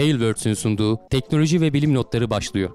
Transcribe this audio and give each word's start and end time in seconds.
Tailwords'ün 0.00 0.54
sunduğu 0.54 1.08
teknoloji 1.10 1.60
ve 1.60 1.72
bilim 1.72 1.94
notları 1.94 2.30
başlıyor. 2.30 2.70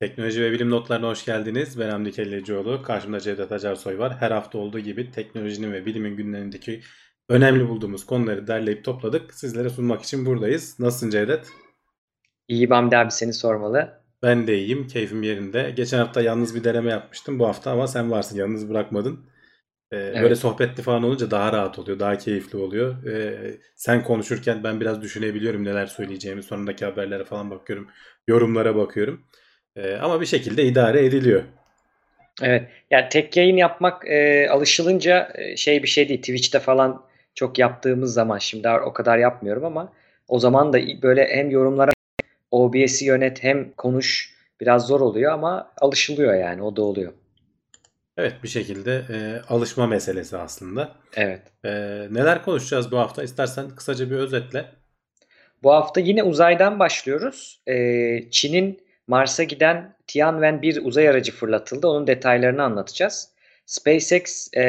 Teknoloji 0.00 0.42
ve 0.42 0.52
bilim 0.52 0.70
notlarına 0.70 1.08
hoş 1.08 1.24
geldiniz. 1.24 1.78
Ben 1.78 1.90
Hamdi 1.90 2.12
Kellecioğlu. 2.12 2.82
Karşımda 2.82 3.20
Cevdet 3.20 3.52
Acarsoy 3.52 3.98
var. 3.98 4.16
Her 4.20 4.30
hafta 4.30 4.58
olduğu 4.58 4.78
gibi 4.78 5.10
teknolojinin 5.10 5.72
ve 5.72 5.86
bilimin 5.86 6.16
gündemindeki 6.16 6.80
önemli 7.28 7.68
bulduğumuz 7.68 8.06
konuları 8.06 8.46
derleyip 8.46 8.84
topladık. 8.84 9.34
Sizlere 9.34 9.70
sunmak 9.70 10.02
için 10.02 10.26
buradayız. 10.26 10.80
Nasılsın 10.80 11.10
Cevdet? 11.10 11.46
İyi 12.48 12.66
Hamdi 12.66 12.96
abi 12.96 13.10
seni 13.10 13.32
sormalı. 13.32 13.97
Ben 14.22 14.46
de 14.46 14.58
iyiyim. 14.58 14.86
Keyfim 14.86 15.22
yerinde. 15.22 15.70
Geçen 15.76 15.98
hafta 15.98 16.20
yalnız 16.20 16.54
bir 16.54 16.64
deneme 16.64 16.90
yapmıştım. 16.90 17.38
Bu 17.38 17.48
hafta 17.48 17.70
ama 17.70 17.86
sen 17.86 18.10
varsın. 18.10 18.36
Yalnız 18.38 18.70
bırakmadın. 18.70 19.20
Ee, 19.92 19.96
evet. 19.96 20.22
Böyle 20.22 20.34
sohbetli 20.34 20.82
falan 20.82 21.02
olunca 21.02 21.30
daha 21.30 21.52
rahat 21.52 21.78
oluyor. 21.78 21.98
Daha 21.98 22.18
keyifli 22.18 22.58
oluyor. 22.58 23.04
Ee, 23.06 23.56
sen 23.76 24.04
konuşurken 24.04 24.64
ben 24.64 24.80
biraz 24.80 25.02
düşünebiliyorum 25.02 25.64
neler 25.64 25.86
söyleyeceğimi. 25.86 26.42
Sonundaki 26.42 26.84
haberlere 26.84 27.24
falan 27.24 27.50
bakıyorum. 27.50 27.88
Yorumlara 28.28 28.76
bakıyorum. 28.76 29.24
Ee, 29.76 29.94
ama 29.96 30.20
bir 30.20 30.26
şekilde 30.26 30.64
idare 30.64 31.04
ediliyor. 31.04 31.42
Evet. 32.42 32.68
Yani 32.90 33.08
tek 33.08 33.36
yayın 33.36 33.56
yapmak 33.56 34.08
e, 34.08 34.48
alışılınca 34.50 35.32
e, 35.34 35.56
şey 35.56 35.82
bir 35.82 35.88
şey 35.88 36.08
değil. 36.08 36.20
Twitch'te 36.20 36.60
falan 36.60 37.04
çok 37.34 37.58
yaptığımız 37.58 38.14
zaman 38.14 38.38
şimdi 38.38 38.68
o 38.68 38.92
kadar 38.92 39.18
yapmıyorum 39.18 39.64
ama 39.64 39.92
o 40.28 40.38
zaman 40.38 40.72
da 40.72 40.78
böyle 41.02 41.28
hem 41.28 41.50
yorumlara 41.50 41.90
OBS'i 42.50 43.04
yönet 43.04 43.44
hem 43.44 43.72
konuş 43.72 44.34
biraz 44.60 44.86
zor 44.86 45.00
oluyor 45.00 45.32
ama 45.32 45.72
alışılıyor 45.80 46.34
yani 46.34 46.62
o 46.62 46.76
da 46.76 46.82
oluyor. 46.82 47.12
Evet 48.16 48.34
bir 48.42 48.48
şekilde 48.48 49.02
e, 49.10 49.40
alışma 49.48 49.86
meselesi 49.86 50.36
aslında. 50.36 50.92
Evet. 51.16 51.42
E, 51.64 51.70
neler 52.10 52.44
konuşacağız 52.44 52.90
bu 52.92 52.98
hafta? 52.98 53.22
İstersen 53.22 53.70
kısaca 53.70 54.10
bir 54.10 54.16
özetle. 54.16 54.64
Bu 55.62 55.72
hafta 55.72 56.00
yine 56.00 56.22
uzaydan 56.22 56.78
başlıyoruz. 56.78 57.62
E, 57.66 58.30
Çin'in 58.30 58.80
Mars'a 59.06 59.42
giden 59.42 59.96
Tianwen 60.06 60.62
1 60.62 60.84
uzay 60.84 61.08
aracı 61.08 61.32
fırlatıldı. 61.32 61.86
Onun 61.86 62.06
detaylarını 62.06 62.62
anlatacağız. 62.62 63.30
SpaceX 63.66 64.48
e, 64.56 64.64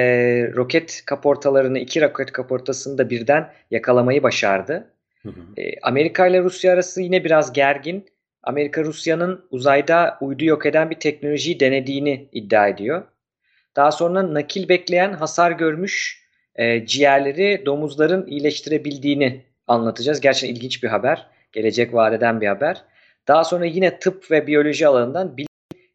roket 0.56 1.04
kaportalarını 1.06 1.80
iki 1.80 2.02
roket 2.02 2.32
kaportasını 2.32 2.98
da 2.98 3.09
birden 3.09 3.54
yakalamayı 3.72 4.23
başardı. 4.23 4.92
E, 5.58 5.80
Amerika 5.81 6.28
ile 6.28 6.42
Rusya 6.42 6.73
arası 6.73 7.02
yine 7.02 7.23
biraz 7.23 7.53
gergin. 7.53 8.06
Amerika 8.44 8.84
Rusya'nın 8.84 9.45
uzayda 9.52 10.17
uydu 10.22 10.45
yok 10.45 10.66
eden 10.66 10.89
bir 10.89 10.95
teknolojiyi 10.95 11.59
denediğini 11.59 12.30
iddia 12.31 12.67
ediyor. 12.67 13.03
Daha 13.76 13.92
sonra 13.92 14.34
nakil 14.34 14.70
bekleyen 14.70 15.14
hasar 15.14 15.52
görmüş 15.52 16.23
e, 16.56 16.86
ciğerleri 16.86 17.64
domuzların 17.66 18.28
iyileştirebildiğini 18.28 19.45
anlatacağız. 19.67 20.22
Gerçekten 20.22 20.56
ilginç 20.56 20.84
bir 20.84 20.88
haber. 20.88 21.28
Gelecek 21.52 21.94
vadeden 21.94 22.42
bir 22.42 22.48
haber. 22.48 22.83
Daha 23.28 23.44
sonra 23.44 23.66
yine 23.66 24.00
tıp 24.00 24.31
ve 24.31 24.48
biyoloji 24.48 24.88
alanından 24.88 25.36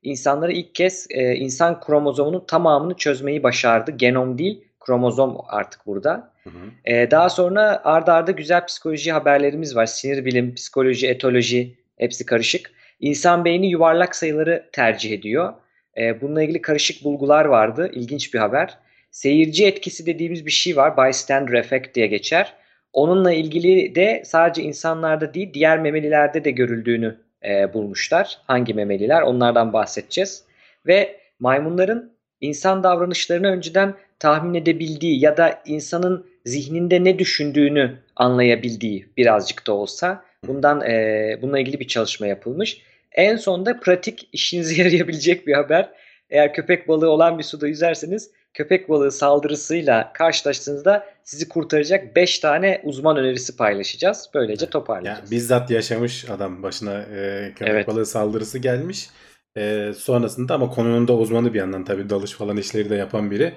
insanları 0.03 0.53
ilk 0.53 0.75
kez 0.75 1.06
e, 1.11 1.34
insan 1.34 1.81
kromozomunun 1.81 2.44
tamamını 2.47 2.94
çözmeyi 2.94 3.42
başardı. 3.42 3.91
Genom 3.91 4.38
değil, 4.38 4.64
kromozom 4.81 5.38
artık 5.48 5.86
burada. 5.86 6.34
Hı 6.45 7.11
daha 7.11 7.31
sonra 7.31 7.81
ardarda 7.84 8.12
arda 8.14 8.31
güzel 8.31 8.67
psikoloji 8.67 9.12
haberlerimiz 9.12 9.77
var. 9.77 9.87
Sinir 9.87 10.25
bilim, 10.25 10.55
psikoloji, 10.55 11.09
etoloji 11.09 11.75
hepsi 11.97 12.27
karışık. 12.27 12.70
İnsan 13.00 13.45
beyni 13.45 13.70
yuvarlak 13.70 14.17
sayıları 14.17 14.69
tercih 14.72 15.12
ediyor. 15.12 15.55
E, 15.98 16.20
bununla 16.20 16.42
ilgili 16.42 16.62
karışık 16.62 17.05
bulgular 17.05 17.45
vardı. 17.45 17.91
İlginç 17.92 18.34
bir 18.34 18.39
haber. 18.39 18.78
Seyirci 19.11 19.66
etkisi 19.66 20.06
dediğimiz 20.06 20.47
bir 20.47 20.50
şey 20.50 20.77
var. 20.77 20.97
Bystander 20.97 21.53
effect 21.53 21.94
diye 21.94 22.06
geçer. 22.06 22.53
Onunla 22.93 23.32
ilgili 23.32 23.94
de 23.94 24.22
sadece 24.25 24.62
insanlarda 24.62 25.34
değil 25.34 25.55
diğer 25.55 25.78
memelilerde 25.78 26.44
de 26.44 26.50
görüldüğünü 26.50 27.16
e, 27.44 27.75
bulmuşlar. 27.75 28.38
Hangi 28.47 28.75
memeliler 28.75 29.22
onlardan 29.22 29.72
bahsedeceğiz. 29.72 30.44
Ve 30.87 31.16
maymunların 31.41 32.12
insan 32.41 32.82
davranışlarını 32.82 33.47
önceden 33.47 33.94
tahmin 34.19 34.55
edebildiği 34.55 35.21
ya 35.21 35.37
da 35.37 35.62
insanın 35.66 36.26
zihninde 36.44 37.05
ne 37.05 37.19
düşündüğünü 37.19 37.99
anlayabildiği 38.16 39.09
birazcık 39.16 39.66
da 39.66 39.72
olsa 39.72 40.25
bundan 40.47 40.81
e, 40.81 41.38
bununla 41.43 41.59
ilgili 41.59 41.81
bir 41.81 41.88
çalışma 41.88 42.27
yapılmış. 42.27 42.81
En 43.12 43.37
sonda 43.37 43.81
pratik 43.81 44.28
işinize 44.32 44.75
yarayabilecek 44.82 45.47
bir 45.47 45.55
haber. 45.55 45.91
Eğer 46.31 46.55
köpek 46.55 46.88
balığı 46.88 47.10
olan 47.10 47.38
bir 47.38 47.44
suda 47.44 47.66
yüzerseniz 47.69 48.31
köpek 48.55 48.88
balığı 48.88 49.12
saldırısıyla 49.12 50.12
karşılaştığınızda 50.12 51.06
sizi 51.25 51.49
kurtaracak 51.49 52.16
5 52.16 52.38
tane 52.38 52.81
uzman 52.84 53.16
önerisi 53.16 53.56
paylaşacağız. 53.56 54.31
Böylece 54.34 54.71
toparlayacağız. 54.71 55.19
Yani 55.19 55.31
bizzat 55.31 55.71
yaşamış 55.71 56.31
adam 56.31 56.62
başına 56.62 57.03
e, 57.03 57.53
köpek 57.56 57.75
evet. 57.75 57.88
balığı 57.88 58.06
saldırısı 58.06 58.59
gelmiş. 58.59 59.09
E, 59.56 59.93
sonrasında 59.97 60.55
ama 60.55 60.71
konunun 60.71 61.09
da 61.09 61.12
uzmanı 61.16 61.55
bir 61.55 61.59
yandan 61.59 61.84
tabii 61.84 62.11
dalış 62.11 62.32
falan 62.32 62.56
işleri 62.56 62.91
de 62.91 62.94
yapan 62.94 63.31
biri. 63.31 63.53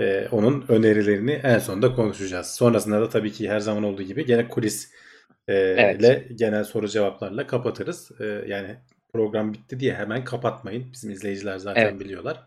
E, 0.00 0.28
onun 0.30 0.64
önerilerini 0.68 1.32
en 1.32 1.58
sonunda 1.58 1.94
konuşacağız. 1.94 2.46
Sonrasında 2.46 3.00
da 3.00 3.08
tabii 3.08 3.32
ki 3.32 3.50
her 3.50 3.60
zaman 3.60 3.84
olduğu 3.84 4.02
gibi 4.02 4.26
gene 4.26 4.48
kulis 4.48 4.90
e, 5.48 5.54
evet. 5.54 6.00
ile 6.00 6.26
genel 6.34 6.64
soru 6.64 6.88
cevaplarla 6.88 7.46
kapatırız. 7.46 8.10
E, 8.20 8.24
yani 8.46 8.76
program 9.12 9.52
bitti 9.52 9.80
diye 9.80 9.94
hemen 9.94 10.24
kapatmayın. 10.24 10.92
Bizim 10.92 11.10
izleyiciler 11.10 11.58
zaten 11.58 11.82
evet. 11.82 12.00
biliyorlar. 12.00 12.42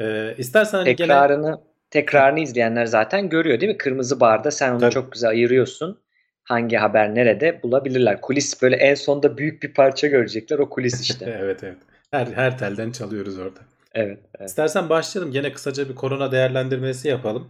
Ee, 0.00 0.34
istersen 0.38 0.84
tekrarını 0.84 1.46
gene... 1.46 1.56
tekrarını 1.90 2.40
izleyenler 2.40 2.86
zaten 2.86 3.28
görüyor 3.28 3.60
değil 3.60 3.72
mi? 3.72 3.78
Kırmızı 3.78 4.20
barda 4.20 4.50
sen 4.50 4.72
onu 4.72 4.80
Tabii. 4.80 4.94
çok 4.94 5.12
güzel 5.12 5.30
ayırıyorsun. 5.30 6.00
Hangi 6.44 6.76
haber 6.76 7.14
nerede 7.14 7.62
bulabilirler. 7.62 8.20
Kulis 8.20 8.62
böyle 8.62 8.76
en 8.76 8.94
sonda 8.94 9.38
büyük 9.38 9.62
bir 9.62 9.74
parça 9.74 10.06
görecekler. 10.06 10.58
O 10.58 10.68
kulis 10.68 11.00
işte. 11.00 11.38
evet 11.42 11.64
evet. 11.64 11.78
Her 12.10 12.26
her 12.26 12.58
telden 12.58 12.90
çalıyoruz 12.90 13.38
orada. 13.38 13.60
Evet, 13.96 14.18
evet. 14.38 14.48
İstersen 14.48 14.88
başlayalım. 14.88 15.32
Gene 15.32 15.52
kısaca 15.52 15.88
bir 15.88 15.94
korona 15.94 16.32
değerlendirmesi 16.32 17.08
yapalım. 17.08 17.48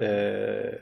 Ee, 0.00 0.78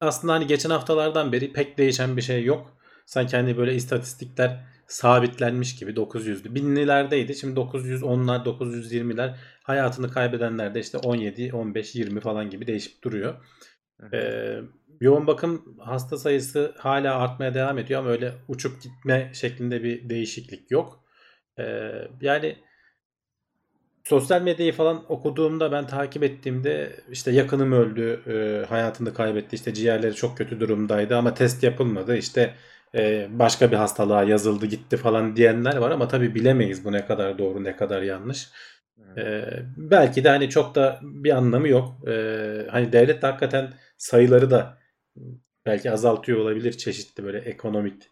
aslında 0.00 0.32
hani 0.32 0.46
geçen 0.46 0.70
haftalardan 0.70 1.32
beri 1.32 1.52
pek 1.52 1.78
değişen 1.78 2.16
bir 2.16 2.22
şey 2.22 2.44
yok. 2.44 2.78
Sanki 3.06 3.36
hani 3.36 3.56
böyle 3.56 3.74
istatistikler 3.74 4.64
sabitlenmiş 4.86 5.76
gibi 5.76 5.90
900'lü. 5.96 6.54
Binlilerdeydi. 6.54 7.34
Şimdi 7.34 7.60
910'lar, 7.60 8.44
920'ler. 8.44 9.34
Hayatını 9.62 10.10
kaybedenler 10.10 10.74
de 10.74 10.80
işte 10.80 10.98
17, 10.98 11.52
15, 11.54 11.94
20 11.94 12.20
falan 12.20 12.50
gibi 12.50 12.66
değişip 12.66 13.04
duruyor. 13.04 13.34
Ee, 14.12 14.60
yoğun 15.00 15.26
bakım 15.26 15.78
hasta 15.78 16.18
sayısı 16.18 16.74
hala 16.78 17.18
artmaya 17.18 17.54
devam 17.54 17.78
ediyor 17.78 18.00
ama 18.00 18.10
öyle 18.10 18.34
uçup 18.48 18.82
gitme 18.82 19.30
şeklinde 19.34 19.82
bir 19.82 20.10
değişiklik 20.10 20.70
yok. 20.70 21.04
Ee, 21.58 21.92
yani 22.20 22.56
sosyal 24.08 24.42
medyayı 24.42 24.72
falan 24.72 25.04
okuduğumda 25.12 25.72
ben 25.72 25.86
takip 25.86 26.22
ettiğimde 26.22 26.96
işte 27.10 27.30
yakınım 27.30 27.72
öldü, 27.72 28.20
e, 28.26 28.66
hayatını 28.66 29.14
kaybetti, 29.14 29.56
işte 29.56 29.74
ciğerleri 29.74 30.14
çok 30.14 30.38
kötü 30.38 30.60
durumdaydı 30.60 31.16
ama 31.16 31.34
test 31.34 31.62
yapılmadı. 31.62 32.16
İşte 32.16 32.54
e, 32.94 33.28
başka 33.30 33.70
bir 33.72 33.76
hastalığa 33.76 34.22
yazıldı 34.22 34.66
gitti 34.66 34.96
falan 34.96 35.36
diyenler 35.36 35.76
var 35.76 35.90
ama 35.90 36.08
tabii 36.08 36.34
bilemeyiz 36.34 36.84
bu 36.84 36.92
ne 36.92 37.06
kadar 37.06 37.38
doğru 37.38 37.64
ne 37.64 37.76
kadar 37.76 38.02
yanlış. 38.02 38.48
E, 39.18 39.44
belki 39.76 40.24
de 40.24 40.28
hani 40.28 40.50
çok 40.50 40.74
da 40.74 41.00
bir 41.02 41.30
anlamı 41.30 41.68
yok. 41.68 42.08
E, 42.08 42.12
hani 42.70 42.92
devlet 42.92 43.22
de 43.22 43.26
hakikaten 43.26 43.72
sayıları 43.98 44.50
da 44.50 44.78
belki 45.66 45.90
azaltıyor 45.90 46.38
olabilir 46.38 46.72
çeşitli 46.72 47.24
böyle 47.24 47.38
ekonomik 47.38 48.02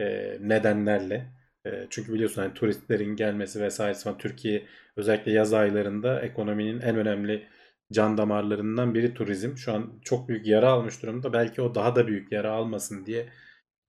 e, 0.00 0.38
nedenlerle. 0.40 1.33
E, 1.66 1.86
çünkü 1.90 2.14
biliyorsun 2.14 2.42
hani 2.42 2.54
turistlerin 2.54 3.16
gelmesi 3.16 3.60
vesaire 3.60 3.94
falan 3.94 4.18
Türkiye 4.18 4.66
özellikle 4.96 5.32
yaz 5.32 5.52
aylarında 5.52 6.20
ekonominin 6.20 6.80
en 6.80 6.96
önemli 6.96 7.46
can 7.92 8.18
damarlarından 8.18 8.94
biri 8.94 9.14
turizm. 9.14 9.56
Şu 9.56 9.72
an 9.72 10.00
çok 10.04 10.28
büyük 10.28 10.46
yara 10.46 10.68
almış 10.70 11.02
durumda. 11.02 11.32
Belki 11.32 11.62
o 11.62 11.74
daha 11.74 11.96
da 11.96 12.06
büyük 12.06 12.32
yara 12.32 12.52
almasın 12.52 13.06
diye 13.06 13.28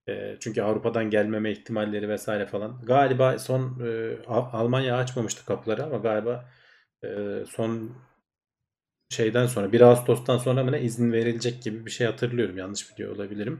e, 0.09 0.37
çünkü 0.39 0.61
Avrupa'dan 0.61 1.09
gelmeme 1.09 1.51
ihtimalleri 1.51 2.09
vesaire 2.09 2.45
falan. 2.45 2.81
Galiba 2.85 3.39
son 3.39 3.79
e, 3.85 4.17
Almanya 4.27 4.97
açmamıştı 4.97 5.45
kapıları 5.45 5.83
ama 5.83 5.97
galiba 5.97 6.49
e, 7.03 7.07
son 7.47 7.91
şeyden 9.09 9.47
sonra 9.47 9.71
1 9.71 9.81
Ağustos'tan 9.81 10.37
sonra 10.37 10.63
mı 10.63 10.71
ne 10.71 10.81
izin 10.81 11.11
verilecek 11.11 11.63
gibi 11.63 11.85
bir 11.85 11.91
şey 11.91 12.07
hatırlıyorum. 12.07 12.57
Yanlış 12.57 12.91
biliyor 12.93 13.15
olabilirim. 13.15 13.59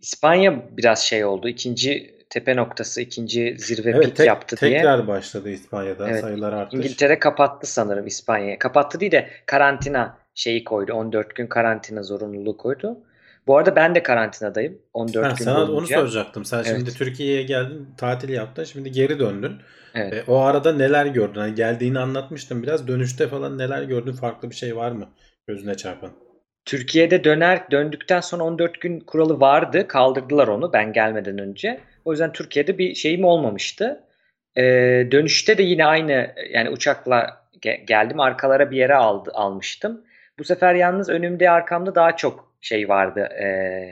İspanya 0.00 0.76
biraz 0.76 0.98
şey 1.02 1.24
oldu. 1.24 1.48
İkinci 1.48 2.13
tepe 2.30 2.56
noktası, 2.56 3.00
ikinci 3.00 3.56
zirve 3.58 3.90
evet, 3.90 4.04
pik 4.04 4.16
tek, 4.16 4.26
yaptı 4.26 4.56
tekrar 4.56 4.70
diye. 4.70 4.78
Tekrar 4.78 5.08
başladı 5.08 5.50
İspanya'da 5.50 6.10
evet, 6.10 6.20
sayılar 6.20 6.52
arttı. 6.52 6.76
İngiltere 6.76 7.18
kapattı 7.18 7.72
sanırım 7.72 8.06
İspanya'yı. 8.06 8.58
Kapattı 8.58 9.00
değil 9.00 9.12
de 9.12 9.28
karantina 9.46 10.18
şeyi 10.34 10.64
koydu. 10.64 10.92
14 10.92 11.34
gün 11.34 11.46
karantina 11.46 12.02
zorunluluğu 12.02 12.56
koydu. 12.56 12.98
Bu 13.46 13.58
arada 13.58 13.76
ben 13.76 13.94
de 13.94 14.02
karantinadayım. 14.02 14.78
14 14.94 15.24
Ha, 15.24 15.28
gün 15.38 15.44
sana 15.44 15.62
onu 15.64 15.72
boyunca. 15.72 16.00
soracaktım. 16.00 16.44
Sen 16.44 16.62
şimdi 16.62 16.82
Evet. 16.82 16.96
Türkiye'ye 16.96 17.42
geldin, 17.42 17.88
tatil 17.96 18.28
yaptın. 18.28 18.64
Şimdi 18.64 18.92
geri 18.92 19.18
döndün. 19.18 19.52
Evet. 19.94 20.12
E, 20.14 20.24
o 20.32 20.38
arada 20.38 20.72
neler 20.72 21.06
gördün? 21.06 21.40
Hani 21.40 21.54
geldiğini 21.54 21.98
anlatmıştım 21.98 22.62
biraz. 22.62 22.88
Dönüşte 22.88 23.28
falan 23.28 23.58
neler 23.58 23.82
gördün? 23.82 24.12
Farklı 24.12 24.50
bir 24.50 24.54
şey 24.54 24.76
var 24.76 24.90
mı 24.90 25.08
gözüne 25.46 25.74
çarpan? 25.74 26.10
Türkiye'de 26.64 27.24
döner 27.24 27.70
döndükten 27.70 28.20
sonra 28.20 28.44
14 28.44 28.80
gün 28.80 29.00
kuralı 29.00 29.40
vardı. 29.40 29.88
Kaldırdılar 29.88 30.48
onu 30.48 30.72
ben 30.72 30.92
gelmeden 30.92 31.38
önce. 31.38 31.80
O 32.04 32.10
yüzden 32.10 32.32
Türkiye'de 32.32 32.78
bir 32.78 32.94
şeyim 32.94 33.24
olmamıştı. 33.24 34.04
Ee, 34.56 34.62
dönüşte 35.10 35.58
de 35.58 35.62
yine 35.62 35.86
aynı 35.86 36.34
yani 36.50 36.70
uçakla 36.70 37.44
ge- 37.62 37.84
geldim. 37.84 38.20
Arkalara 38.20 38.70
bir 38.70 38.76
yere 38.76 38.94
aldı, 38.94 39.30
almıştım. 39.34 40.04
Bu 40.38 40.44
sefer 40.44 40.74
yalnız 40.74 41.08
önümde 41.08 41.50
arkamda 41.50 41.94
daha 41.94 42.16
çok 42.16 42.54
şey 42.60 42.88
vardı 42.88 43.28
e, 43.38 43.46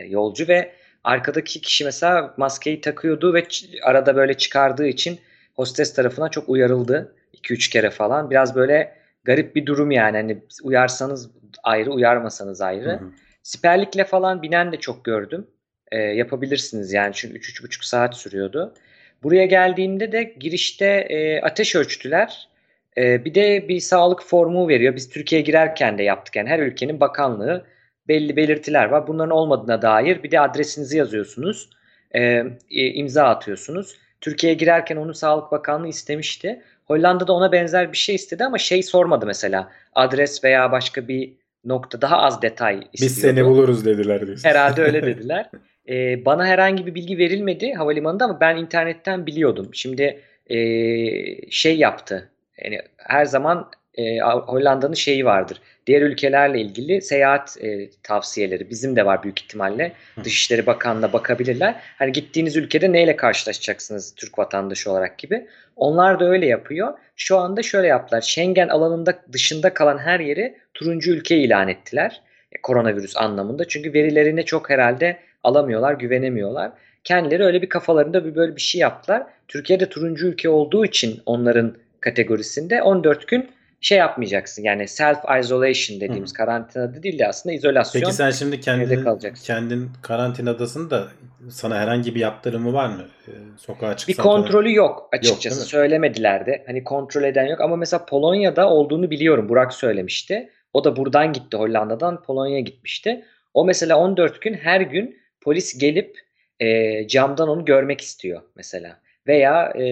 yolcu 0.08 0.48
ve 0.48 0.72
arkadaki 1.04 1.60
kişi 1.60 1.84
mesela 1.84 2.34
maskeyi 2.36 2.80
takıyordu 2.80 3.34
ve 3.34 3.46
arada 3.82 4.16
böyle 4.16 4.34
çıkardığı 4.34 4.86
için 4.86 5.20
hostes 5.56 5.94
tarafından 5.94 6.28
çok 6.28 6.48
uyarıldı. 6.48 7.14
2-3 7.34 7.70
kere 7.70 7.90
falan. 7.90 8.30
Biraz 8.30 8.54
böyle 8.54 8.94
garip 9.24 9.56
bir 9.56 9.66
durum 9.66 9.90
yani. 9.90 10.16
Hani 10.16 10.42
uyarsanız 10.62 11.30
ayrı, 11.62 11.90
uyarmasanız 11.90 12.60
ayrı. 12.60 12.90
Hı 12.90 12.94
hı. 12.94 13.10
Siperlikle 13.42 14.04
falan 14.04 14.42
binen 14.42 14.72
de 14.72 14.76
çok 14.76 15.04
gördüm. 15.04 15.46
Ee, 15.92 15.98
yapabilirsiniz 15.98 16.92
yani 16.92 17.10
çünkü 17.14 17.38
3-3,5 17.38 17.86
saat 17.86 18.16
sürüyordu. 18.16 18.74
Buraya 19.22 19.46
geldiğimde 19.46 20.12
de 20.12 20.22
girişte 20.22 20.86
e, 20.86 21.40
ateş 21.40 21.74
ölçtüler. 21.76 22.48
E, 22.96 23.24
bir 23.24 23.34
de 23.34 23.68
bir 23.68 23.80
sağlık 23.80 24.22
formu 24.22 24.68
veriyor. 24.68 24.96
Biz 24.96 25.08
Türkiye'ye 25.08 25.44
girerken 25.44 25.98
de 25.98 26.02
yaptık. 26.02 26.36
Yani 26.36 26.48
her 26.48 26.58
ülkenin 26.58 27.00
bakanlığı 27.00 27.64
belli 28.08 28.36
belirtiler 28.36 28.84
var. 28.84 29.06
Bunların 29.06 29.30
olmadığına 29.30 29.82
dair 29.82 30.22
bir 30.22 30.30
de 30.30 30.40
adresinizi 30.40 30.98
yazıyorsunuz. 30.98 31.70
E, 32.12 32.22
e, 32.70 32.86
imza 32.86 33.24
atıyorsunuz. 33.24 33.96
Türkiye'ye 34.20 34.58
girerken 34.58 34.96
onu 34.96 35.14
Sağlık 35.14 35.52
Bakanlığı 35.52 35.88
istemişti. 35.88 36.62
Hollanda'da 36.84 37.32
ona 37.32 37.52
benzer 37.52 37.92
bir 37.92 37.96
şey 37.96 38.14
istedi 38.14 38.44
ama 38.44 38.58
şey 38.58 38.82
sormadı 38.82 39.26
mesela. 39.26 39.70
Adres 39.94 40.44
veya 40.44 40.72
başka 40.72 41.08
bir 41.08 41.32
nokta 41.64 42.00
daha 42.00 42.18
az 42.18 42.42
detay 42.42 42.74
istiyordu. 42.74 42.92
Biz 42.92 43.18
seni 43.20 43.44
buluruz 43.44 43.84
dediler 43.84 44.26
diyorsun. 44.26 44.48
Herhalde 44.48 44.82
öyle 44.82 45.02
dediler. 45.06 45.50
Ee, 45.88 46.24
bana 46.24 46.46
herhangi 46.46 46.86
bir 46.86 46.94
bilgi 46.94 47.18
verilmedi 47.18 47.72
havalimanında 47.72 48.24
ama 48.24 48.40
ben 48.40 48.56
internetten 48.56 49.26
biliyordum. 49.26 49.70
Şimdi 49.72 50.20
ee, 50.50 51.50
şey 51.50 51.78
yaptı. 51.78 52.30
Yani 52.64 52.80
her 52.96 53.24
zaman 53.24 53.70
ee, 53.94 54.18
Hollanda'nın 54.20 54.94
şeyi 54.94 55.24
vardır. 55.24 55.60
Diğer 55.86 56.02
ülkelerle 56.02 56.60
ilgili 56.60 57.02
seyahat 57.02 57.56
ee, 57.62 57.90
tavsiyeleri 58.02 58.70
bizim 58.70 58.96
de 58.96 59.06
var 59.06 59.22
büyük 59.22 59.40
ihtimalle. 59.40 59.92
Hı. 60.14 60.24
Dışişleri 60.24 60.66
Bakanlığı'na 60.66 61.12
bakabilirler. 61.12 61.74
Hani 61.98 62.12
gittiğiniz 62.12 62.56
ülkede 62.56 62.92
neyle 62.92 63.16
karşılaşacaksınız 63.16 64.14
Türk 64.14 64.38
vatandaşı 64.38 64.90
olarak 64.90 65.18
gibi. 65.18 65.46
Onlar 65.76 66.20
da 66.20 66.28
öyle 66.28 66.46
yapıyor. 66.46 66.98
Şu 67.16 67.38
anda 67.38 67.62
şöyle 67.62 67.86
yaptılar. 67.86 68.20
Schengen 68.20 68.68
alanında 68.68 69.22
dışında 69.32 69.74
kalan 69.74 69.98
her 69.98 70.20
yeri 70.20 70.58
turuncu 70.74 71.12
ülke 71.12 71.36
ilan 71.36 71.68
ettiler. 71.68 72.20
E, 72.52 72.60
Koronavirüs 72.62 73.16
anlamında. 73.16 73.68
Çünkü 73.68 73.92
verilerini 73.92 74.44
çok 74.44 74.70
herhalde 74.70 75.18
alamıyorlar, 75.44 75.92
güvenemiyorlar. 75.94 76.72
Kendileri 77.04 77.44
öyle 77.44 77.62
bir 77.62 77.68
kafalarında 77.68 78.24
bir 78.24 78.34
böyle 78.34 78.56
bir 78.56 78.60
şey 78.60 78.80
yaptılar. 78.80 79.22
Türkiye'de 79.48 79.88
turuncu 79.88 80.26
ülke 80.26 80.48
olduğu 80.48 80.84
için 80.84 81.20
onların 81.26 81.74
kategorisinde 82.00 82.82
14 82.82 83.28
gün 83.28 83.50
şey 83.80 83.98
yapmayacaksın. 83.98 84.62
Yani 84.62 84.88
self 84.88 85.18
isolation 85.40 86.00
dediğimiz 86.00 86.30
Hı. 86.30 86.34
karantinada 86.34 87.02
değil 87.02 87.18
de 87.18 87.28
aslında 87.28 87.54
izolasyon. 87.54 88.02
Peki 88.02 88.14
sen 88.14 88.30
şimdi 88.30 88.60
kendin, 88.60 89.04
kendin 89.44 89.90
karantinadasın 90.02 90.90
da 90.90 91.08
sana 91.50 91.78
herhangi 91.78 92.14
bir 92.14 92.20
yaptırımı 92.20 92.72
var 92.72 92.88
mı? 92.88 93.04
Ee, 93.28 93.30
sokağa 93.58 93.90
Bir 93.90 93.96
çıksan 93.96 94.24
falan. 94.24 94.42
kontrolü 94.42 94.74
yok 94.74 95.08
açıkçası. 95.12 95.60
mi? 95.60 95.66
Söylemediler 95.66 96.46
de. 96.46 96.62
Hani 96.66 96.84
kontrol 96.84 97.22
eden 97.22 97.46
yok 97.46 97.60
ama 97.60 97.76
mesela 97.76 98.06
Polonya'da 98.06 98.68
olduğunu 98.70 99.10
biliyorum. 99.10 99.48
Burak 99.48 99.74
söylemişti. 99.74 100.50
O 100.72 100.84
da 100.84 100.96
buradan 100.96 101.32
gitti 101.32 101.56
Hollanda'dan 101.56 102.22
Polonya'ya 102.22 102.60
gitmişti. 102.60 103.24
O 103.54 103.64
mesela 103.64 103.96
14 103.98 104.40
gün 104.40 104.54
her 104.54 104.80
gün 104.80 105.21
polis 105.42 105.78
gelip 105.78 106.18
e, 106.60 107.06
camdan 107.08 107.48
onu 107.48 107.64
görmek 107.64 108.00
istiyor 108.00 108.42
mesela. 108.56 109.00
Veya 109.26 109.72
e, 109.76 109.82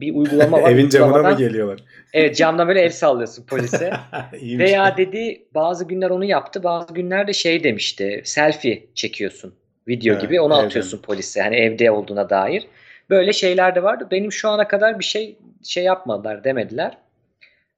bir 0.00 0.14
uygulama 0.14 0.62
var. 0.62 0.70
Evin 0.72 0.88
camına 0.88 1.30
mı 1.30 1.38
geliyorlar? 1.38 1.80
Evet 2.12 2.36
camdan 2.36 2.68
böyle 2.68 2.80
el 2.80 2.90
sallıyorsun 2.90 3.46
polise. 3.46 3.92
Veya 4.42 4.96
dedi 4.96 5.42
bazı 5.54 5.88
günler 5.88 6.10
onu 6.10 6.24
yaptı 6.24 6.62
bazı 6.62 6.94
günlerde 6.94 7.32
şey 7.32 7.64
demişti 7.64 8.20
selfie 8.24 8.86
çekiyorsun 8.94 9.54
video 9.88 10.14
Ha, 10.14 10.20
gibi 10.20 10.40
onu 10.40 10.54
evden. 10.54 10.64
atıyorsun 10.66 10.98
polise 10.98 11.42
hani 11.42 11.56
evde 11.56 11.90
olduğuna 11.90 12.30
dair. 12.30 12.66
Böyle 13.10 13.32
şeyler 13.32 13.74
de 13.74 13.82
vardı. 13.82 14.08
Benim 14.10 14.32
şu 14.32 14.48
ana 14.48 14.68
kadar 14.68 14.98
bir 14.98 15.04
şey 15.04 15.36
şey 15.64 15.84
yapmadılar 15.84 16.44
demediler. 16.44 16.98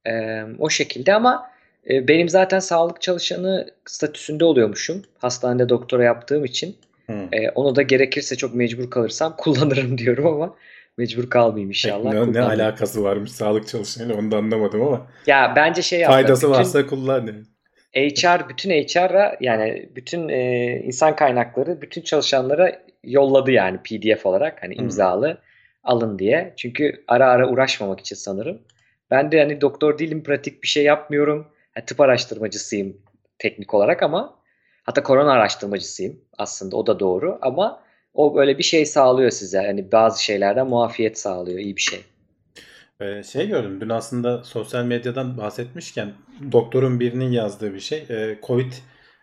Ee, 0.06 0.42
o 0.58 0.70
şekilde 0.70 1.14
ama 1.14 1.50
e, 1.90 2.08
benim 2.08 2.28
zaten 2.28 2.58
sağlık 2.58 3.00
çalışanı 3.00 3.70
statüsünde 3.84 4.44
oluyormuşum. 4.44 5.02
Hastanede 5.18 5.68
doktora 5.68 6.04
yaptığım 6.04 6.44
için. 6.44 6.76
E, 7.32 7.50
onu 7.54 7.76
da 7.76 7.82
gerekirse 7.82 8.36
çok 8.36 8.54
mecbur 8.54 8.90
kalırsam 8.90 9.34
kullanırım 9.38 9.98
diyorum 9.98 10.26
ama 10.26 10.54
mecbur 10.98 11.30
kalmayayım 11.30 11.70
inşallah. 11.70 12.12
ne, 12.12 12.32
ne 12.32 12.40
alakası 12.42 13.02
varmış 13.04 13.32
sağlık 13.32 13.68
çalışanıyla 13.68 14.16
onu 14.20 14.30
da 14.30 14.36
anlamadım 14.36 14.82
ama 14.82 15.06
Ya 15.26 15.52
bence 15.56 15.82
şey 15.82 16.00
yaptılar. 16.00 16.20
faydası 16.22 16.42
bütün- 16.48 16.58
varsa 16.58 16.86
kullan. 16.86 17.26
yani. 17.26 17.42
HR 17.94 18.48
bütün 18.48 18.70
HR'a 18.70 19.36
yani 19.40 19.88
bütün 19.96 20.28
e, 20.28 20.66
insan 20.84 21.16
kaynakları 21.16 21.82
bütün 21.82 22.02
çalışanlara 22.02 22.82
yolladı 23.04 23.50
yani 23.50 23.78
PDF 23.84 24.26
olarak 24.26 24.62
hani 24.62 24.76
Hmm. 24.76 24.84
imzalı 24.84 25.38
alın 25.84 26.18
diye. 26.18 26.54
Çünkü 26.56 27.04
ara 27.08 27.26
ara 27.28 27.48
uğraşmamak 27.50 28.00
için 28.00 28.16
sanırım. 28.16 28.58
Ben 29.10 29.32
de 29.32 29.38
hani 29.40 29.60
doktor 29.60 29.98
değilim 29.98 30.22
pratik 30.22 30.62
bir 30.62 30.68
şey 30.68 30.84
yapmıyorum. 30.84 31.46
Ha, 31.74 31.80
tıp 31.86 32.00
araştırmacısıyım 32.00 32.96
teknik 33.38 33.74
olarak 33.74 34.02
ama 34.02 34.34
hatta 34.82 35.02
korona 35.02 35.32
araştırmacısıyım 35.32 36.20
aslında 36.38 36.76
o 36.76 36.86
da 36.86 37.00
doğru 37.00 37.38
ama 37.42 37.82
o 38.14 38.34
böyle 38.34 38.58
bir 38.58 38.62
şey 38.62 38.86
sağlıyor 38.86 39.30
size. 39.30 39.58
Hani 39.58 39.92
bazı 39.92 40.24
şeylerden 40.24 40.66
muafiyet 40.66 41.18
sağlıyor. 41.18 41.58
iyi 41.58 41.76
bir 41.76 41.80
şey. 41.80 42.00
Ee, 43.00 43.22
şey 43.22 43.48
gördüm 43.48 43.80
dün 43.80 43.88
aslında 43.88 44.44
sosyal 44.44 44.84
medyadan 44.84 45.38
bahsetmişken 45.38 46.12
doktorun 46.52 47.00
birinin 47.00 47.30
yazdığı 47.32 47.74
bir 47.74 47.80
şey. 47.80 48.06
Ee, 48.10 48.38
Covid 48.46 48.72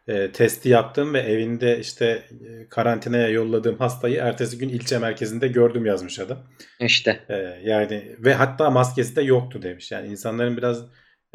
e, 0.09 0.31
testi 0.31 0.69
yaptım 0.69 1.13
ve 1.13 1.19
evinde 1.19 1.79
işte 1.79 2.05
e, 2.05 2.69
karantinaya 2.69 3.29
yolladığım 3.29 3.77
hastayı 3.77 4.17
ertesi 4.17 4.57
gün 4.57 4.69
ilçe 4.69 4.99
merkezinde 4.99 5.47
gördüm 5.47 5.85
yazmış 5.85 6.19
adam. 6.19 6.37
İşte. 6.79 7.19
Ee, 7.29 7.59
yani 7.63 8.15
ve 8.19 8.33
hatta 8.33 8.69
maskesi 8.69 9.15
de 9.15 9.21
yoktu 9.21 9.61
demiş. 9.61 9.91
Yani 9.91 10.07
insanların 10.07 10.57
biraz 10.57 10.85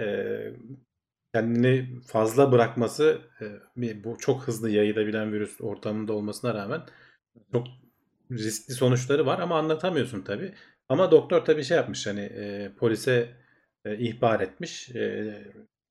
e, 0.00 0.06
kendini 1.34 2.00
fazla 2.06 2.52
bırakması 2.52 3.18
e, 3.80 4.04
bu 4.04 4.18
çok 4.18 4.42
hızlı 4.42 4.70
yayılabilen 4.70 5.32
virüs 5.32 5.60
ortamında 5.60 6.12
olmasına 6.12 6.54
rağmen 6.54 6.82
çok 7.52 7.66
riskli 8.30 8.74
sonuçları 8.74 9.26
var 9.26 9.38
ama 9.38 9.58
anlatamıyorsun 9.58 10.22
tabii. 10.22 10.54
Ama 10.88 11.10
doktor 11.10 11.44
tabii 11.44 11.64
şey 11.64 11.76
yapmış 11.76 12.06
hani 12.06 12.20
e, 12.20 12.72
polise 12.78 13.28
e, 13.84 13.98
ihbar 13.98 14.40
etmiş. 14.40 14.90
E, 14.90 15.34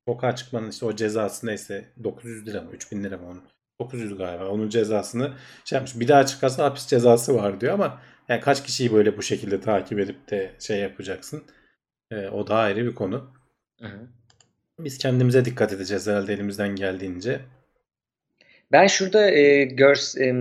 sokağa 0.07 0.35
çıkmanın 0.35 0.69
işte 0.69 0.85
o 0.85 0.95
cezası 0.95 1.47
neyse 1.47 1.93
900 2.03 2.47
lira 2.47 2.61
mı 2.61 2.71
3000 2.71 3.03
lira 3.03 3.17
mı 3.17 3.27
onun 3.27 3.43
900 3.79 4.17
galiba 4.17 4.47
onun 4.47 4.69
cezasını 4.69 5.33
şey 5.65 5.75
yapmış. 5.75 5.99
Bir 5.99 6.07
daha 6.07 6.25
çıkarsa 6.25 6.65
hapis 6.65 6.87
cezası 6.87 7.35
var 7.35 7.61
diyor 7.61 7.73
ama 7.73 8.01
yani 8.29 8.41
kaç 8.41 8.63
kişiyi 8.63 8.93
böyle 8.93 9.17
bu 9.17 9.21
şekilde 9.23 9.61
takip 9.61 9.99
edip 9.99 10.29
de 10.31 10.55
şey 10.59 10.79
yapacaksın. 10.79 11.43
E, 12.11 12.27
o 12.27 12.47
da 12.47 12.55
ayrı 12.55 12.85
bir 12.85 12.95
konu. 12.95 13.33
Hı 13.81 13.87
hı. 13.87 14.07
Biz 14.79 14.97
kendimize 14.97 15.45
dikkat 15.45 15.73
edeceğiz 15.73 16.07
herhalde 16.07 16.33
elimizden 16.33 16.75
geldiğince. 16.75 17.39
Ben 18.71 18.87
şurada 18.87 19.31
e, 19.31 19.63
görs, 19.63 20.17
e, 20.17 20.31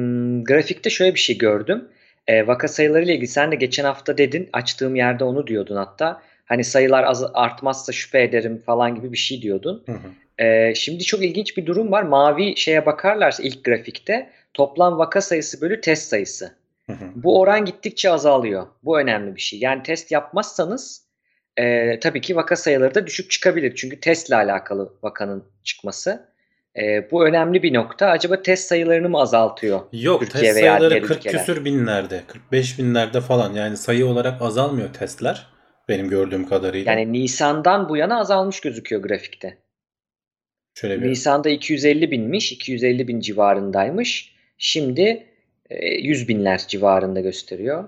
grafikte 0.43 0.91
şöyle 0.91 1.15
bir 1.15 1.21
şey 1.21 1.39
gördüm. 1.39 1.89
E, 2.27 2.47
vaka 2.47 2.69
sayıları 2.69 3.05
ile 3.05 3.13
ilgili 3.13 3.29
sen 3.29 3.53
de 3.53 3.57
geçen 3.57 3.85
hafta 3.85 4.19
dedin 4.19 4.49
açtığım 4.53 4.97
yerde 4.97 5.25
onu 5.25 5.47
diyordun 5.47 5.77
hatta. 5.77 6.23
Hani 6.45 6.65
sayılar 6.65 7.05
az, 7.05 7.25
artmazsa 7.35 7.93
şüphe 7.93 8.23
ederim 8.23 8.59
falan 8.59 8.95
gibi 8.95 9.13
bir 9.13 9.17
şey 9.17 9.43
diyordun. 9.43 9.83
Hı 9.87 9.93
hı. 9.93 10.45
E, 10.45 10.75
şimdi 10.75 11.05
çok 11.05 11.25
ilginç 11.25 11.57
bir 11.57 11.67
durum 11.67 11.93
var. 11.93 12.03
Mavi 12.03 12.57
şeye 12.57 12.87
bakarlarsa 12.87 13.43
ilk 13.43 13.65
grafikte 13.65 14.31
toplam 14.55 14.99
vaka 14.99 15.21
sayısı 15.21 15.61
bölü 15.61 15.81
test 15.81 16.09
sayısı. 16.09 16.55
Hı 16.87 16.93
hı. 16.93 17.05
Bu 17.15 17.41
oran 17.41 17.65
gittikçe 17.65 18.11
azalıyor. 18.11 18.67
Bu 18.85 18.99
önemli 18.99 19.37
bir 19.37 19.41
şey. 19.41 19.59
Yani 19.59 19.83
test 19.83 20.13
yapmazsanız 20.13 21.05
e, 21.57 22.01
tabii 22.01 22.21
ki 22.21 22.37
vaka 22.37 22.57
sayıları 22.57 22.95
da 22.95 23.07
düşük 23.07 23.31
çıkabilir. 23.31 23.75
Çünkü 23.77 24.01
testle 24.01 24.37
alakalı 24.37 24.93
vakanın 25.03 25.45
çıkması. 25.65 26.33
E, 26.77 27.11
bu 27.11 27.27
önemli 27.27 27.63
bir 27.63 27.75
nokta. 27.75 28.07
Acaba 28.07 28.43
test 28.43 28.69
sayılarını 28.69 29.09
mı 29.09 29.21
azaltıyor? 29.21 29.81
Yok 29.93 30.21
Türkiye 30.21 30.43
test 30.43 30.57
veya 30.57 30.79
sayıları 30.79 30.91
diğer 30.91 31.03
40 31.03 31.19
ülkeler. 31.19 31.39
küsür 31.39 31.65
binlerde, 31.65 32.23
45 32.27 32.79
binlerde 32.79 33.21
falan 33.21 33.53
yani 33.53 33.77
sayı 33.77 34.07
olarak 34.07 34.43
azalmıyor 34.43 34.93
testler 34.95 35.47
benim 35.89 36.09
gördüğüm 36.09 36.49
kadarıyla. 36.49 36.93
Yani 36.93 37.13
Nisan'dan 37.13 37.89
bu 37.89 37.97
yana 37.97 38.21
azalmış 38.21 38.61
gözüküyor 38.61 39.03
grafikte. 39.03 39.59
Şöyle 40.75 41.03
bir 41.03 41.09
Nisan'da 41.09 41.51
250 41.51 42.11
binmiş, 42.11 42.53
250 42.53 43.09
bin 43.09 43.21
civarındaymış. 43.21 44.35
Şimdi 44.59 45.27
e, 45.71 45.87
100 45.87 46.29
binler 46.29 46.59
civarında 46.69 47.21
gösteriyor. 47.21 47.85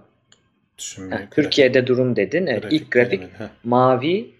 Şimdi 0.77 1.15
Heh, 1.15 1.19
grafik- 1.19 1.31
Türkiye'de 1.35 1.87
durum 1.87 2.17
dedin. 2.17 2.47
Evet, 2.47 2.65
ilk 2.71 2.91
grafik 2.91 3.11
gelemedi. 3.13 3.39
Heh. 3.39 3.45
mavi 3.65 4.35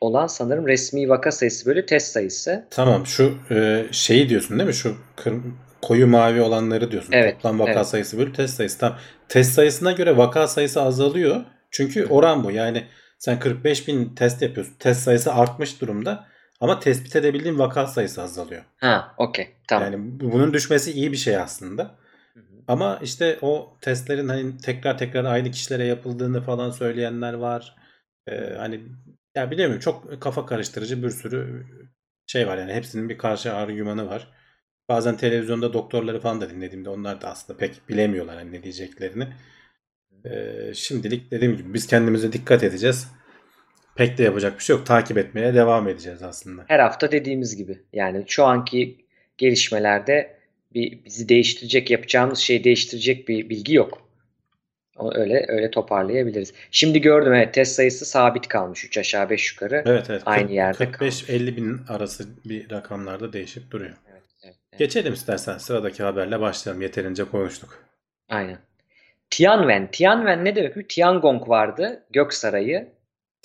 olan 0.00 0.26
sanırım 0.26 0.66
resmi 0.68 1.08
vaka 1.08 1.32
sayısı 1.32 1.66
bölü 1.66 1.86
test 1.86 2.12
sayısı. 2.12 2.66
Tamam 2.70 3.06
şu 3.06 3.38
e, 3.50 3.84
şeyi 3.92 4.28
diyorsun 4.28 4.58
değil 4.58 4.66
mi? 4.68 4.74
Şu 4.74 4.96
kır- 5.16 5.34
koyu 5.82 6.06
mavi 6.06 6.40
olanları 6.40 6.90
diyorsun. 6.90 7.12
Evet, 7.12 7.34
Toplam 7.34 7.58
vaka 7.60 7.72
evet. 7.72 7.86
sayısı 7.86 8.18
bölü 8.18 8.32
test 8.32 8.54
sayısı. 8.54 8.78
Tamam. 8.78 8.98
Test 9.28 9.52
sayısına 9.52 9.92
göre 9.92 10.16
vaka 10.16 10.46
sayısı 10.48 10.82
azalıyor. 10.82 11.44
Çünkü 11.70 12.06
oran 12.06 12.44
bu. 12.44 12.50
Yani 12.50 12.84
sen 13.18 13.38
45 13.38 13.88
bin 13.88 14.14
test 14.14 14.42
yapıyorsun. 14.42 14.74
Test 14.78 15.02
sayısı 15.02 15.34
artmış 15.34 15.80
durumda. 15.80 16.26
Ama 16.60 16.80
tespit 16.80 17.16
edebildiğin 17.16 17.58
vaka 17.58 17.86
sayısı 17.86 18.22
azalıyor. 18.22 18.62
Ha, 18.76 19.14
okey. 19.18 19.48
Tamam. 19.68 19.92
Yani 19.92 20.20
bu- 20.20 20.32
bunun 20.32 20.52
düşmesi 20.52 20.92
iyi 20.92 21.12
bir 21.12 21.16
şey 21.16 21.36
aslında. 21.36 21.94
Ama 22.68 23.00
işte 23.02 23.38
o 23.42 23.76
testlerin 23.80 24.28
hani 24.28 24.56
tekrar 24.56 24.98
tekrar 24.98 25.24
aynı 25.24 25.50
kişilere 25.50 25.84
yapıldığını 25.84 26.42
falan 26.42 26.70
söyleyenler 26.70 27.32
var. 27.34 27.76
Ee, 28.28 28.54
hani 28.56 28.80
ya 29.34 29.50
bilemiyorum 29.50 29.80
çok 29.80 30.22
kafa 30.22 30.46
karıştırıcı 30.46 31.02
bir 31.02 31.10
sürü 31.10 31.66
şey 32.26 32.46
var 32.46 32.58
yani 32.58 32.72
hepsinin 32.72 33.08
bir 33.08 33.18
karşı 33.18 33.54
argümanı 33.54 34.06
var. 34.06 34.28
Bazen 34.88 35.16
televizyonda 35.16 35.72
doktorları 35.72 36.20
falan 36.20 36.40
da 36.40 36.50
dinlediğimde 36.50 36.88
onlar 36.90 37.20
da 37.20 37.30
aslında 37.30 37.58
pek 37.58 37.88
bilemiyorlar 37.88 38.36
hani 38.36 38.52
ne 38.52 38.62
diyeceklerini. 38.62 39.28
Ee, 40.24 40.74
şimdilik 40.74 41.30
dediğim 41.30 41.56
gibi 41.56 41.74
biz 41.74 41.86
kendimize 41.86 42.32
dikkat 42.32 42.64
edeceğiz. 42.64 43.08
Pek 43.96 44.18
de 44.18 44.22
yapacak 44.22 44.58
bir 44.58 44.64
şey 44.64 44.76
yok. 44.76 44.86
Takip 44.86 45.18
etmeye 45.18 45.54
devam 45.54 45.88
edeceğiz 45.88 46.22
aslında. 46.22 46.64
Her 46.68 46.78
hafta 46.78 47.12
dediğimiz 47.12 47.56
gibi. 47.56 47.82
Yani 47.92 48.24
şu 48.26 48.44
anki 48.44 49.06
gelişmelerde 49.38 50.33
bir 50.74 51.04
bizi 51.04 51.28
değiştirecek, 51.28 51.90
yapacağımız 51.90 52.38
şeyi 52.38 52.64
değiştirecek 52.64 53.28
bir 53.28 53.48
bilgi 53.48 53.74
yok. 53.74 54.08
Onu 54.96 55.14
öyle 55.14 55.44
öyle 55.48 55.70
toparlayabiliriz. 55.70 56.54
Şimdi 56.70 57.00
gördüm 57.00 57.32
evet 57.32 57.54
test 57.54 57.74
sayısı 57.74 58.04
sabit 58.04 58.48
kalmış 58.48 58.84
3 58.84 58.98
aşağı 58.98 59.30
5 59.30 59.52
yukarı. 59.52 59.82
Evet 59.86 60.10
evet. 60.10 60.22
Aynı 60.26 60.52
yerde 60.52 60.84
45-50 60.84 61.56
bin 61.56 61.80
arası 61.88 62.28
bir 62.44 62.70
rakamlarda 62.70 63.32
değişip 63.32 63.70
duruyor. 63.70 63.94
Evet, 64.12 64.22
evet, 64.44 64.56
evet. 64.72 64.78
Geçelim 64.78 65.12
istersen 65.12 65.58
sıradaki 65.58 66.02
haberle 66.02 66.40
başlayalım. 66.40 66.82
Yeterince 66.82 67.24
konuştuk. 67.24 67.84
Aynen. 68.28 68.58
Tianwen. 69.30 69.90
Tianwen 69.90 70.44
ne 70.44 70.56
demek? 70.56 70.88
Tiangong 70.88 71.48
vardı. 71.48 72.04
Gök 72.10 72.34
Sarayı. 72.34 72.93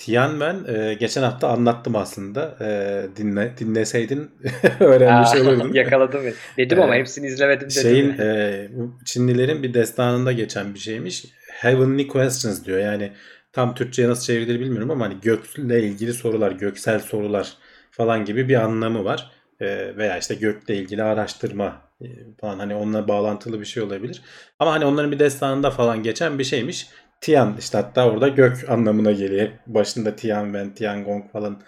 Tianwen 0.00 0.64
e, 0.68 0.94
geçen 0.94 1.22
hafta 1.22 1.48
anlattım 1.48 1.96
aslında. 1.96 2.56
E, 2.60 2.68
dinle 3.16 3.54
dinleseydin 3.58 4.30
öğrenmiş 4.80 5.28
Aa, 5.34 5.40
olurdun. 5.40 5.72
Yakaladım. 5.74 6.20
Dedim 6.56 6.82
ama 6.82 6.96
Ee, 6.96 6.98
hepsini 6.98 7.26
izlemedim 7.26 7.70
dedim. 7.70 7.82
Şeyin 7.82 8.18
e, 8.18 8.68
Çinlilerin 9.04 9.62
bir 9.62 9.74
destanında 9.74 10.32
geçen 10.32 10.74
bir 10.74 10.78
şeymiş. 10.78 11.24
Heavenly 11.48 12.08
questions 12.08 12.64
diyor. 12.64 12.78
Yani 12.78 13.12
tam 13.52 13.74
Türkçe'ye 13.74 14.08
nasıl 14.08 14.24
çevrilir 14.24 14.60
bilmiyorum 14.60 14.90
ama 14.90 15.04
hani 15.04 15.20
gökle 15.22 15.82
ilgili 15.82 16.12
sorular, 16.12 16.52
göksel 16.52 17.00
sorular 17.00 17.52
falan 17.90 18.24
gibi 18.24 18.48
bir 18.48 18.54
anlamı 18.54 19.04
var. 19.04 19.30
E, 19.60 19.96
veya 19.96 20.18
işte 20.18 20.34
gökle 20.34 20.76
ilgili 20.76 21.02
araştırma 21.02 21.82
e, 22.02 22.06
falan 22.40 22.58
hani 22.58 22.74
onunla 22.74 23.08
bağlantılı 23.08 23.60
bir 23.60 23.64
şey 23.66 23.82
olabilir. 23.82 24.22
Ama 24.58 24.72
hani 24.72 24.84
onların 24.84 25.12
bir 25.12 25.18
destanında 25.18 25.70
falan 25.70 26.02
geçen 26.02 26.38
bir 26.38 26.44
şeymiş. 26.44 26.88
Tian 27.20 27.56
işte 27.58 27.78
hatta 27.78 28.10
orada 28.10 28.28
gök 28.28 28.70
anlamına 28.70 29.12
geliyor. 29.12 29.48
Başında 29.66 30.16
Tianwen, 30.16 30.74
Tiangong 30.74 31.32
falan 31.32 31.62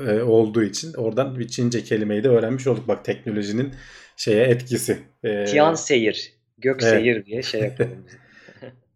e, 0.00 0.22
olduğu 0.22 0.62
için 0.62 0.92
oradan 0.94 1.38
bir 1.38 1.48
Çince 1.48 1.84
kelimeyi 1.84 2.24
de 2.24 2.28
öğrenmiş 2.28 2.66
olduk. 2.66 2.88
Bak 2.88 3.04
teknolojinin 3.04 3.74
şeye 4.16 4.44
etkisi. 4.44 4.98
E, 5.24 5.44
Tian 5.44 5.74
Seyir. 5.74 6.32
Gök 6.58 6.82
Evet. 6.82 6.92
Seyir 6.92 7.26
diye 7.26 7.42
şey 7.42 7.60
yapalım. 7.60 8.06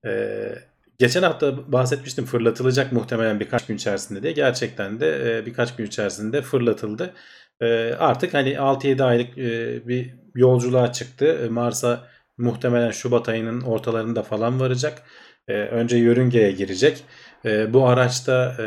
Ee, 0.07 0.55
geçen 0.99 1.23
hafta 1.23 1.73
bahsetmiştim 1.73 2.25
fırlatılacak 2.25 2.93
muhtemelen 2.93 3.41
birkaç 3.41 3.67
gün 3.67 3.77
içerisinde 3.77 4.23
diye. 4.23 4.33
Gerçekten 4.33 5.01
de 5.01 5.39
e, 5.39 5.47
birkaç 5.47 5.77
gün 5.77 5.87
içerisinde 5.87 6.43
fırlatıldı. 6.43 7.15
E, 7.61 7.67
artık 7.99 8.35
hani 8.35 8.51
6-7 8.53 9.03
aylık 9.03 9.39
e, 9.39 9.89
bir 9.89 10.15
yolculuğa 10.35 10.93
çıktı. 10.93 11.41
E, 11.45 11.49
Mars'a 11.49 12.09
muhtemelen 12.39 12.91
Şubat 12.91 13.29
ayının 13.29 13.61
ortalarında 13.61 14.23
falan 14.23 14.61
varacak. 14.61 15.03
E, 15.49 15.53
önce 15.53 15.97
yörüngeye 15.97 16.53
girecek. 16.53 17.05
E, 17.45 17.73
bu 17.73 17.87
araçta 17.87 18.57
e, 18.61 18.65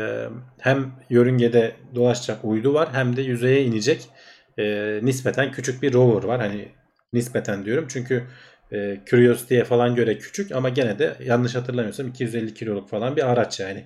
hem 0.58 0.92
yörüngede 1.10 1.72
dolaşacak 1.94 2.44
uydu 2.44 2.74
var 2.74 2.88
hem 2.92 3.16
de 3.16 3.22
yüzeye 3.22 3.62
inecek. 3.64 4.08
E, 4.58 4.98
nispeten 5.02 5.52
küçük 5.52 5.82
bir 5.82 5.92
rover 5.92 6.24
var. 6.28 6.40
Hani 6.40 6.68
nispeten 7.12 7.64
diyorum 7.64 7.86
çünkü 7.88 8.22
e, 8.72 9.00
Curiosity'ye 9.10 9.64
falan 9.64 9.94
göre 9.94 10.18
küçük 10.18 10.52
ama 10.52 10.68
gene 10.68 10.98
de 10.98 11.14
yanlış 11.24 11.54
hatırlamıyorsam 11.54 12.08
250 12.08 12.54
kiloluk 12.54 12.88
falan 12.88 13.16
bir 13.16 13.30
araç 13.32 13.60
yani. 13.60 13.84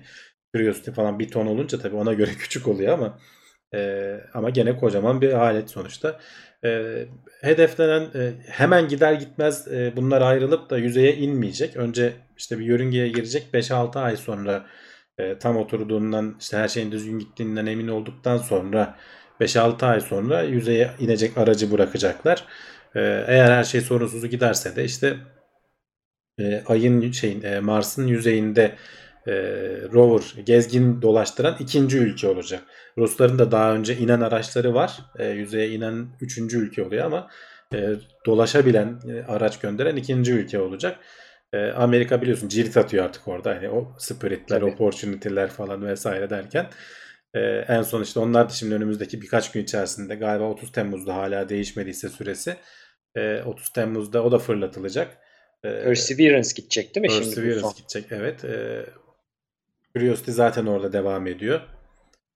Curiosity 0.55 0.91
falan 0.91 1.19
bir 1.19 1.31
ton 1.31 1.45
olunca 1.45 1.79
tabii 1.79 1.95
ona 1.95 2.13
göre 2.13 2.31
küçük 2.39 2.67
oluyor 2.67 2.93
ama 2.93 3.19
e, 3.73 4.13
ama 4.33 4.49
gene 4.49 4.77
kocaman 4.77 5.21
bir 5.21 5.33
alet 5.33 5.69
sonuçta. 5.69 6.19
Hedeflenen 7.41 8.07
hemen 8.47 8.87
gider 8.87 9.13
gitmez 9.13 9.67
bunlar 9.95 10.21
ayrılıp 10.21 10.69
da 10.69 10.77
yüzeye 10.77 11.15
inmeyecek. 11.15 11.75
Önce 11.75 12.13
işte 12.37 12.59
bir 12.59 12.65
yörüngeye 12.65 13.07
girecek 13.07 13.47
5-6 13.53 13.99
ay 13.99 14.17
sonra 14.17 14.65
e, 15.17 15.39
tam 15.39 15.57
oturduğundan 15.57 16.35
işte 16.39 16.57
her 16.57 16.67
şeyin 16.67 16.91
düzgün 16.91 17.19
gittiğinden 17.19 17.65
emin 17.65 17.87
olduktan 17.87 18.37
sonra 18.37 18.95
5-6 19.41 19.85
ay 19.85 20.01
sonra 20.01 20.41
yüzeye 20.43 20.91
inecek 20.99 21.37
aracı 21.37 21.71
bırakacaklar. 21.71 22.45
Ee, 22.95 23.23
eğer 23.27 23.51
her 23.51 23.63
şey 23.63 23.81
sorunsuz 23.81 24.29
giderse 24.29 24.75
de 24.75 24.83
işte 24.85 25.17
e, 26.39 26.63
ayın 26.67 27.11
şeyin 27.11 27.41
e, 27.41 27.59
Mars'ın 27.59 28.07
yüzeyinde 28.07 28.75
e, 29.27 29.33
rover 29.93 30.21
gezgin 30.45 31.01
dolaştıran 31.01 31.55
ikinci 31.59 31.97
ülke 31.97 32.27
olacak. 32.27 32.63
Rusların 32.97 33.39
da 33.39 33.51
daha 33.51 33.73
önce 33.73 33.97
inen 33.97 34.21
araçları 34.21 34.73
var. 34.73 34.97
E, 35.19 35.27
yüzeye 35.27 35.69
inen 35.69 36.07
üçüncü 36.21 36.57
ülke 36.57 36.83
oluyor 36.83 37.05
ama 37.05 37.29
e, 37.73 37.89
dolaşabilen 38.25 38.99
e, 39.09 39.31
araç 39.31 39.59
gönderen 39.59 39.95
ikinci 39.95 40.33
ülke 40.33 40.59
olacak. 40.59 40.99
E, 41.53 41.71
Amerika 41.71 42.21
biliyorsun 42.21 42.47
cirit 42.49 42.77
atıyor 42.77 43.05
artık 43.05 43.27
orada. 43.27 43.55
Hani 43.55 43.69
o 43.69 43.95
Spirit'ler, 43.99 44.59
Tabii. 44.59 44.71
opportunity'ler 44.71 45.47
falan 45.49 45.85
vesaire 45.87 46.29
derken. 46.29 46.69
E, 47.33 47.39
en 47.67 47.81
son 47.81 48.03
işte 48.03 48.19
onlar 48.19 48.49
da 48.49 48.53
şimdi 48.53 48.75
önümüzdeki 48.75 49.21
birkaç 49.21 49.51
gün 49.51 49.63
içerisinde 49.63 50.15
galiba 50.15 50.43
30 50.43 50.71
Temmuz'da 50.71 51.15
hala 51.15 51.49
değişmediyse 51.49 52.09
süresi. 52.09 52.55
e, 53.15 53.41
30 53.41 53.69
Temmuz'da 53.69 54.23
o 54.23 54.31
da 54.31 54.39
fırlatılacak. 54.39 55.17
E, 55.63 55.83
Perseverance 55.83 56.49
gidecek 56.55 56.95
değil 56.95 57.01
mi 57.01 57.11
şimdi? 57.11 57.25
bu 57.25 57.35
Perseverance 57.35 57.77
gidecek 57.77 58.05
evet. 58.11 58.45
E, 58.45 58.85
Curiosity 59.95 60.31
zaten 60.31 60.65
orada 60.65 60.93
devam 60.93 61.27
ediyor. 61.27 61.61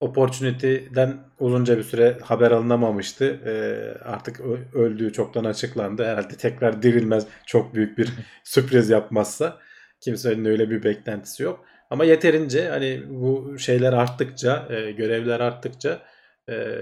Opportunity'den 0.02 1.18
uzunca 1.40 1.78
bir 1.78 1.84
süre 1.84 2.18
haber 2.24 2.52
alınamamıştı. 2.52 3.26
E, 3.26 3.54
artık 4.04 4.40
öldüğü 4.74 5.14
çoktan 5.14 5.44
açıklandı. 5.44 6.06
Herhalde 6.06 6.38
tekrar 6.38 6.82
dirilmez 6.82 7.28
çok 7.46 7.76
büyük 7.76 7.98
bir 7.98 8.10
sürpriz 8.44 8.90
yapmazsa. 8.90 9.58
Kimsenin 10.02 10.46
öyle 10.46 10.70
bir 10.70 10.84
beklentisi 10.84 11.44
yok. 11.44 11.66
Ama 11.90 12.06
yeterince 12.06 12.70
hani 12.70 13.04
bu 13.10 13.60
şeyler 13.60 13.94
arttıkça, 13.94 14.68
e, 14.70 14.92
görevler 14.92 15.40
arttıkça 15.40 16.00
e, 16.50 16.78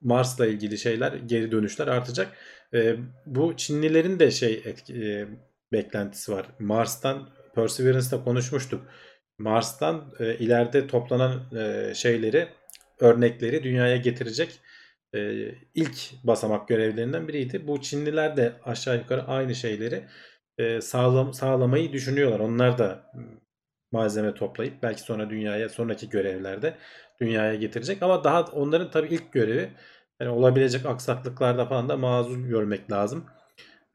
Mars'la 0.00 0.46
ilgili 0.46 0.78
şeyler, 0.78 1.12
geri 1.12 1.52
dönüşler 1.52 1.86
artacak. 1.86 2.28
E, 2.74 2.96
bu 3.26 3.56
Çinlilerin 3.56 4.18
de 4.18 4.30
şey 4.30 4.62
etki, 4.64 4.94
e, 4.94 5.26
beklentisi 5.72 6.32
var. 6.32 6.46
Mars'tan 6.58 7.28
Perseverance'da 7.54 8.24
konuşmuştuk. 8.24 8.86
Mars'tan 9.38 10.14
e, 10.20 10.34
ileride 10.34 10.86
toplanan 10.86 11.40
e, 11.56 11.94
şeyleri, 11.94 12.48
örnekleri 13.00 13.62
dünyaya 13.62 13.96
getirecek 13.96 14.60
e, 15.14 15.48
ilk 15.74 15.98
basamak 16.24 16.68
görevlerinden 16.68 17.28
biriydi. 17.28 17.66
Bu 17.66 17.80
Çinliler 17.80 18.36
de 18.36 18.52
aşağı 18.64 18.96
yukarı 18.96 19.22
aynı 19.26 19.54
şeyleri 19.54 20.04
e, 20.58 20.80
sağlam, 20.80 21.34
sağlamayı 21.34 21.92
düşünüyorlar. 21.92 22.40
Onlar 22.40 22.78
da 22.78 23.12
malzeme 23.92 24.34
toplayıp 24.34 24.82
belki 24.82 25.00
sonra 25.00 25.30
dünyaya 25.30 25.68
sonraki 25.68 26.08
görevlerde 26.08 26.74
dünyaya 27.20 27.54
getirecek. 27.54 28.02
Ama 28.02 28.24
daha 28.24 28.42
onların 28.42 28.90
tabii 28.90 29.08
ilk 29.14 29.32
görevi 29.32 29.70
yani 30.20 30.30
olabilecek 30.30 30.86
aksaklıklarda 30.86 31.66
falan 31.66 31.88
da 31.88 31.96
mazur 31.96 32.38
görmek 32.38 32.92
lazım. 32.92 33.26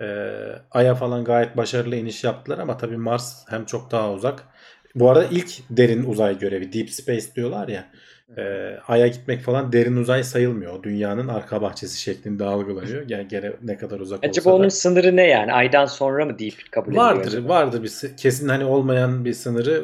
Ee, 0.02 0.56
Ay'a 0.72 0.96
falan 0.96 1.24
gayet 1.24 1.58
başarılı 1.58 1.96
iniş 1.96 2.24
yaptılar 2.24 2.60
ama 2.60 2.78
tabii 2.78 2.98
Mars 2.98 3.46
hem 3.50 3.66
çok 3.66 3.92
daha 3.92 4.14
uzak. 4.14 4.44
Bu 4.96 5.10
arada 5.10 5.26
ilk 5.32 5.50
derin 5.70 6.04
uzay 6.04 6.40
görevi 6.40 6.74
Deep 6.74 6.90
Space 6.90 7.26
diyorlar 7.36 7.68
ya. 7.68 7.86
e, 8.38 8.42
Ay'a 8.88 9.08
gitmek 9.08 9.42
falan 9.42 9.72
derin 9.72 9.96
uzay 9.98 10.24
sayılmıyor. 10.24 10.84
Dünyanın 10.84 11.28
arka 11.28 11.62
bahçesi 11.62 12.02
şeklinde 12.02 12.44
algılanıyor. 12.44 13.10
Yani 13.10 13.28
gene 13.28 13.52
ne 13.64 13.78
kadar 13.78 14.00
uzak 14.00 14.20
Acaba 14.24 14.50
olsa 14.50 14.56
onun 14.58 14.66
da. 14.66 14.70
sınırı 14.70 15.16
ne 15.16 15.28
yani? 15.28 15.54
Aydan 15.54 15.86
sonra 15.86 16.26
mı 16.26 16.40
deyip 16.40 16.72
kabul 16.72 16.88
ediliyor? 16.88 17.06
Vardır, 17.06 17.28
acaba? 17.28 17.50
vardır 17.50 17.84
bir 17.84 18.16
kesin 18.18 18.48
hani 18.48 18.66
olmayan 18.66 19.26
bir 19.26 19.34
sınırı 19.34 19.84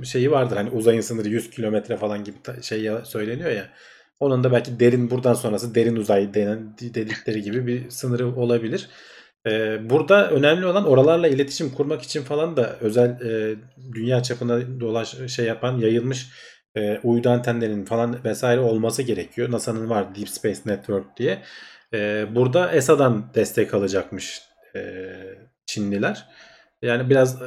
e, 0.00 0.04
şeyi 0.04 0.30
vardır. 0.30 0.56
Hani 0.56 0.70
uzayın 0.70 1.00
sınırı 1.00 1.28
100 1.28 1.50
kilometre 1.50 1.96
falan 1.96 2.24
gibi 2.24 2.36
şey 2.62 2.90
söyleniyor 3.04 3.50
ya. 3.50 3.68
Onun 4.20 4.44
da 4.44 4.52
belki 4.52 4.80
derin 4.80 5.10
buradan 5.10 5.34
sonrası 5.34 5.74
derin 5.74 5.96
uzay 5.96 6.34
denen 6.34 6.74
dedikleri 6.80 7.42
gibi 7.42 7.66
bir 7.66 7.90
sınırı 7.90 8.36
olabilir. 8.36 8.88
Ee, 9.46 9.90
burada 9.90 10.30
önemli 10.30 10.66
olan 10.66 10.86
oralarla 10.86 11.28
iletişim 11.28 11.70
kurmak 11.70 12.02
için 12.02 12.22
falan 12.22 12.56
da 12.56 12.76
özel 12.80 13.20
e, 13.20 13.56
dünya 13.92 14.22
çapında 14.22 14.80
dolaş 14.80 15.28
şey 15.28 15.46
yapan 15.46 15.78
yayılmış 15.78 16.28
e, 16.76 16.98
uydu 16.98 17.30
antenlerinin 17.30 17.84
falan 17.84 18.24
vesaire 18.24 18.60
olması 18.60 19.02
gerekiyor. 19.02 19.52
NASA'nın 19.52 19.90
var 19.90 20.14
Deep 20.14 20.28
Space 20.28 20.60
Network 20.66 21.16
diye. 21.16 21.42
E, 21.94 22.26
burada 22.34 22.72
ESA'dan 22.72 23.34
destek 23.34 23.74
alacakmış 23.74 24.42
e, 24.76 25.10
Çinliler. 25.66 26.26
Yani 26.82 27.10
biraz 27.10 27.42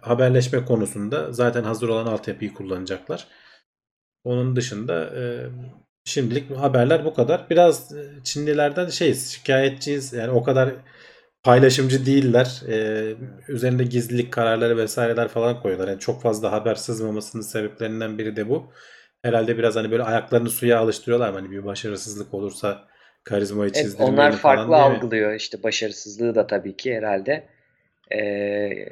haberleşme 0.00 0.64
konusunda 0.64 1.32
zaten 1.32 1.62
hazır 1.62 1.88
olan 1.88 2.06
altyapıyı 2.06 2.54
kullanacaklar. 2.54 3.26
Onun 4.24 4.56
dışında 4.56 5.10
şimdilik 6.04 6.56
haberler 6.56 7.04
bu 7.04 7.14
kadar. 7.14 7.50
Biraz 7.50 7.92
Çinlilerden 8.24 8.88
şey 8.88 9.14
şikayetçiyiz. 9.14 10.12
Yani 10.12 10.30
o 10.30 10.42
kadar 10.42 10.74
paylaşımcı 11.42 12.06
değiller. 12.06 12.62
Ee, 12.68 13.14
üzerinde 13.48 13.84
gizlilik 13.84 14.32
kararları 14.32 14.76
vesaireler 14.76 15.28
falan 15.28 15.62
koyuyorlar. 15.62 15.88
Yani 15.88 16.00
çok 16.00 16.22
fazla 16.22 16.52
haber 16.52 16.74
sızmamasının 16.74 17.42
sebeplerinden 17.42 18.18
biri 18.18 18.36
de 18.36 18.48
bu. 18.48 18.72
Herhalde 19.22 19.58
biraz 19.58 19.76
hani 19.76 19.90
böyle 19.90 20.02
ayaklarını 20.02 20.50
suya 20.50 20.78
alıştırıyorlar. 20.78 21.32
Hani 21.32 21.50
bir 21.50 21.64
başarısızlık 21.64 22.34
olursa 22.34 22.84
karizmayı 23.24 23.70
Evet, 23.74 23.84
çizdirmeyelim 23.84 24.14
onlar 24.14 24.32
farklı 24.32 24.76
algılıyor 24.76 25.34
işte 25.34 25.62
başarısızlığı 25.62 26.34
da 26.34 26.46
tabii 26.46 26.76
ki 26.76 26.94
herhalde. 26.94 27.44
Ee, 28.14 28.88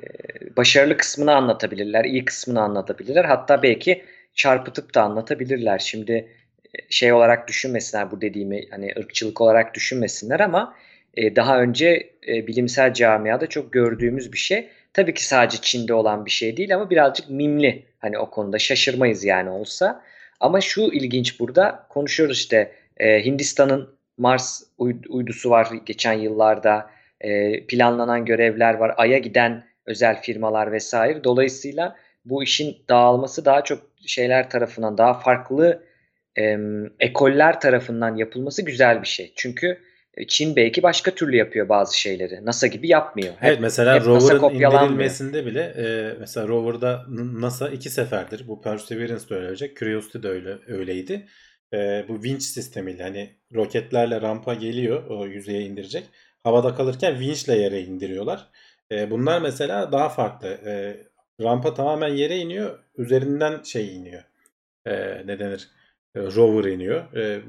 başarılı 0.56 0.96
kısmını 0.96 1.34
anlatabilirler, 1.34 2.04
iyi 2.04 2.24
kısmını 2.24 2.60
anlatabilirler. 2.60 3.24
Hatta 3.24 3.62
belki 3.62 4.04
çarpıtıp 4.34 4.94
da 4.94 5.02
anlatabilirler. 5.02 5.78
Şimdi 5.78 6.12
e, 6.12 6.78
şey 6.90 7.12
olarak 7.12 7.48
düşünmesinler 7.48 8.10
bu 8.10 8.20
dediğimi 8.20 8.60
hani 8.70 8.92
ırkçılık 8.98 9.40
olarak 9.40 9.74
düşünmesinler 9.74 10.40
ama 10.40 10.74
e, 11.16 11.36
daha 11.36 11.60
önce 11.60 12.10
e, 12.28 12.46
bilimsel 12.46 12.94
camiada 12.94 13.46
çok 13.46 13.72
gördüğümüz 13.72 14.32
bir 14.32 14.38
şey. 14.38 14.68
Tabii 14.92 15.14
ki 15.14 15.26
sadece 15.26 15.58
Çin'de 15.62 15.94
olan 15.94 16.24
bir 16.26 16.30
şey 16.30 16.56
değil 16.56 16.74
ama 16.74 16.90
birazcık 16.90 17.30
mimli. 17.30 17.84
Hani 17.98 18.18
o 18.18 18.30
konuda 18.30 18.58
şaşırmayız 18.58 19.24
yani 19.24 19.50
olsa. 19.50 20.02
Ama 20.40 20.60
şu 20.60 20.82
ilginç 20.82 21.40
burada 21.40 21.86
konuşuyoruz 21.88 22.38
işte 22.38 22.72
e, 22.96 23.24
Hindistan'ın 23.24 23.96
Mars 24.18 24.62
uy- 24.78 25.00
uydusu 25.08 25.50
var 25.50 25.68
geçen 25.86 26.12
yıllarda. 26.12 26.90
E, 27.20 27.60
planlanan 27.66 28.24
görevler 28.24 28.74
var. 28.74 28.94
Ay'a 28.96 29.18
giden 29.18 29.64
özel 29.86 30.20
firmalar 30.22 30.72
vesaire. 30.72 31.24
Dolayısıyla 31.24 31.96
bu 32.24 32.42
işin 32.42 32.76
dağılması 32.88 33.44
daha 33.44 33.64
çok 33.64 33.82
şeyler 34.06 34.50
tarafından 34.50 34.98
daha 34.98 35.14
farklı 35.14 35.82
em, 36.36 36.90
ekoller 37.00 37.60
tarafından 37.60 38.16
yapılması 38.16 38.62
güzel 38.62 39.02
bir 39.02 39.06
şey. 39.06 39.32
Çünkü 39.36 39.66
e, 39.66 39.78
Çin 40.28 40.56
belki 40.56 40.82
başka 40.82 41.10
türlü 41.10 41.36
yapıyor 41.36 41.68
bazı 41.68 42.00
şeyleri. 42.00 42.46
NASA 42.46 42.66
gibi 42.66 42.88
yapmıyor. 42.88 43.34
Hep- 43.34 43.48
Evet 43.48 43.60
mesela 43.60 44.00
rover'ın 44.00 44.40
indirilmesinde 44.54 45.46
bile 45.46 45.60
e, 45.60 46.16
mesela 46.20 46.48
rover'da 46.48 47.04
NASA 47.08 47.68
iki 47.68 47.90
seferdir. 47.90 48.48
Bu 48.48 48.62
Perseverance 48.62 49.28
de 49.28 49.34
öyle 49.34 49.48
olacak. 49.48 49.76
Curiosity 49.76 50.18
de 50.22 50.28
öyle 50.28 50.58
öyleydi. 50.68 51.26
E, 51.72 52.04
bu 52.08 52.14
winch 52.14 52.42
sistemiyle 52.42 53.02
hani 53.02 53.30
roketlerle 53.54 54.20
rampa 54.20 54.54
geliyor 54.54 55.06
o 55.06 55.26
yüzeye 55.26 55.60
indirecek. 55.60 56.04
Havada 56.44 56.74
kalırken 56.74 57.12
winch'le 57.18 57.48
yere 57.48 57.80
indiriyorlar. 57.80 58.46
E, 58.92 59.10
bunlar 59.10 59.40
mesela 59.42 59.92
daha 59.92 60.08
farklı. 60.08 60.48
E, 60.48 60.96
rampa 61.42 61.74
tamamen 61.74 62.08
yere 62.08 62.36
iniyor. 62.36 62.78
Üzerinden 62.98 63.62
şey 63.62 63.96
iniyor. 63.96 64.22
E, 64.86 64.92
ne 65.26 65.38
denir? 65.38 65.68
E, 66.14 66.20
rover 66.20 66.64
iniyor. 66.70 67.16
E, 67.16 67.40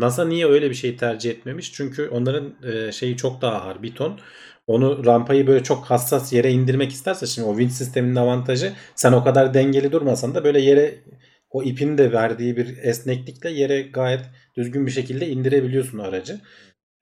NASA 0.00 0.24
niye 0.24 0.46
öyle 0.46 0.70
bir 0.70 0.74
şey 0.74 0.96
tercih 0.96 1.30
etmemiş? 1.30 1.72
Çünkü 1.72 2.08
onların 2.08 2.54
e, 2.62 2.92
şeyi 2.92 3.16
çok 3.16 3.42
daha 3.42 3.62
ağır 3.62 3.82
bir 3.82 3.94
ton. 3.94 4.20
Onu 4.66 5.06
rampayı 5.06 5.46
böyle 5.46 5.62
çok 5.62 5.84
hassas 5.84 6.32
yere 6.32 6.50
indirmek 6.52 6.92
isterse 6.92 7.26
şimdi 7.26 7.48
o 7.48 7.52
winch 7.52 7.72
sisteminin 7.72 8.16
avantajı 8.16 8.72
sen 8.94 9.12
o 9.12 9.24
kadar 9.24 9.54
dengeli 9.54 9.92
durmasan 9.92 10.34
da 10.34 10.44
böyle 10.44 10.60
yere 10.60 10.94
o 11.50 11.62
ipin 11.62 11.98
de 11.98 12.12
verdiği 12.12 12.56
bir 12.56 12.76
esneklikle 12.82 13.50
yere 13.50 13.82
gayet 13.82 14.20
düzgün 14.56 14.86
bir 14.86 14.90
şekilde 14.90 15.28
indirebiliyorsun 15.28 15.98
aracı. 15.98 16.40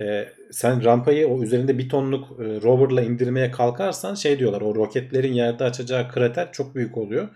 E, 0.00 0.28
sen 0.50 0.84
rampayı 0.84 1.28
o 1.28 1.42
üzerinde 1.42 1.78
bir 1.78 1.88
tonluk 1.88 2.40
e, 2.40 2.44
roverla 2.44 3.02
indirmeye 3.02 3.50
kalkarsan 3.50 4.14
şey 4.14 4.38
diyorlar 4.38 4.60
o 4.60 4.74
roketlerin 4.74 5.32
yerde 5.32 5.64
açacağı 5.64 6.08
krater 6.08 6.52
çok 6.52 6.74
büyük 6.74 6.96
oluyor. 6.98 7.28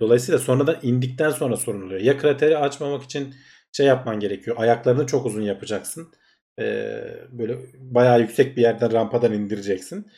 Dolayısıyla 0.00 0.38
sonradan 0.38 0.76
indikten 0.82 1.30
sonra 1.30 1.56
sorun 1.56 1.82
oluyor. 1.82 2.00
Ya 2.00 2.18
krateri 2.18 2.58
açmamak 2.58 3.02
için 3.02 3.34
şey 3.72 3.86
yapman 3.86 4.20
gerekiyor. 4.20 4.56
Ayaklarını 4.60 5.06
çok 5.06 5.26
uzun 5.26 5.42
yapacaksın. 5.42 6.12
Ee, 6.60 7.04
böyle 7.30 7.58
bayağı 7.78 8.20
yüksek 8.20 8.56
bir 8.56 8.62
yerden 8.62 8.92
rampadan 8.92 9.32
indireceksin. 9.32 10.10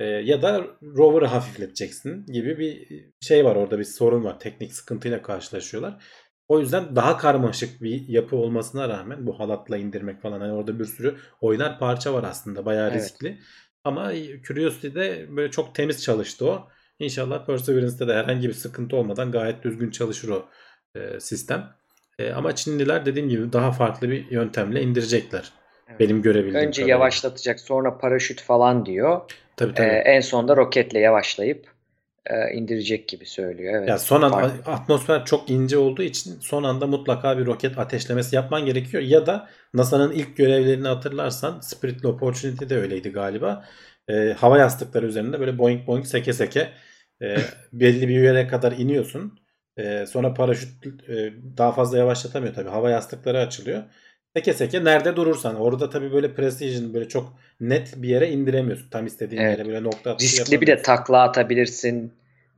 Ee, 0.00 0.04
ya 0.04 0.42
da 0.42 0.66
rover'ı 0.82 1.26
hafifleteceksin 1.26 2.26
gibi 2.26 2.58
bir 2.58 3.04
şey 3.20 3.44
var 3.44 3.56
orada 3.56 3.78
bir 3.78 3.84
sorun 3.84 4.24
var. 4.24 4.40
Teknik 4.40 4.72
sıkıntıyla 4.72 5.22
karşılaşıyorlar. 5.22 6.02
O 6.48 6.60
yüzden 6.60 6.96
daha 6.96 7.16
karmaşık 7.16 7.82
bir 7.82 8.08
yapı 8.08 8.36
olmasına 8.36 8.88
rağmen 8.88 9.26
bu 9.26 9.40
halatla 9.40 9.76
indirmek 9.76 10.22
falan 10.22 10.40
hani 10.40 10.52
orada 10.52 10.78
bir 10.78 10.84
sürü 10.84 11.16
oynar 11.40 11.78
parça 11.78 12.14
var 12.14 12.24
aslında. 12.24 12.66
Bayağı 12.66 12.90
Evet. 12.90 13.02
riskli. 13.02 13.38
Ama 13.84 14.12
Curiosity'de 14.42 15.36
böyle 15.36 15.50
çok 15.50 15.74
temiz 15.74 16.02
çalıştı 16.02 16.50
o. 16.50 16.68
İnşallah 16.98 17.46
Perseverance'de 17.46 18.08
de 18.08 18.14
herhangi 18.14 18.48
bir 18.48 18.54
sıkıntı 18.54 18.96
olmadan 18.96 19.32
gayet 19.32 19.64
düzgün 19.64 19.90
çalışır 19.90 20.28
o 20.28 20.48
e, 20.94 21.20
sistem. 21.20 21.76
E, 22.18 22.32
ama 22.32 22.54
Çinliler 22.54 23.06
dediğim 23.06 23.28
gibi 23.28 23.52
daha 23.52 23.72
farklı 23.72 24.10
bir 24.10 24.30
yöntemle 24.30 24.82
indirecekler. 24.82 25.52
Evet. 25.88 26.00
Benim 26.00 26.22
görebildiğim 26.22 26.66
Önce 26.68 26.82
kadarıyla. 26.82 26.96
yavaşlatacak 26.98 27.60
sonra 27.60 27.98
paraşüt 27.98 28.40
falan 28.42 28.86
diyor. 28.86 29.20
Tabii 29.56 29.70
Ee, 29.70 29.74
tabii. 29.74 29.86
en 29.88 30.20
sonunda 30.20 30.56
roketle 30.56 30.98
yavaşlayıp 30.98 31.66
e, 32.26 32.54
indirecek 32.54 33.08
gibi 33.08 33.26
söylüyor. 33.26 33.74
Evet. 33.78 33.88
Ya 33.88 33.98
son 33.98 34.20
Farklı. 34.20 34.72
atmosfer 34.72 35.24
çok 35.24 35.50
ince 35.50 35.78
olduğu 35.78 36.02
için 36.02 36.40
son 36.40 36.62
anda 36.62 36.86
mutlaka 36.86 37.38
bir 37.38 37.46
roket 37.46 37.78
ateşlemesi 37.78 38.36
yapman 38.36 38.66
gerekiyor. 38.66 39.02
Ya 39.02 39.26
da 39.26 39.48
NASA'nın 39.74 40.12
ilk 40.12 40.36
görevlerini 40.36 40.88
hatırlarsan 40.88 41.60
Spirit'le 41.60 42.04
Opportunity 42.04 42.64
de 42.68 42.76
öyleydi 42.76 43.12
galiba. 43.12 43.64
Ee, 44.08 44.34
hava 44.38 44.58
yastıkları 44.58 45.06
üzerinde 45.06 45.40
böyle 45.40 45.58
boing 45.58 45.86
boing 45.86 46.06
seke 46.06 46.32
seke 46.32 46.72
e, 47.22 47.36
belli 47.72 48.08
bir 48.08 48.20
yere 48.22 48.48
kadar 48.48 48.72
iniyorsun. 48.72 49.38
Ee, 49.78 50.06
sonra 50.06 50.34
paraşüt 50.34 50.86
e, 51.08 51.32
daha 51.56 51.72
fazla 51.72 51.98
yavaşlatamıyor 51.98 52.54
tabii. 52.54 52.68
Hava 52.68 52.90
yastıkları 52.90 53.38
açılıyor. 53.38 53.82
Seke 54.36 54.52
seke 54.52 54.84
nerede 54.84 55.16
durursan. 55.16 55.56
Orada 55.56 55.90
tabii 55.90 56.12
böyle 56.12 56.34
precision 56.34 56.94
böyle 56.94 57.08
çok 57.08 57.38
net 57.60 57.94
bir 57.96 58.08
yere 58.08 58.30
indiremiyorsun. 58.30 58.90
Tam 58.90 59.06
istediğin 59.06 59.42
Evet. 59.42 59.58
yere 59.58 59.68
böyle 59.68 59.82
nokta 59.82 60.10
atışı 60.10 60.40
Riskli 60.40 60.60
bir 60.60 60.66
de 60.66 60.82
takla 60.82 61.22
atabilirsin. 61.22 62.12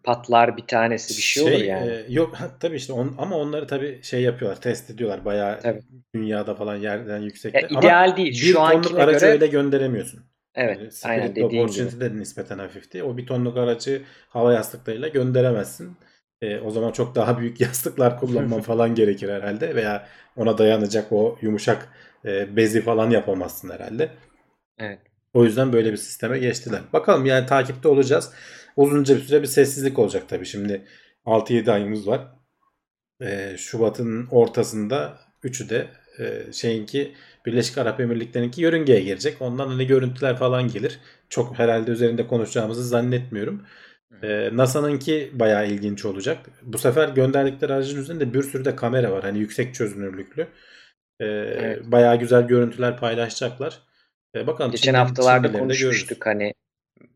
Patlar 0.05 0.57
bir 0.57 0.67
tanesi 0.67 1.17
bir 1.17 1.23
şey, 1.23 1.43
olur 1.43 1.65
yani. 1.65 1.91
e, 1.91 2.05
yok 2.09 2.39
tabii 2.61 2.77
işte 2.77 2.93
on, 2.93 3.15
ama 3.19 3.37
onları 3.37 3.67
tabii 3.67 4.01
şey 4.03 4.23
yapıyorlar 4.23 4.61
test 4.61 4.91
ediyorlar 4.91 5.25
bayağı 5.25 5.61
Tabii. 5.61 5.83
dünyada 6.15 6.55
falan 6.55 6.77
yerden 6.77 7.19
yüksekte. 7.21 7.61
Ya 7.61 7.69
ama 7.71 7.81
ideal 7.81 8.17
değil. 8.17 8.33
bir 8.33 8.37
Şu 8.37 8.55
tonluk 8.55 8.75
ankine 8.75 9.03
aracı 9.03 9.19
göre 9.19 9.31
öyle 9.31 9.47
gönderemiyorsun. 9.47 10.21
evet 10.55 10.79
Yani 10.79 10.91
aynen 11.05 11.37
dediğin 11.37 11.67
gibi. 11.67 12.01
De 12.01 12.17
nispeten 12.17 12.59
hafifti. 12.59 13.03
O 13.03 13.17
bir 13.17 13.27
tonluk 13.27 13.57
aracı 13.57 14.03
hava 14.29 14.53
yastıklarıyla 14.53 15.09
gönderemezsin. 15.09 15.97
E, 16.43 16.61
o 16.61 16.71
zaman 16.71 16.93
çok 16.93 17.15
daha 17.15 17.39
büyük 17.39 17.61
yastıklar 17.61 18.21
kullanman 18.21 18.61
falan 18.61 18.95
gerekir 18.95 19.29
herhalde 19.29 19.75
veya 19.75 20.09
ona 20.37 20.59
dayanacak 20.59 21.13
o 21.13 21.39
yumuşak 21.43 21.89
e, 22.25 22.57
bezi 22.57 22.81
falan 22.81 23.11
yapamazsın 23.11 23.71
herhalde. 23.71 24.11
Evet. 24.79 24.99
O 25.35 25.45
yüzden 25.45 25.73
böyle 25.73 25.93
bir 25.93 25.97
sisteme 25.97 26.39
geçtiler. 26.39 26.81
Bakalım 26.93 27.27
yani 27.27 27.47
takipte 27.47 27.89
olacağız. 27.89 28.33
Uzunca 28.77 29.17
bir 29.17 29.21
süre 29.21 29.43
bir 29.43 29.47
sessizlik 29.47 29.99
olacak 29.99 30.29
tabii. 30.29 30.47
Şimdi 30.47 30.85
6-7 31.27 31.73
ayımız 31.73 32.07
var. 32.07 32.21
Ee, 33.23 33.57
Şubat'ın 33.59 34.27
ortasında 34.31 35.19
üçü 35.43 35.69
de 35.71 35.87
e, 36.19 36.53
şeyinki 36.53 37.15
Birleşik 37.47 37.79
Arap 37.79 38.01
Emirlikleri'ninki 38.01 38.63
yörüngeye 38.63 39.01
girecek. 39.01 39.43
Ondan 39.43 39.69
hani 39.69 39.87
görüntüler 39.87 40.37
falan 40.37 40.69
gelir. 40.69 40.99
Çok 41.29 41.59
herhalde 41.59 41.91
üzerinde 41.91 42.27
konuşacağımızı 42.27 42.85
zannetmiyorum. 42.85 43.63
Ee, 44.23 44.51
NASA'nınki 44.53 45.31
bayağı 45.33 45.67
ilginç 45.69 46.05
olacak. 46.05 46.39
Bu 46.63 46.79
sefer 46.79 47.09
gönderdikleri 47.09 47.73
aracın 47.73 48.01
üzerinde 48.01 48.35
bir 48.35 48.43
sürü 48.43 48.65
de 48.65 48.77
kamera 48.77 49.13
var. 49.13 49.23
Hani 49.25 49.39
yüksek 49.39 49.75
çözünürlüklü. 49.75 50.43
Ee, 51.21 51.25
Evet. 51.27 51.83
Bayağı 51.85 52.17
güzel 52.19 52.43
görüntüler 52.47 52.97
paylaşacaklar. 52.97 53.79
Ee, 54.35 54.47
bakalım 54.47 54.71
Geçen 54.71 54.93
Çinli- 54.93 54.97
haftalarda 54.97 55.37
Çinlileri 55.47 55.55
de 55.55 55.59
konuşmuştuk 55.59 56.27
hani 56.27 56.55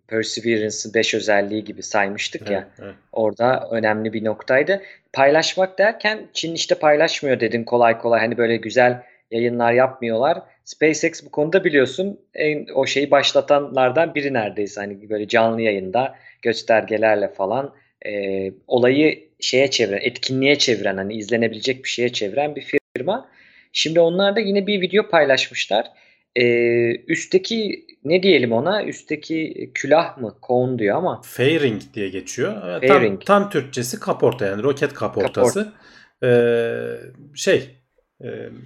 Perseverance'ın 0.08 0.94
5 0.94 1.14
özelliği 1.14 1.64
gibi 1.64 1.82
saymıştık 1.82 2.40
görürüz. 2.40 2.54
ya. 2.54 2.68
Evet, 2.68 2.80
evet. 2.82 2.94
Orada 3.12 3.68
önemli 3.70 4.12
bir 4.12 4.24
noktaydı. 4.24 4.82
Paylaşmak 5.12 5.78
derken 5.78 6.28
Çin 6.32 6.54
işte 6.54 6.74
paylaşmıyor 6.74 7.40
dedin 7.40 7.64
kolay 7.64 7.98
kolay. 7.98 8.20
Hani 8.20 8.38
böyle 8.38 8.56
güzel 8.56 9.02
yayınlar 9.32 9.72
yapmıyorlar. 9.72 10.42
SpaceX 10.64 11.24
bu 11.24 11.30
konuda 11.30 11.64
biliyorsun 11.64 12.20
en 12.34 12.66
o 12.74 12.86
şeyi 12.86 13.10
başlatanlardan 13.10 14.14
biri 14.14 14.32
neredeyse. 14.32 14.80
Hani 14.80 15.10
böyle 15.10 15.28
canlı 15.28 15.62
yayında 15.62 16.14
göstergelerle 16.42 17.28
falan 17.28 17.74
e, 18.06 18.12
olayı 18.66 19.28
şeye 19.40 19.70
çeviren, 19.70 20.00
etkinliğe 20.02 20.58
çeviren 20.58 20.96
hani 20.96 21.14
izlenebilecek 21.14 21.84
bir 21.84 21.88
şeye 21.88 22.08
çeviren 22.12 22.56
bir 22.56 22.68
firma. 22.96 23.28
Şimdi 23.72 24.00
onlar 24.00 24.36
da 24.36 24.40
yine 24.40 24.66
bir 24.66 24.80
video 24.80 25.08
paylaşmışlar. 25.08 25.86
e, 26.36 26.44
üstteki 26.96 27.86
ne 28.04 28.22
diyelim 28.22 28.52
ona? 28.52 28.84
Üstteki 28.84 29.70
külah 29.74 30.18
mı? 30.18 30.36
Kon 30.42 30.78
diyor 30.78 30.96
ama 30.96 31.20
Fairing 31.24 31.82
diye 31.94 32.08
geçiyor. 32.08 32.56
Ee, 32.82 32.86
Tam, 32.86 32.98
Fairing. 32.98 33.24
tam 33.24 33.50
Türkçesi 33.50 34.00
kaporta 34.00 34.46
yani 34.46 34.62
roket 34.62 34.94
kaportası. 34.94 35.72
Ee, 36.24 36.28
şey 37.34 37.70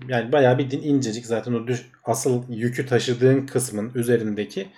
yani 0.09 0.33
bayağı 0.33 0.59
bildiğin 0.59 0.83
incecik 0.83 1.27
zaten 1.27 1.53
o 1.53 1.67
düş, 1.67 1.91
asıl 2.05 2.43
yükü 2.49 2.87
taşıdığın 2.87 3.47
kısmın 3.47 3.93
üzerindeki 3.95 4.69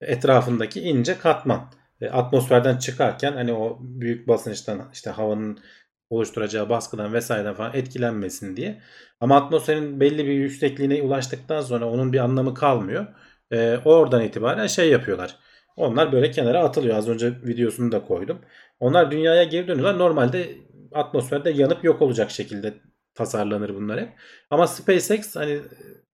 etrafındaki 0.00 0.80
ince 0.80 1.18
katman. 1.18 1.72
E, 2.00 2.08
atmosferden 2.08 2.76
çıkarken 2.78 3.32
hani 3.32 3.52
o 3.52 3.78
büyük 3.80 4.28
basınçtan 4.28 4.90
işte 4.92 5.10
havanın 5.10 5.58
oluşturacağı 6.10 6.68
baskıdan 6.68 7.12
vesaireden 7.12 7.54
falan 7.54 7.74
etkilenmesin 7.74 8.56
diye. 8.56 8.82
Ama 9.20 9.36
atmosferin 9.36 10.00
belli 10.00 10.26
bir 10.26 10.32
yüksekliğine 10.32 11.02
ulaştıktan 11.02 11.60
sonra 11.60 11.86
onun 11.90 12.12
bir 12.12 12.18
anlamı 12.18 12.54
kalmıyor. 12.54 13.06
E, 13.50 13.76
oradan 13.84 14.22
itibaren 14.24 14.66
şey 14.66 14.90
yapıyorlar. 14.90 15.36
Onlar 15.76 16.12
böyle 16.12 16.30
kenara 16.30 16.64
atılıyor. 16.64 16.96
Az 16.96 17.08
önce 17.08 17.32
videosunu 17.42 17.92
da 17.92 18.04
koydum. 18.04 18.38
Onlar 18.80 19.10
dünyaya 19.10 19.44
geri 19.44 19.68
dönüyorlar. 19.68 19.98
Normalde 19.98 20.48
atmosferde 20.92 21.50
yanıp 21.50 21.84
yok 21.84 22.02
olacak 22.02 22.30
şekilde 22.30 22.74
tasarlanır 23.18 23.74
bunlar 23.74 24.00
hep. 24.00 24.08
Ama 24.50 24.66
SpaceX 24.66 25.36
hani 25.36 25.58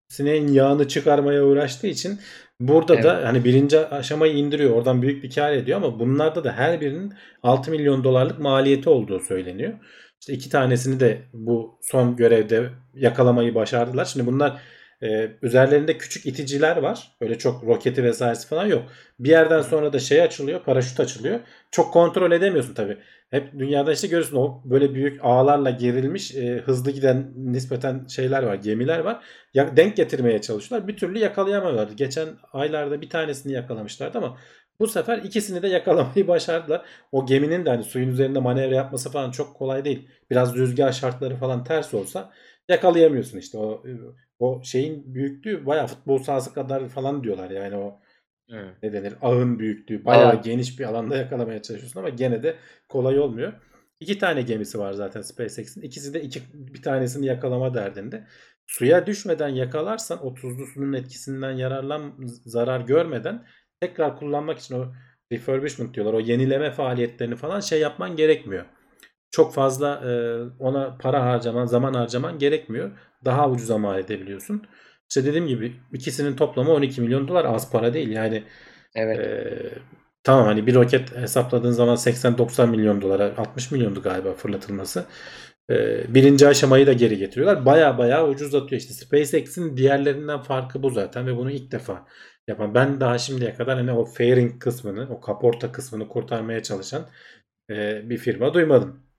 sineğin 0.09 0.47
yağını 0.47 0.87
çıkarmaya 0.87 1.43
uğraştığı 1.43 1.87
için 1.87 2.19
burada 2.59 3.03
da 3.03 3.15
Evet. 3.15 3.25
hani 3.25 3.43
birinci 3.43 3.79
aşamayı 3.79 4.33
indiriyor. 4.33 4.71
Oradan 4.71 5.01
büyük 5.01 5.23
bir 5.23 5.31
kar 5.31 5.51
ediyor 5.51 5.77
ama 5.77 5.99
bunlarda 5.99 6.43
da 6.43 6.51
her 6.51 6.81
birinin 6.81 7.13
6 7.43 7.71
milyon 7.71 8.03
dolarlık 8.03 8.39
maliyeti 8.39 8.89
olduğu 8.89 9.19
söyleniyor. 9.19 9.73
İşte 10.21 10.33
iki 10.33 10.49
tanesini 10.49 10.99
de 10.99 11.21
bu 11.33 11.79
son 11.81 12.15
görevde 12.15 12.69
yakalamayı 12.93 13.55
başardılar. 13.55 14.05
Şimdi 14.05 14.25
bunlar 14.25 14.61
e, 15.03 15.31
üzerlerinde 15.41 15.97
küçük 15.97 16.25
iticiler 16.25 16.77
var. 16.77 17.11
Öyle 17.21 17.37
çok 17.37 17.63
roketi 17.63 18.03
vesairesi 18.03 18.47
falan 18.47 18.65
yok. 18.65 18.83
Bir 19.19 19.29
yerden 19.29 19.61
sonra 19.61 19.93
da 19.93 19.99
şey 19.99 20.21
açılıyor, 20.21 20.63
paraşüt 20.63 20.99
açılıyor. 20.99 21.39
Çok 21.71 21.93
kontrol 21.93 22.31
edemiyorsun 22.31 22.73
tabii. 22.73 22.97
Hep 23.29 23.59
dünyada 23.59 23.93
işte 23.93 24.07
görürsün 24.07 24.35
o 24.35 24.61
böyle 24.65 24.93
büyük 24.93 25.19
ağlarla 25.23 25.69
gerilmiş 25.69 26.35
e, 26.35 26.57
hızlı 26.57 26.91
giden 26.91 27.31
nispeten 27.35 28.07
şeyler 28.07 28.43
var, 28.43 28.55
gemiler 28.55 28.99
var. 28.99 29.23
Ya, 29.53 29.77
denk 29.77 29.95
getirmeye 29.97 30.41
çalışıyorlar. 30.41 30.87
Bir 30.87 30.97
türlü 30.97 31.19
yakalayamıyorlar. 31.19 31.89
Geçen 31.95 32.29
aylarda 32.53 33.01
bir 33.01 33.09
tanesini 33.09 33.53
yakalamışlardı 33.53 34.17
ama 34.17 34.37
bu 34.79 34.87
sefer 34.87 35.17
ikisini 35.17 35.61
de 35.61 35.67
yakalamayı 35.67 36.27
başardılar. 36.27 36.85
O 37.11 37.25
geminin 37.25 37.65
de 37.65 37.69
hani 37.69 37.83
suyun 37.83 38.09
üzerinde 38.09 38.39
manevra 38.39 38.75
yapması 38.75 39.11
falan 39.11 39.31
çok 39.31 39.55
kolay 39.55 39.85
değil. 39.85 40.09
Biraz 40.29 40.55
rüzgar 40.55 40.91
şartları 40.91 41.35
falan 41.35 41.63
ters 41.63 41.93
olsa 41.93 42.31
yakalayamıyorsun 42.69 43.37
işte. 43.37 43.57
O 43.57 43.83
o 44.41 44.63
şeyin 44.63 45.13
büyüklüğü 45.15 45.65
bayağı 45.65 45.87
futbol 45.87 46.17
sahası 46.17 46.53
kadar 46.53 46.89
falan 46.89 47.23
diyorlar 47.23 47.49
yani 47.49 47.75
o 47.75 47.99
ne 48.83 48.93
denir 48.93 49.13
ağın 49.21 49.59
büyüklüğü 49.59 50.05
bayağı 50.05 50.33
Evet. 50.33 50.43
geniş 50.43 50.79
bir 50.79 50.85
alanda 50.85 51.17
yakalamaya 51.17 51.61
çalışıyorsun 51.61 51.99
ama 51.99 52.09
gene 52.09 52.43
de 52.43 52.55
kolay 52.89 53.19
olmuyor. 53.19 53.53
İki 53.99 54.19
tane 54.19 54.41
gemisi 54.41 54.79
var 54.79 54.93
zaten 54.93 55.21
SpaceX'in. 55.21 55.81
İkisi 55.81 56.13
de 56.13 56.21
iki, 56.21 56.41
bir 56.53 56.81
tanesini 56.81 57.25
yakalama 57.25 57.73
derdinde. 57.73 58.27
Suya 58.67 59.05
düşmeden 59.05 59.49
yakalarsan 59.49 60.25
o 60.25 60.33
tuzlu 60.33 60.65
suyun 60.65 60.93
etkisinden 60.93 61.51
yararlan 61.51 62.13
zarar 62.45 62.81
görmeden 62.81 63.45
tekrar 63.81 64.17
kullanmak 64.17 64.59
için 64.59 64.75
o 64.75 64.93
refurbishment 65.31 65.93
diyorlar. 65.93 66.13
O 66.13 66.19
yenileme 66.19 66.71
faaliyetlerini 66.71 67.35
falan 67.35 67.59
şey 67.59 67.79
yapman 67.79 68.15
gerekmiyor. 68.15 68.65
Çok 69.31 69.53
fazla 69.53 69.95
e, 69.95 70.11
ona 70.59 70.97
para 70.97 71.25
harcaman, 71.25 71.65
zaman 71.65 71.93
harcaman 71.93 72.39
gerekmiyor. 72.39 72.91
Daha 73.25 73.49
ucuza 73.49 73.77
mal 73.77 73.99
edebiliyorsun. 73.99 74.67
İşte 75.09 75.25
dediğim 75.25 75.47
gibi 75.47 75.81
ikisinin 75.93 76.35
toplamı 76.35 76.71
12 76.71 77.01
milyon 77.01 77.27
dolar 77.27 77.45
az 77.45 77.71
para 77.71 77.93
değil. 77.93 78.09
Yani 78.09 78.43
Evet. 78.95 79.19
ee, 79.19 79.79
tamam 80.23 80.45
hani 80.45 80.67
bir 80.67 80.75
roket 80.75 81.15
hesapladığın 81.17 81.71
zaman 81.71 81.95
80-90 81.95 82.67
milyon 82.67 83.01
dolara 83.01 83.33
60 83.37 83.71
milyondu 83.71 84.01
galiba 84.01 84.33
fırlatılması. 84.33 85.05
Ee, 85.71 86.13
birinci 86.15 86.47
aşamayı 86.47 86.87
da 86.87 86.93
geri 86.93 87.17
getiriyorlar. 87.17 87.65
Baya 87.65 87.97
baya 87.97 88.27
ucuzlatıyor. 88.27 88.81
İşte 88.81 88.93
SpaceX'in 88.93 89.77
diğerlerinden 89.77 90.41
farkı 90.41 90.83
bu 90.83 90.89
zaten 90.89 91.27
ve 91.27 91.37
bunu 91.37 91.51
ilk 91.51 91.71
defa 91.71 92.07
yapan. 92.47 92.73
Ben 92.75 92.99
daha 92.99 93.17
şimdiye 93.17 93.53
kadar 93.53 93.77
hani 93.77 93.91
o 93.93 94.05
fairing 94.05 94.61
kısmını, 94.63 95.07
o 95.09 95.19
kaporta 95.21 95.71
kısmını 95.71 96.07
kurtarmaya 96.07 96.63
çalışan 96.63 97.09
e, 97.69 98.09
bir 98.09 98.17
firma 98.17 98.53
duymadım. 98.53 99.10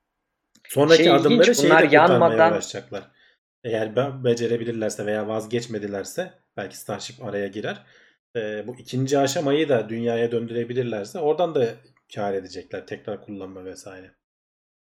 Sonraki 0.69 0.97
Şey 0.97 1.07
ilginç, 1.07 1.21
adımları 1.21 1.55
şeyi 1.55 1.71
de 1.91 1.95
yanmadan- 1.97 2.53
uğraşacaklar. 2.53 3.03
Eğer 3.65 3.97
be- 3.97 4.25
becerebilirlerse 4.25 5.07
veya 5.07 5.29
vazgeçmedilerse 5.29 6.31
belki 6.57 6.77
Starship 6.77 7.25
araya 7.25 7.47
girer. 7.47 7.77
Ee, 8.37 8.67
bu 8.67 8.77
ikinci 8.77 9.19
aşamayı 9.19 9.69
da 9.69 9.89
dünyaya 9.89 10.33
döndürebilirlerse 10.33 11.19
oradan 11.19 11.55
da 11.55 11.67
kar 12.15 12.35
edecekler. 12.35 12.87
Tekrar 12.87 13.25
kullanma 13.25 13.65
vesaire. 13.65 14.11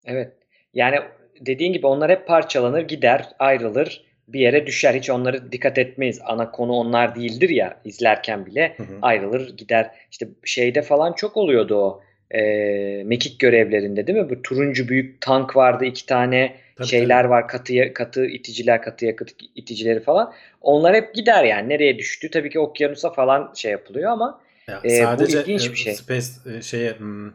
Evet. 0.04 0.32
Yani 0.74 0.96
dediğin 1.40 1.72
gibi 1.72 1.86
onlar 1.86 2.10
hep 2.10 2.26
parçalanır, 2.26 2.80
gider, 2.80 3.28
ayrılır, 3.38 4.04
bir 4.28 4.40
yere 4.40 4.66
düşer. 4.66 4.94
Hiç 4.94 5.10
onları 5.10 5.52
dikkat 5.52 5.78
etmeyiz. 5.78 6.20
Ana 6.24 6.50
konu 6.50 6.72
onlar 6.72 7.14
değildir 7.16 7.48
ya 7.48 7.80
izlerken 7.84 8.46
bile 8.46 8.74
Hı 8.76 8.82
hı. 8.82 8.98
ayrılır, 9.02 9.56
gider. 9.56 9.90
İşte 10.10 10.28
şeyde 10.44 10.82
falan 10.82 11.12
çok 11.12 11.36
oluyordu 11.36 11.76
o. 11.76 12.02
E, 12.34 13.02
mekik 13.04 13.40
görevlerinde 13.40 14.06
değil 14.06 14.18
mi? 14.18 14.30
Bu 14.30 14.42
turuncu 14.42 14.88
büyük 14.88 15.20
tank 15.20 15.56
vardı, 15.56 15.84
iki 15.84 16.06
tane 16.06 16.56
Tabii, 16.76 16.88
şeyler 16.88 17.22
tabii. 17.22 17.30
var, 17.30 17.48
katı 17.48 17.94
katı 17.94 18.26
iticiler, 18.26 18.82
katı 18.82 19.06
yakıt 19.06 19.30
iticileri 19.54 20.00
falan. 20.00 20.32
Onlar 20.60 20.94
hep 20.94 21.14
gider 21.14 21.44
yani. 21.44 21.68
Nereye 21.68 21.98
düştü? 21.98 22.30
Tabii 22.30 22.50
ki 22.50 22.58
okyanusa 22.58 23.10
falan 23.12 23.52
şey 23.54 23.72
yapılıyor 23.72 24.12
ama 24.12 24.40
Ya 24.68 24.80
Ee, 24.84 25.18
bu 25.18 25.22
ilginç 25.22 25.68
e, 25.68 25.72
bir 25.72 25.76
şey. 25.76 25.94
Space 25.94 26.26
e, 26.56 26.62
şeye 26.62 26.92
hmm, 26.98 27.30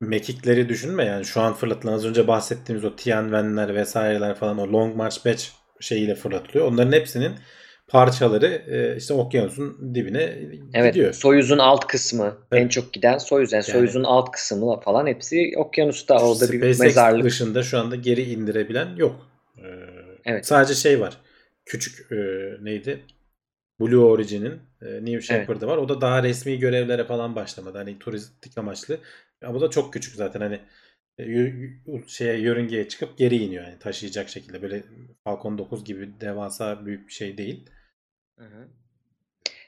mekikleri 0.00 0.68
düşünme 0.68 1.04
yani 1.04 1.24
şu 1.24 1.40
an 1.40 1.54
fırlatılan 1.54 1.92
az 1.92 2.06
önce 2.06 2.28
bahsettiğimiz 2.28 2.84
o 2.84 2.96
Tianwen'ler 2.96 3.74
vesaireler 3.74 4.34
falan 4.34 4.58
o 4.58 4.72
Long 4.72 4.96
March 4.96 5.24
5 5.24 5.52
şeyiyle 5.80 6.14
fırlatılıyor. 6.14 6.66
Onların 6.66 6.92
hepsinin 6.92 7.32
parçaları 7.88 8.46
e, 8.46 8.96
işte 8.96 9.14
okyanusun 9.14 9.94
dibine 9.94 10.38
Evet, 10.74 10.94
gidiyor. 10.94 11.12
Soyuz'un 11.12 11.58
alt 11.58 11.86
kısmı 11.86 12.36
Evet. 12.52 12.62
en 12.64 12.68
çok 12.68 12.92
giden 12.92 13.18
Soyuz. 13.18 13.52
Yani, 13.52 13.64
Yani- 13.68 13.72
Soyuz'un 13.72 14.04
alt 14.04 14.30
kısmı 14.30 14.80
falan 14.80 15.06
hepsi 15.06 15.52
okyanusta 15.56 16.18
orada 16.28 16.52
bir 16.52 16.60
mezarlık. 16.60 17.24
dışında 17.24 17.62
şu 17.62 17.78
anda 17.78 17.96
geri 17.96 18.22
indirebilen 18.22 18.96
yok. 18.96 19.26
Ee, 19.58 19.62
Evet. 20.24 20.46
Sadece 20.46 20.74
şey 20.74 21.00
var. 21.00 21.16
Küçük 21.64 22.12
e, 22.12 22.16
neydi? 22.64 23.00
Blue 23.80 24.04
Origin'in 24.04 24.52
e, 24.82 25.04
New 25.04 25.20
Shepard'ı 25.20 25.66
var. 25.66 25.76
O 25.76 25.88
da 25.88 26.00
daha 26.00 26.22
resmi 26.22 26.58
görevlere 26.58 27.04
falan 27.04 27.36
başlamadı. 27.36 27.78
Hani 27.78 27.98
turistik 27.98 28.58
amaçlı. 28.58 28.98
Ama 29.44 29.60
da 29.60 29.70
çok 29.70 29.92
küçük 29.92 30.14
zaten 30.14 30.40
hani 30.40 30.60
e, 31.18 31.24
şeye 32.06 32.38
yörüngeye 32.40 32.88
çıkıp 32.88 33.18
geri 33.18 33.36
iniyor 33.36 33.64
yani 33.64 33.78
taşıyacak 33.78 34.28
şekilde. 34.28 34.62
Böyle 34.62 34.82
Falcon 35.24 35.58
9 35.58 35.84
gibi 35.84 36.10
devasa 36.20 36.86
büyük 36.86 37.08
bir 37.08 37.12
şey 37.12 37.38
değil. 37.38 37.70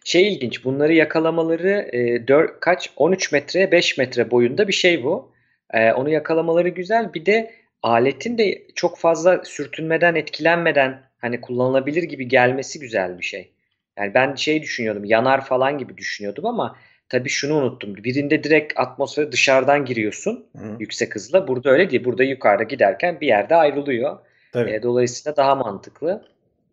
Şey 0.04 0.32
ilginç, 0.32 0.64
bunları 0.64 0.94
yakalamaları 0.94 1.88
e, 1.92 2.28
4, 2.28 2.60
kaç 2.60 2.90
13 2.96 3.32
metre 3.32 3.72
5 3.72 3.98
metre 3.98 4.30
boyunda 4.30 4.68
bir 4.68 4.72
şey 4.72 5.04
bu. 5.04 5.32
E, 5.70 5.92
onu 5.92 6.10
yakalamaları 6.10 6.68
güzel. 6.68 7.14
Bir 7.14 7.26
de 7.26 7.50
aletin 7.82 8.38
de 8.38 8.62
çok 8.74 8.98
fazla 8.98 9.44
sürtünmeden, 9.44 10.14
etkilenmeden 10.14 11.02
hani 11.18 11.40
kullanılabilir 11.40 12.02
gibi 12.02 12.28
gelmesi 12.28 12.80
güzel 12.80 13.18
bir 13.18 13.24
şey. 13.24 13.50
Yani 13.98 14.14
ben 14.14 14.34
şey 14.34 14.62
düşünüyordum, 14.62 15.04
yanar 15.04 15.44
falan 15.44 15.78
gibi 15.78 15.96
düşünüyordum 15.96 16.46
ama 16.46 16.76
tabii 17.08 17.28
şunu 17.28 17.54
unuttum. 17.54 17.94
Birinde 17.96 18.44
direkt 18.44 18.72
atmosfere 18.80 19.32
dışarıdan 19.32 19.84
giriyorsun 19.84 20.46
Hı. 20.56 20.76
yüksek 20.78 21.14
hızla. 21.14 21.48
Burada 21.48 21.70
öyle 21.70 21.90
değil. 21.90 22.04
Burada 22.04 22.24
yukarıda 22.24 22.62
giderken 22.62 23.20
bir 23.20 23.26
yerde 23.26 23.54
ayrılıyor. 23.54 24.18
Tabii. 24.52 24.70
E, 24.70 24.82
dolayısıyla 24.82 25.36
daha 25.36 25.54
mantıklı. 25.54 26.24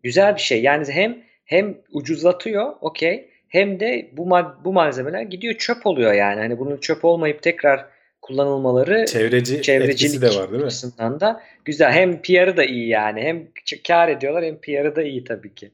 Güzel 0.02 0.34
bir 0.34 0.40
şey. 0.40 0.62
Yani 0.62 0.92
hem 0.92 1.18
hem 1.46 1.78
ucuzlatıyor, 1.92 2.72
okey. 2.80 3.30
Hem 3.48 3.80
de 3.80 4.10
bu 4.12 4.22
ma- 4.26 4.64
bu 4.64 4.72
malzemeler 4.72 5.22
gidiyor 5.22 5.54
çöp 5.54 5.86
oluyor 5.86 6.12
yani. 6.12 6.40
Hani 6.40 6.58
bunun 6.58 6.76
çöp 6.76 7.04
olmayıp 7.04 7.42
tekrar 7.42 7.86
kullanılmaları 8.22 9.04
Çevreci 9.06 9.62
çevrecilik 9.62 10.22
de 10.22 10.26
var 10.26 10.50
değil 10.50 10.62
mi? 10.62 10.66
açısından 10.66 11.20
da 11.20 11.42
güzel. 11.64 11.92
Hem 11.92 12.22
PR'ı 12.22 12.56
da 12.56 12.64
iyi 12.64 12.88
yani. 12.88 13.20
Hem 13.22 13.48
kar 13.86 14.08
ediyorlar 14.08 14.44
hem 14.44 14.56
PR'ı 14.60 14.96
da 14.96 15.02
iyi 15.02 15.24
tabii 15.24 15.54
ki. 15.54 15.70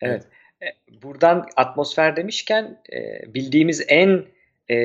Evet. 0.00 0.22
E, 0.62 0.66
Buradan 1.02 1.46
atmosfer 1.56 2.16
demişken 2.16 2.80
e, 2.92 3.34
bildiğimiz 3.34 3.84
en 3.88 4.22
e, 4.68 4.76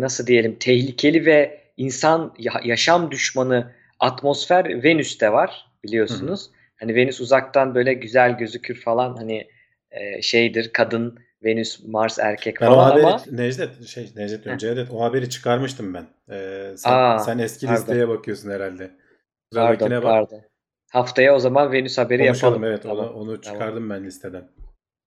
nasıl 0.00 0.26
diyelim 0.26 0.56
tehlikeli 0.60 1.26
ve 1.26 1.60
insan 1.76 2.34
ya- 2.38 2.60
yaşam 2.64 3.10
düşmanı 3.10 3.72
atmosfer 4.00 4.82
Venüs'te 4.84 5.32
var 5.32 5.66
biliyorsunuz. 5.84 6.50
Hani 6.80 6.94
Venüs 6.94 7.20
uzaktan 7.20 7.74
böyle 7.74 7.94
güzel 7.94 8.38
gözükür 8.38 8.80
falan 8.80 9.16
hani 9.16 9.48
e, 9.90 10.22
şeydir 10.22 10.70
kadın 10.72 11.18
Venüs 11.44 11.84
Mars 11.86 12.18
erkek 12.18 12.60
Ben 12.60 12.66
falan 12.66 12.90
haberi 12.90 13.06
ama 13.06 13.22
Necdet 13.30 13.86
şey 13.86 14.04
Necdet 14.16 14.44
diyorum 14.44 14.58
Cevdet 14.58 14.90
o 14.90 15.00
haberi 15.00 15.30
çıkarmıştım 15.30 15.94
ben. 15.94 16.06
Ee, 16.30 16.72
sen, 16.76 16.92
Aa, 16.92 17.18
sen 17.18 17.38
eski 17.38 17.66
pardon. 17.66 17.80
listeye 17.80 18.08
bakıyorsun 18.08 18.50
herhalde. 18.50 18.90
pardon 19.54 19.90
bak. 19.90 20.02
pardon. 20.02 20.42
Haftaya 20.92 21.34
o 21.34 21.38
zaman 21.38 21.72
Venüs 21.72 21.98
haberi 21.98 22.26
Konuşalım 22.26 22.54
yapalım. 22.54 22.70
evet 22.72 22.82
Tamam. 22.82 22.98
onu, 22.98 23.12
onu 23.12 23.40
çıkardım 23.40 23.90
ben 23.90 24.04
listeden. 24.04 24.48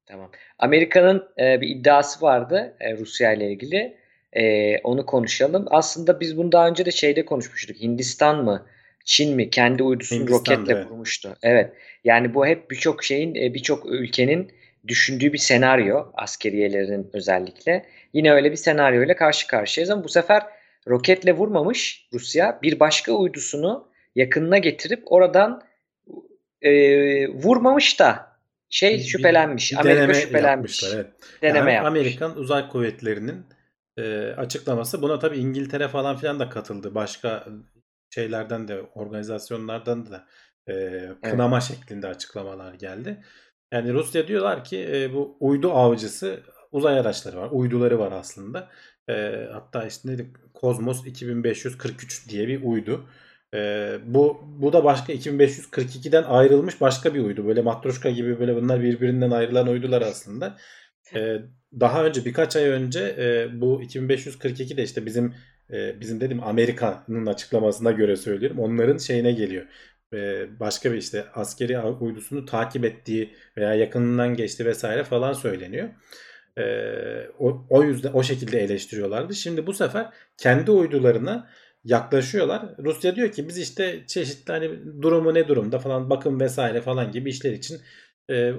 Tamam. 0.05 0.31
Amerika'nın 0.59 1.27
e, 1.39 1.61
bir 1.61 1.67
iddiası 1.67 2.21
vardı 2.25 2.75
e, 2.79 2.97
Rusya 2.97 3.33
ile 3.33 3.51
ilgili. 3.51 3.97
E, 4.33 4.77
onu 4.79 5.05
konuşalım. 5.05 5.65
Aslında 5.69 6.19
biz 6.19 6.37
bunu 6.37 6.51
daha 6.51 6.67
önce 6.67 6.85
de 6.85 6.91
şeyde 6.91 7.25
konuşmuştuk. 7.25 7.77
Hindistan 7.81 8.43
mı, 8.43 8.65
Çin 9.07 9.35
mi 9.35 9.49
kendi 9.49 9.83
uydusunu 9.83 10.29
roketle 10.29 10.73
evet. 10.73 10.87
kurmuştu. 10.87 11.35
Evet. 11.43 11.73
Yani 12.03 12.33
bu 12.33 12.45
hep 12.47 12.71
birçok 12.71 13.03
şeyin, 13.03 13.35
e, 13.35 13.53
birçok 13.53 13.85
ülkenin 13.85 14.51
düşündüğü 14.87 15.33
bir 15.33 15.37
senaryo, 15.37 16.05
askeriyelerinin 16.13 17.09
özellikle. 17.13 17.85
Yine 18.13 18.31
öyle 18.33 18.51
bir 18.51 18.55
senaryo 18.57 19.03
ile 19.03 19.15
karşı 19.15 19.47
karşıyayız 19.47 19.89
ama 19.89 20.03
bu 20.03 20.09
sefer 20.09 20.43
roketle 20.87 21.33
vurmamış 21.33 22.07
Rusya. 22.13 22.59
Bir 22.63 22.79
başka 22.79 23.11
uydusunu 23.11 23.87
yakınına 24.15 24.57
getirip 24.57 25.03
oradan 25.05 25.61
e, 26.61 26.71
vurmamış 27.27 27.99
da 27.99 28.27
şey 28.69 28.93
Bir- 28.97 29.03
şüphelenmiş. 29.03 29.71
bir 29.71 29.77
Amerika 29.77 30.13
şüphelenmiş. 30.13 30.83
evet. 30.93 31.07
Deneme 31.41 31.59
Yani 31.59 31.73
yapmış. 31.73 31.87
Amerikan 31.87 32.37
Uzay 32.37 32.69
Kuvvetleri'nin 32.69 33.45
e, 33.97 34.03
açıklaması. 34.37 35.01
Buna 35.01 35.19
tabii 35.19 35.37
İngiltere 35.37 35.87
falan 35.87 36.17
filan 36.17 36.39
da 36.39 36.49
katıldı. 36.49 36.95
Başka 36.95 37.45
şeylerden 38.17 38.67
de 38.67 38.81
organizasyonlardan 38.81 40.05
da 40.11 40.27
e, 40.69 41.07
kınama 41.23 41.61
şeklinde 41.61 42.07
açıklamalar 42.07 42.73
geldi. 42.73 43.23
Yani 43.71 43.93
Rusya 43.93 44.27
diyorlar 44.27 44.63
ki 44.63 44.87
e, 44.91 45.13
bu 45.13 45.37
uydu 45.39 45.71
avcısı 45.71 46.39
uzay 46.71 46.99
araçları 46.99 47.37
var. 47.37 47.49
Uyduları 47.51 47.99
var 47.99 48.11
aslında. 48.11 48.69
E, 49.09 49.47
hatta 49.53 49.85
işte 49.85 50.09
neydi? 50.09 50.33
Kozmos 50.53 51.05
2543 51.05 52.29
diye 52.29 52.47
bir 52.47 52.63
uydu. 52.63 53.09
E, 53.53 53.59
bu 54.05 54.41
bu 54.59 54.73
da 54.73 54.83
başka 54.83 55.13
2542'den 55.13 56.23
ayrılmış 56.23 56.81
başka 56.81 57.13
bir 57.13 57.19
uydu. 57.19 57.47
Böyle 57.47 57.61
matroşka 57.61 58.09
gibi 58.09 58.39
böyle 58.39 58.55
bunlar 58.55 58.81
birbirinden 58.81 59.31
ayrılan 59.31 59.67
uydular 59.67 60.01
aslında. 60.01 60.57
E, 61.15 61.41
daha 61.79 62.05
önce 62.05 62.25
birkaç 62.25 62.55
ay 62.55 62.63
önce 62.63 63.15
e, 63.17 63.61
bu 63.61 63.81
2542 63.81 64.77
de 64.77 64.83
işte 64.83 65.05
bizim 65.05 65.33
e, 65.73 65.99
bizim 65.99 66.21
dedim 66.21 66.43
Amerika'nın 66.43 67.25
açıklamasına 67.25 67.91
göre 67.91 68.15
söylüyorum. 68.15 68.59
Onların 68.59 68.97
şeyine 68.97 69.31
geliyor. 69.31 69.65
E, 70.13 70.47
başka 70.59 70.91
bir 70.91 70.97
işte 70.97 71.25
askeri 71.33 71.79
uydusunu 71.79 72.45
takip 72.45 72.85
ettiği 72.85 73.33
veya 73.57 73.73
yakınından 73.75 74.35
geçti 74.35 74.65
vesaire 74.65 75.03
falan 75.03 75.33
söyleniyor. 75.33 75.89
E, 76.57 76.63
o, 77.39 77.65
o 77.69 77.83
yüzden 77.83 78.13
o 78.13 78.23
şekilde 78.23 78.59
eleştiriyorlardı. 78.59 79.35
Şimdi 79.35 79.67
bu 79.67 79.73
sefer 79.73 80.09
kendi 80.37 80.71
uydularına 80.71 81.49
yaklaşıyorlar. 81.83 82.75
Rusya 82.83 83.15
diyor 83.15 83.31
ki 83.31 83.47
biz 83.47 83.57
işte 83.57 84.03
çeşitli 84.07 84.51
hani 84.51 84.69
durumu 85.01 85.33
ne 85.33 85.47
durumda 85.47 85.79
falan 85.79 86.09
bakım 86.09 86.39
vesaire 86.39 86.81
falan 86.81 87.11
gibi 87.11 87.29
işler 87.29 87.51
için 87.51 87.81
e, 88.29 88.53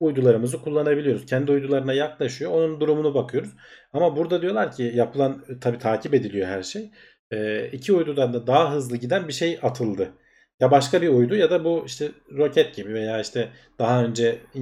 uydularımızı 0.00 0.62
kullanabiliyoruz. 0.62 1.26
Kendi 1.26 1.52
uydularına 1.52 1.92
yaklaşıyor. 1.92 2.50
Onun 2.50 2.80
durumunu 2.80 3.14
bakıyoruz. 3.14 3.50
Ama 3.92 4.16
burada 4.16 4.42
diyorlar 4.42 4.72
ki 4.72 4.92
yapılan 4.94 5.44
tabi 5.60 5.78
takip 5.78 6.14
ediliyor 6.14 6.48
her 6.48 6.62
şey. 6.62 6.90
E, 7.30 7.68
iki 7.72 7.92
uydudan 7.92 8.32
da 8.32 8.46
daha 8.46 8.74
hızlı 8.74 8.96
giden 8.96 9.28
bir 9.28 9.32
şey 9.32 9.58
atıldı. 9.62 10.12
Ya 10.60 10.70
başka 10.70 11.02
bir 11.02 11.08
uydu 11.08 11.36
ya 11.36 11.50
da 11.50 11.64
bu 11.64 11.82
işte 11.86 12.10
roket 12.36 12.76
gibi 12.76 12.94
veya 12.94 13.20
işte 13.20 13.48
daha 13.78 14.04
önce 14.04 14.38
e, 14.56 14.60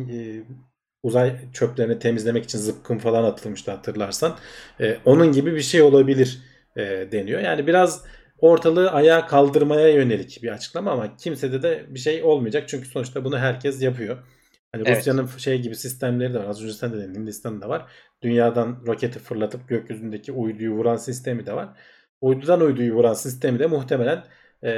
uzay 1.02 1.36
çöplerini 1.52 1.98
temizlemek 1.98 2.44
için 2.44 2.58
zıpkın 2.58 2.98
falan 2.98 3.24
atılmıştı 3.24 3.70
hatırlarsan. 3.70 4.36
E, 4.80 4.98
onun 5.04 5.32
gibi 5.32 5.54
bir 5.54 5.60
şey 5.60 5.82
olabilir 5.82 6.38
e, 6.76 6.82
deniyor. 7.12 7.40
Yani 7.40 7.66
biraz 7.66 8.04
ortalığı 8.38 8.90
ayağa 8.90 9.26
kaldırmaya 9.26 9.88
yönelik 9.88 10.42
bir 10.42 10.48
açıklama 10.48 10.90
ama 10.90 11.16
kimsede 11.16 11.62
de 11.62 11.86
bir 11.88 11.98
şey 11.98 12.22
olmayacak. 12.22 12.68
Çünkü 12.68 12.88
sonuçta 12.88 13.24
bunu 13.24 13.38
herkes 13.38 13.82
yapıyor. 13.82 14.18
Hani 14.72 14.82
Evet. 14.86 14.98
Rusya'nın 14.98 15.26
şey 15.26 15.62
gibi 15.62 15.76
sistemleri 15.76 16.34
de 16.34 16.38
var. 16.38 16.44
Az 16.44 16.62
önce 16.62 16.72
sen 16.72 16.92
de 16.92 16.96
dedin 16.98 17.14
Hindistan'da 17.14 17.68
var. 17.68 17.86
Dünyadan 18.22 18.82
roketi 18.86 19.18
fırlatıp 19.18 19.68
gökyüzündeki 19.68 20.32
uyduyu 20.32 20.72
vuran 20.72 20.96
sistemi 20.96 21.46
de 21.46 21.52
var. 21.52 21.68
Uydudan 22.20 22.60
uyduyu 22.60 22.94
vuran 22.94 23.14
sistemi 23.14 23.58
de 23.58 23.66
muhtemelen 23.66 24.24
e, 24.64 24.70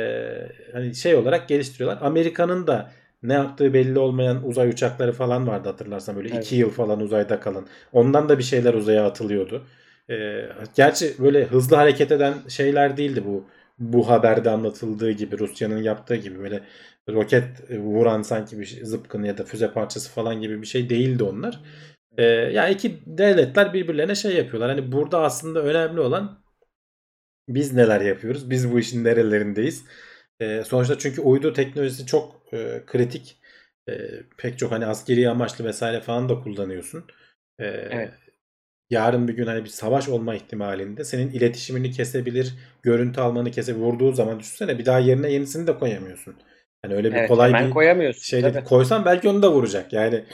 hani 0.72 0.94
şey 0.94 1.14
olarak 1.14 1.48
geliştiriyorlar. 1.48 2.02
Amerika'nın 2.02 2.66
da 2.66 2.92
ne 3.22 3.33
yaptığı 3.35 3.74
belli 3.74 3.98
olmayan 3.98 4.44
uzay 4.48 4.68
uçakları 4.68 5.12
falan 5.12 5.46
vardı 5.46 5.68
hatırlarsan 5.68 6.16
böyle 6.16 6.28
Evet. 6.28 6.44
iki 6.44 6.57
yıl 6.57 6.70
falan 6.70 7.00
uzayda 7.00 7.40
kalan. 7.40 7.66
Ondan 7.92 8.28
da 8.28 8.38
bir 8.38 8.42
şeyler 8.42 8.74
uzaya 8.74 9.07
atılıyordu. 9.07 9.66
E, 10.11 10.40
gerçi 10.74 11.14
böyle 11.18 11.44
hızlı 11.44 11.76
hareket 11.76 12.12
eden 12.12 12.35
şeyler 12.48 12.96
değildi 12.96 13.24
bu 13.26 13.44
bu 13.78 14.09
haberde 14.11 14.50
anlatıldığı 14.50 15.11
gibi 15.11 15.38
Rusya'nın 15.38 15.83
yaptığı 15.83 16.16
gibi 16.16 16.38
böyle 16.38 16.62
roket 17.09 17.71
e, 17.71 17.79
vuran 17.79 18.23
sanki 18.23 18.61
bir 18.61 18.64
şey, 18.64 18.85
zıpkın 18.85 19.23
ya 19.23 19.38
da 19.38 19.45
füze 19.45 19.73
parçası 19.73 20.11
falan 20.11 20.40
gibi 20.40 20.62
bir 20.62 20.67
şey 20.67 20.90
değildi 20.90 21.23
onlar. 21.25 21.61
Ee, 22.19 22.23
yani 22.25 22.75
iki 22.75 23.01
devletler 23.07 23.73
birbirlerine 23.73 24.14
şey 24.14 24.37
yapıyorlar. 24.37 24.71
Hani 24.71 24.93
burada 24.93 25.21
aslında 25.21 25.62
önemli 25.62 26.01
olan 26.01 26.45
biz 27.49 27.73
neler 27.73 28.01
yapıyoruz? 28.01 28.51
Biz 28.51 28.73
bu 28.73 28.79
işin 28.79 29.05
nerelerindeyiz? 29.05 29.85
Ee, 30.40 30.62
sonuçta 30.67 30.99
çünkü 30.99 31.21
uydu 31.21 31.53
teknolojisi 31.53 32.07
çok 32.07 32.43
e, 32.53 32.83
kritik. 32.87 33.40
E, 33.88 33.93
pek 34.38 34.59
çok 34.59 34.73
hani 34.73 34.87
askeri 34.87 35.29
amaçlı 35.29 35.64
vesaire 35.64 36.01
falan 36.01 36.29
da 36.29 36.40
kullanıyorsun. 36.40 37.05
E, 37.59 37.64
Evet. 37.64 38.12
Yarın 38.90 39.29
bir 39.29 39.33
gün 39.37 39.47
hani 39.47 39.64
bir 39.64 39.69
savaş 39.69 40.09
olma 40.09 40.35
ihtimalinde 40.35 41.05
senin 41.05 41.31
iletişimini 41.31 41.90
kesebilir, 41.90 42.55
görüntü 42.83 43.21
almanı 43.21 43.51
kesebilir. 43.51 43.85
Vurduğu 43.85 44.12
zaman 44.12 44.40
düşünsene 44.40 44.79
bir 44.79 44.87
daha 44.87 44.99
yerine 44.99 45.33
yenisini 45.33 45.67
de 45.67 45.79
koyamıyorsun. 45.79 46.37
Hani 46.85 46.94
öyle 46.94 47.12
bir 47.12 47.16
Evet, 47.16 47.29
kolay 47.29 47.49
hemen 47.49 47.66
bir 47.66 47.70
koyamıyorsun. 47.70 48.23
şey 48.23 48.40
tabii. 48.40 48.55
de 48.55 48.64
koysan 48.64 49.05
belki 49.05 49.29
onu 49.29 49.42
da 49.42 49.53
vuracak. 49.53 49.92
Yani 49.92 50.25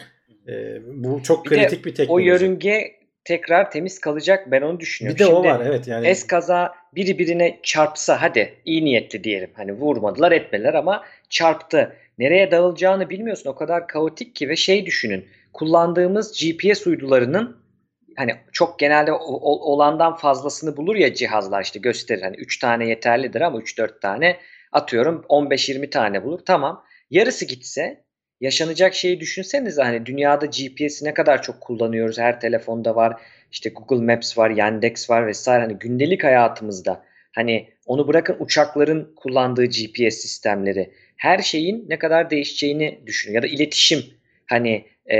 e, 0.48 0.78
bu 0.86 1.22
çok 1.22 1.44
Bir 1.44 1.50
de 1.50 1.54
kritik 1.54 1.84
bir 1.84 1.90
O 1.90 1.94
teknoloji. 1.94 2.26
yörünge 2.26 2.92
tekrar 3.24 3.70
temiz 3.70 3.98
kalacak 4.00 4.50
ben 4.50 4.62
onu 4.62 4.74
bir 4.74 4.80
düşünüyorum. 4.80 5.18
de 5.18 5.26
o 5.26 5.42
Şimdi 5.42 5.48
var 5.48 5.62
evet 5.66 5.88
yani. 5.88 6.06
es 6.06 6.26
kaza 6.26 6.74
biri 6.94 7.18
birine 7.18 7.58
çarpsa 7.62 8.22
hadi 8.22 8.54
iyi 8.64 8.84
niyetli 8.84 9.24
diyelim. 9.24 9.50
Hani 9.54 9.72
vurmadılar 9.72 10.32
etmediler 10.32 10.74
ama 10.74 11.04
çarptı. 11.30 11.96
Nereye 12.18 12.50
dağılacağını 12.50 13.10
bilmiyorsun. 13.10 13.50
O 13.50 13.54
kadar 13.54 13.88
kaotik 13.88 14.34
ki 14.36 14.48
ve 14.48 14.56
şey 14.56 14.86
düşünün. 14.86 15.24
Kullandığımız 15.52 16.40
GPS 16.44 16.86
uydularının 16.86 17.56
hani 18.16 18.34
çok 18.52 18.78
genelde 18.78 19.12
o- 19.12 19.18
o- 19.40 19.72
olandan 19.72 20.16
fazlasını 20.16 20.76
bulur 20.76 20.96
ya 20.96 21.14
cihazlar 21.14 21.62
işte 21.62 21.78
gösterir. 21.78 22.22
Hani 22.22 22.36
3 22.36 22.58
tane 22.58 22.88
yeterlidir 22.88 23.40
ama 23.40 23.58
3-4 23.58 24.00
tane 24.02 24.36
atıyorum 24.72 25.24
15-20 25.28 25.90
tane 25.90 26.24
bulur. 26.24 26.40
Tamam. 26.46 26.84
Yarısı 27.10 27.44
gitse 27.44 28.04
yaşanacak 28.40 28.94
şeyi 28.94 29.20
düşünsenize 29.20 29.82
hani 29.82 30.06
dünyada 30.06 30.46
GPS'i 30.46 31.04
ne 31.04 31.14
kadar 31.14 31.42
çok 31.42 31.60
kullanıyoruz. 31.60 32.18
Her 32.18 32.40
telefonda 32.40 32.96
var. 32.96 33.20
İşte 33.52 33.70
Google 33.70 34.14
Maps 34.14 34.38
var, 34.38 34.50
Yandex 34.50 35.10
var 35.10 35.26
vesaire. 35.26 35.62
Hani 35.62 35.78
gündelik 35.78 36.24
hayatımızda 36.24 37.04
hani 37.32 37.68
onu 37.86 38.08
bırakın 38.08 38.36
uçakların 38.38 39.12
kullandığı 39.16 39.64
GPS 39.64 40.14
sistemleri. 40.14 40.90
Her 41.16 41.38
şeyin 41.38 41.86
ne 41.88 41.98
kadar 41.98 42.30
değişeceğini 42.30 43.00
düşünün. 43.06 43.34
Ya 43.34 43.42
da 43.42 43.46
iletişim 43.46 44.04
hani 44.46 44.84
e, 45.12 45.18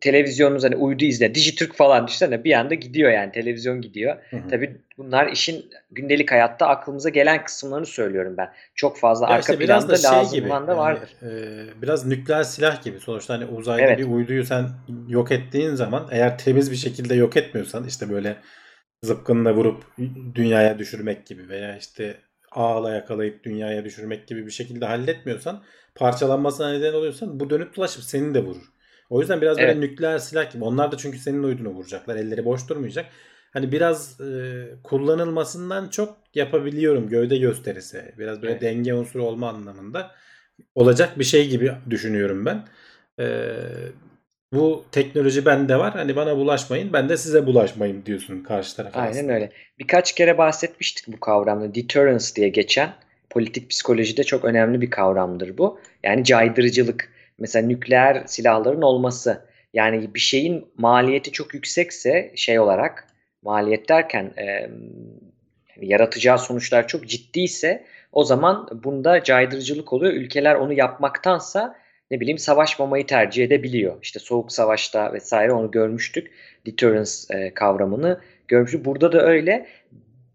televizyonunuz 0.00 0.64
hani 0.64 0.76
uydu 0.76 1.04
izle. 1.04 1.34
Dijitürk 1.34 1.74
falan 1.74 2.06
düşünsene 2.06 2.44
bir 2.44 2.52
anda 2.52 2.74
gidiyor 2.74 3.10
yani 3.12 3.32
televizyon 3.32 3.80
gidiyor. 3.80 4.16
Hı 4.30 4.36
hı. 4.36 4.48
Tabii 4.50 4.76
bunlar 4.98 5.32
işin 5.32 5.70
gündelik 5.90 6.32
hayatta 6.32 6.66
aklımıza 6.66 7.08
gelen 7.08 7.44
kısımlarını 7.44 7.86
söylüyorum 7.86 8.34
ben. 8.36 8.48
Çok 8.74 8.98
fazla 8.98 9.26
Ya 9.26 9.32
arka 9.32 9.52
işte 9.52 9.64
biraz 9.64 9.82
planda 9.82 9.92
da 9.92 9.96
şey 10.08 10.10
lazım 10.10 10.38
gibi. 10.38 10.48
olan 10.48 10.66
da 10.66 10.70
yani, 10.72 10.78
vardır. 10.78 11.10
e, 11.22 11.82
biraz 11.82 12.06
nükleer 12.06 12.42
silah 12.42 12.82
gibi. 12.82 13.00
Sonuçta 13.00 13.34
hani 13.34 13.44
uzayda 13.44 13.82
Evet. 13.82 13.98
bir 13.98 14.04
uyduyu 14.04 14.44
sen 14.44 14.68
yok 15.08 15.32
ettiğin 15.32 15.74
zaman 15.74 16.08
eğer 16.10 16.38
temiz 16.38 16.70
bir 16.70 16.76
şekilde 16.76 17.14
yok 17.14 17.36
etmiyorsan 17.36 17.86
işte 17.86 18.10
böyle 18.10 18.36
zıpkınla 19.02 19.54
vurup 19.54 19.84
dünyaya 20.34 20.78
düşürmek 20.78 21.26
gibi 21.26 21.48
veya 21.48 21.76
işte 21.76 22.16
ağla 22.52 22.94
yakalayıp 22.94 23.44
dünyaya 23.44 23.84
düşürmek 23.84 24.26
gibi 24.26 24.46
bir 24.46 24.50
şekilde 24.50 24.84
halletmiyorsan 24.86 25.62
parçalanmasına 25.94 26.72
neden 26.72 26.92
oluyorsan 26.92 27.40
bu 27.40 27.50
dönüp 27.50 27.76
dolaşıp 27.76 28.02
seni 28.04 28.34
de 28.34 28.44
vurur. 28.44 28.72
O 29.10 29.20
yüzden 29.20 29.40
biraz 29.40 29.58
böyle 29.58 29.70
Evet. 29.70 29.80
nükleer 29.80 30.18
silah 30.18 30.52
gibi. 30.52 30.64
Onlar 30.64 30.92
da 30.92 30.96
çünkü 30.96 31.18
senin 31.18 31.42
uydunu 31.42 31.68
vuracaklar. 31.68 32.16
Elleri 32.16 32.44
boş 32.44 32.68
durmayacak. 32.68 33.06
Hani 33.52 33.72
biraz 33.72 34.20
e, 34.20 34.64
kullanılmasından 34.84 35.88
çok 35.88 36.16
yapabiliyorum 36.34 37.08
gövde 37.08 37.36
gösterisi. 37.38 38.14
Biraz 38.18 38.42
böyle 38.42 38.52
Evet. 38.52 38.62
denge 38.62 38.94
unsuru 38.94 39.24
olma 39.24 39.48
anlamında 39.48 40.10
olacak 40.74 41.18
bir 41.18 41.24
şey 41.24 41.48
gibi 41.48 41.72
düşünüyorum 41.90 42.46
ben. 42.46 42.64
E, 43.20 43.56
bu 44.52 44.84
teknoloji 44.92 45.46
bende 45.46 45.76
var. 45.78 45.92
Hani 45.92 46.16
bana 46.16 46.36
bulaşmayın. 46.36 46.92
Ben 46.92 47.08
de 47.08 47.16
size 47.16 47.46
bulaşmayayım 47.46 48.06
diyorsun 48.06 48.42
karşı 48.42 48.76
tarafa 48.76 49.00
Aynen 49.00 49.10
aslında. 49.18 49.32
öyle. 49.32 49.52
Birkaç 49.78 50.14
kere 50.14 50.38
bahsetmiştik 50.38 51.08
bu 51.08 51.20
kavramda. 51.20 51.74
Deterrence 51.74 52.24
diye 52.36 52.48
geçen 52.48 52.92
politik 53.30 53.70
psikolojide 53.70 54.24
çok 54.24 54.44
önemli 54.44 54.80
bir 54.80 54.90
kavramdır 54.90 55.58
bu. 55.58 55.80
Yani 56.02 56.24
caydırıcılık. 56.24 57.12
Mesela 57.38 57.66
nükleer 57.66 58.22
silahların 58.26 58.82
olması. 58.82 59.50
Yani 59.74 60.14
bir 60.14 60.20
şeyin 60.20 60.66
maliyeti 60.76 61.32
çok 61.32 61.54
yüksekse 61.54 62.32
şey 62.36 62.60
olarak 62.60 63.06
maliyet 63.42 63.88
derken 63.88 64.32
e, 64.38 64.70
yaratacağı 65.80 66.38
sonuçlar 66.38 66.88
çok 66.88 67.08
ciddiyse 67.08 67.84
O 68.12 68.24
zaman 68.24 68.68
bunda 68.84 69.22
caydırıcılık 69.22 69.92
oluyor. 69.92 70.12
Ülkeler 70.12 70.54
onu 70.54 70.72
yapmaktansa 70.72 71.76
ne 72.10 72.20
bileyim 72.20 72.38
savaşmamayı 72.38 73.06
tercih 73.06 73.44
edebiliyor. 73.44 73.96
İşte 74.02 74.18
soğuk 74.18 74.52
savaşta 74.52 75.12
vesaire 75.12 75.52
onu 75.52 75.70
görmüştük. 75.70 76.30
Deterrence 76.66 77.10
e, 77.30 77.54
kavramını 77.54 78.20
görmüştük. 78.48 78.84
Burada 78.84 79.12
da 79.12 79.22
öyle. 79.22 79.66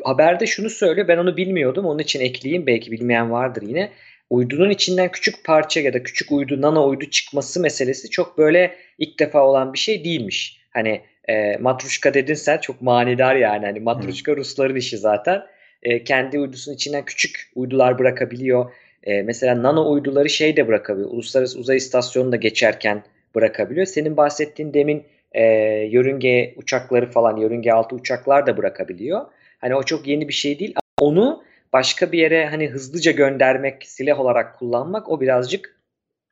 Haberde 0.05 0.45
şunu 0.45 0.69
söylüyor. 0.69 1.07
Ben 1.07 1.17
onu 1.17 1.37
bilmiyordum. 1.37 1.85
Onun 1.85 1.99
için 1.99 2.19
ekleyeyim. 2.19 2.67
Belki 2.67 2.91
bilmeyen 2.91 3.31
vardır 3.31 3.61
yine. 3.61 3.91
Uydunun 4.29 4.69
içinden 4.69 5.11
küçük 5.11 5.43
parça 5.43 5.81
ya 5.81 5.93
da 5.93 6.03
küçük 6.03 6.31
uydu, 6.31 6.61
nano 6.61 6.87
uydu 6.89 7.05
çıkması 7.05 7.61
meselesi 7.61 8.09
çok 8.09 8.37
böyle 8.37 8.75
ilk 8.97 9.19
defa 9.19 9.43
olan 9.43 9.73
bir 9.73 9.77
şey 9.77 10.03
değilmiş. 10.03 10.61
Hani 10.71 11.01
e, 11.29 11.57
matruşka 11.57 12.13
dedin 12.13 12.33
sen 12.33 12.57
çok 12.57 12.81
manidar 12.81 13.35
yani. 13.35 13.65
Hani 13.65 13.79
matruşka 13.79 14.35
Rusların 14.35 14.75
işi 14.75 14.97
zaten. 14.97 15.41
E, 15.83 16.03
kendi 16.03 16.39
uydusunun 16.39 16.75
içinden 16.75 17.05
küçük 17.05 17.51
uydular 17.55 17.99
bırakabiliyor. 17.99 18.71
E, 19.03 19.21
mesela 19.21 19.63
nano 19.63 19.91
uyduları 19.91 20.29
şey 20.29 20.57
de 20.57 20.67
bırakabiliyor. 20.67 21.11
Uluslararası 21.11 21.59
Uzay 21.59 21.77
İstasyonu 21.77 22.31
da 22.31 22.35
geçerken 22.35 23.03
bırakabiliyor. 23.35 23.85
Senin 23.85 24.17
bahsettiğin 24.17 24.73
demin 24.73 25.03
e, 25.31 25.43
yörünge 25.91 26.53
uçakları 26.57 27.11
falan, 27.11 27.37
yörünge 27.37 27.71
altı 27.71 27.95
uçaklar 27.95 28.47
da 28.47 28.57
bırakabiliyor. 28.57 29.25
Hani 29.57 29.75
o 29.75 29.83
çok 29.83 30.07
yeni 30.07 30.27
bir 30.27 30.33
şey 30.33 30.59
değil. 30.59 30.75
Onu 30.99 31.43
başka 31.73 32.11
bir 32.11 32.19
yere 32.19 32.45
hani 32.45 32.67
hızlıca 32.67 33.11
göndermek, 33.11 33.87
silah 33.87 34.19
olarak 34.19 34.59
kullanmak 34.59 35.09
o 35.09 35.21
birazcık 35.21 35.79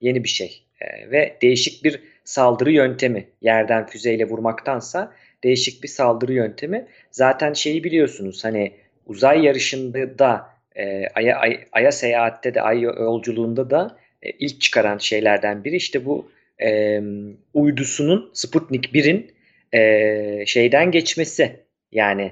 yeni 0.02 0.24
bir 0.24 0.30
şey. 0.30 0.64
E, 0.82 1.12
ve 1.12 1.38
değişik 1.42 1.84
bir 1.84 2.00
saldırı 2.24 2.72
yöntemi. 2.72 3.28
Yerden 3.42 3.86
füzeyle 3.88 4.26
vurmaktansa 4.26 5.14
değişik 5.44 5.84
bir 5.84 5.88
saldırı 5.88 6.34
yöntemi. 6.34 6.88
Zaten 7.12 7.54
şeyi 7.54 7.84
biliyorsunuz 7.84 8.44
hani 8.44 8.72
uzay 9.06 9.46
yarışında 9.46 10.20
da 10.20 10.50
e, 10.76 11.08
Ay'a, 11.08 11.38
Ay, 11.38 11.60
Ay'a 11.72 11.92
seyahatte 11.92 12.54
de 12.54 12.62
Ay 12.62 12.82
yolculuğunda 12.82 13.70
da 13.70 13.98
e, 14.22 14.32
ilk 14.32 14.62
çıkaran 14.62 14.98
şeylerden 14.98 15.64
biri 15.64 15.76
işte 15.76 16.06
bu 16.06 16.32
e, 16.62 17.02
uydusunun 17.54 18.32
Sputnik 18.34 18.94
1'in 18.94 19.32
e, 19.74 20.46
şeyden 20.46 20.92
geçmesi. 20.92 21.64
Yani 21.92 22.32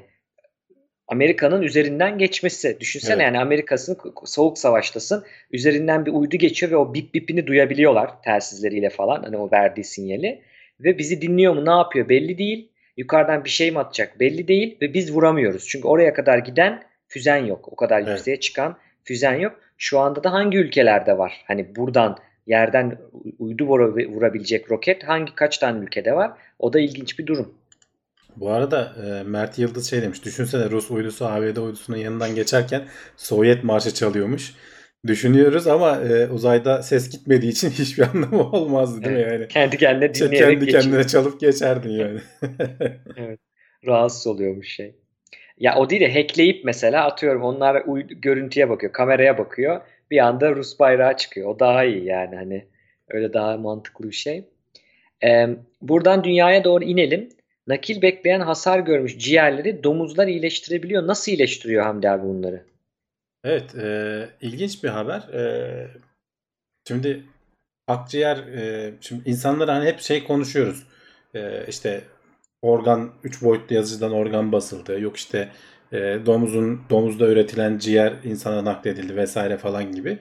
Amerika'nın 1.16 1.62
üzerinden 1.62 2.18
geçmesi. 2.18 2.80
Düşünsene 2.80 3.14
Evet. 3.14 3.26
yani 3.26 3.40
Amerika'sın 3.40 3.98
soğuk 4.26 4.58
savaştasın. 4.58 5.24
Üzerinden 5.52 6.06
bir 6.06 6.12
uydu 6.12 6.38
geçiyor 6.38 6.72
ve 6.72 6.76
o 6.76 6.94
bip 6.94 7.14
bipini 7.14 7.48
duyabiliyorlar 7.48 8.22
telsizleriyle 8.22 8.90
falan. 8.90 9.24
Hani 9.24 9.38
o 9.38 9.52
verdiği 9.52 9.84
sinyali. 9.84 10.42
Ve 10.80 10.98
bizi 10.98 11.22
dinliyor 11.22 11.54
mu 11.54 11.66
ne 11.66 11.70
yapıyor 11.72 12.10
belli 12.10 12.38
değil. 12.38 12.70
Yukarıdan 12.98 13.46
bir 13.46 13.50
şey 13.50 13.72
mi 13.72 13.80
atacak 13.80 14.20
belli 14.20 14.48
değil. 14.48 14.78
Ve 14.82 14.94
biz 14.94 15.14
vuramıyoruz. 15.14 15.68
Çünkü 15.68 15.88
oraya 15.88 16.14
kadar 16.14 16.38
giden 16.38 16.84
füzen 17.08 17.46
yok. 17.46 17.70
O 17.72 17.76
kadar 17.76 18.00
Evet. 18.00 18.10
yükseğe 18.10 18.40
çıkan 18.40 18.78
füzen 19.04 19.36
yok. 19.36 19.60
Şu 19.78 20.00
anda 20.00 20.24
da 20.24 20.32
hangi 20.34 20.58
ülkelerde 20.58 21.18
var? 21.18 21.44
Hani 21.48 21.76
buradan 21.76 22.18
yerden 22.48 22.98
uydu 23.40 23.66
vura- 23.66 24.08
vurabilecek 24.16 24.72
roket 24.72 25.04
hangi 25.04 25.36
kaç 25.36 25.58
tane 25.58 25.84
ülkede 25.84 26.14
var? 26.16 26.32
O 26.60 26.74
da 26.74 26.80
ilginç 26.80 27.20
bir 27.20 27.28
durum. 27.28 27.54
Bu 28.36 28.50
arada 28.50 28.96
e, 29.06 29.24
Mert 29.24 29.60
Yıldız 29.60 29.90
şey 29.90 30.02
demiş. 30.02 30.26
Düşünsene 30.26 30.70
Rus 30.70 30.92
uydusu 30.92 31.26
ABD 31.26 31.58
uydusunun 31.58 31.98
yanından 31.98 32.36
geçerken 32.36 32.88
Sovyet 33.18 33.64
marşı 33.64 33.94
çalıyormuş. 33.94 34.56
Düşünüyoruz 35.08 35.68
ama 35.68 35.98
e, 35.98 36.28
uzayda 36.28 36.84
ses 36.84 37.10
gitmediği 37.10 37.52
için 37.52 37.70
hiçbir 37.80 38.04
anlamı 38.04 38.52
olmazdı 38.52 39.04
değil 39.04 39.16
mi 39.16 39.34
yani? 39.34 39.48
Kendi 39.48 39.78
kendine 39.78 40.14
dinleyerek 40.14 40.50
kendi 40.50 40.66
geçiyor. 40.66 40.84
kendine 40.84 41.08
çalıp 41.08 41.40
geçerdin 41.40 41.90
yani. 41.90 42.20
rahatsız 43.86 44.28
oluyormuş 44.28 44.76
şey. 44.76 44.96
Ya 45.58 45.76
o 45.76 45.90
değil 45.90 46.02
de 46.02 46.14
hackleyip 46.14 46.66
mesela 46.66 47.06
atıyorum 47.06 47.44
onlar 47.44 47.84
görüntüye 48.22 48.70
bakıyor, 48.70 48.94
kameraya 48.94 49.38
bakıyor. 49.38 49.82
Bir 50.12 50.18
anda 50.18 50.56
Rus 50.56 50.80
bayrağı 50.80 51.18
çıkıyor. 51.18 51.50
O 51.50 51.60
daha 51.60 51.84
iyi 51.84 52.06
yani 52.06 52.36
hani 52.36 52.66
öyle 53.10 53.34
daha 53.34 53.58
mantıklı 53.58 54.10
bir 54.10 54.16
şey. 54.16 54.46
Ee, 55.24 55.50
buradan 55.82 56.24
dünyaya 56.24 56.64
doğru 56.64 56.84
inelim. 56.84 57.30
Nakil 57.68 58.02
bekleyen 58.02 58.40
hasar 58.40 58.80
görmüş 58.80 59.18
ciğerleri 59.18 59.84
domuzlar 59.84 60.28
iyileştirebiliyor. 60.28 61.08
Nasıl 61.08 61.32
iyileştiriyor 61.32 61.84
Hamdi 61.84 62.10
abi 62.10 62.24
bunları? 62.24 62.64
Evet, 63.44 63.76
e, 63.76 64.30
ilginç 64.42 64.84
bir 64.84 64.90
haber. 64.90 65.20
E, 65.20 65.88
şimdi 66.88 67.24
akciğer, 67.88 68.38
e, 68.38 68.94
şimdi 69.02 69.30
insanlar 69.30 69.70
hani 69.70 69.86
hep 69.86 70.00
şey 70.00 70.24
konuşuyoruz. 70.24 70.84
E, 71.36 71.66
işte 71.68 72.02
organ, 72.62 73.14
3 73.24 73.42
boyutlu 73.42 73.76
yazıcıdan 73.76 74.12
organ 74.12 74.52
basıldı. 74.52 75.00
Yok 75.00 75.18
işte 75.18 75.50
e, 75.92 75.98
domuzun 76.26 76.82
domuzda 76.90 77.28
üretilen 77.28 77.78
ciğer 77.78 78.14
insana 78.24 78.66
nakledildi 78.66 79.16
vesaire 79.16 79.58
falan 79.58 79.92
gibi. 79.92 80.20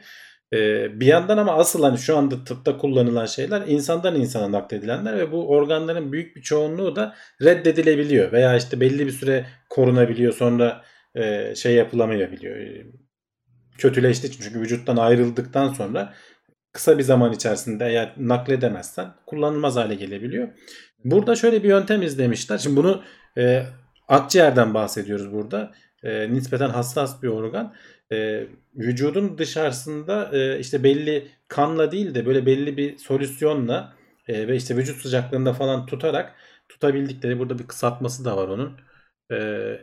E, 0.52 1.00
bir 1.00 1.06
yandan 1.06 1.38
ama 1.38 1.52
asıl 1.52 1.82
hani 1.82 1.98
şu 1.98 2.16
anda 2.16 2.44
tıpta 2.44 2.76
kullanılan 2.76 3.26
şeyler 3.26 3.62
insandan 3.66 4.14
insana 4.16 4.52
nakledilenler 4.52 5.18
ve 5.18 5.32
bu 5.32 5.48
organların 5.48 6.12
büyük 6.12 6.36
bir 6.36 6.42
çoğunluğu 6.42 6.96
da 6.96 7.14
reddedilebiliyor 7.42 8.32
veya 8.32 8.56
işte 8.56 8.80
belli 8.80 9.06
bir 9.06 9.12
süre 9.12 9.46
korunabiliyor 9.70 10.32
sonra 10.32 10.82
e, 11.14 11.54
şey 11.54 11.74
yapılamayabiliyor. 11.74 12.56
E, 12.56 12.86
kötüleşti 13.78 14.30
çünkü 14.30 14.60
vücuttan 14.60 14.96
ayrıldıktan 14.96 15.68
sonra 15.72 16.14
kısa 16.72 16.98
bir 16.98 17.02
zaman 17.02 17.32
içerisinde 17.32 17.86
eğer 17.86 18.12
nakledemezsen 18.16 19.14
kullanılmaz 19.26 19.76
hale 19.76 19.94
gelebiliyor. 19.94 20.48
Burada 21.04 21.36
şöyle 21.36 21.62
bir 21.62 21.68
yöntem 21.68 22.02
izlemişler. 22.02 22.58
Şimdi 22.58 22.76
bunu 22.76 23.02
e, 23.38 23.62
akciğerden 24.08 24.74
bahsediyoruz 24.74 25.32
burada. 25.32 25.72
E, 26.02 26.32
nispeten 26.32 26.68
hassas 26.70 27.22
bir 27.22 27.28
organ. 27.28 27.74
E, 28.12 28.46
vücudun 28.74 29.38
dışarısında 29.38 30.30
e, 30.32 30.58
işte 30.58 30.84
belli 30.84 31.28
kanla 31.48 31.92
değil 31.92 32.14
de 32.14 32.26
böyle 32.26 32.46
belli 32.46 32.76
bir 32.76 32.98
solüsyonla 32.98 33.96
e, 34.28 34.48
ve 34.48 34.56
işte 34.56 34.76
vücut 34.76 35.02
sıcaklığında 35.02 35.52
falan 35.52 35.86
tutarak 35.86 36.34
tutabildikleri 36.68 37.38
burada 37.38 37.58
bir 37.58 37.66
kısaltması 37.66 38.24
da 38.24 38.36
var 38.36 38.48
onun. 38.48 38.80
E, 39.30 39.36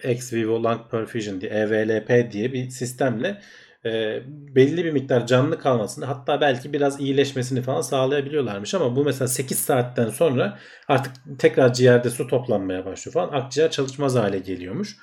ex 0.04 0.34
vivo 0.34 0.64
lung 0.64 0.92
perfusion 0.92 1.42
diye 1.42 1.52
EVLP 1.52 2.32
diye 2.32 2.54
bir 2.54 2.70
sistemle 2.70 3.42
e, 3.86 4.22
belli 4.56 4.86
bir 4.86 4.92
miktar 4.92 5.28
canlı 5.28 5.60
kalmasını 5.60 6.06
hatta 6.06 6.42
belki 6.42 6.74
biraz 6.74 7.00
iyileşmesini 7.02 7.62
falan 7.62 7.82
sağlayabiliyorlarmış 7.82 8.74
ama 8.74 8.96
bu 8.96 9.06
mesela 9.06 9.28
8 9.28 9.60
saatten 9.60 10.10
sonra 10.10 10.60
artık 10.88 11.14
tekrar 11.40 11.74
ciğerde 11.74 12.10
su 12.10 12.28
toplanmaya 12.28 12.86
başlıyor 12.86 13.14
falan 13.14 13.30
akciğer 13.42 13.72
çalışmaz 13.72 14.16
hale 14.16 14.40
geliyormuş. 14.40 14.98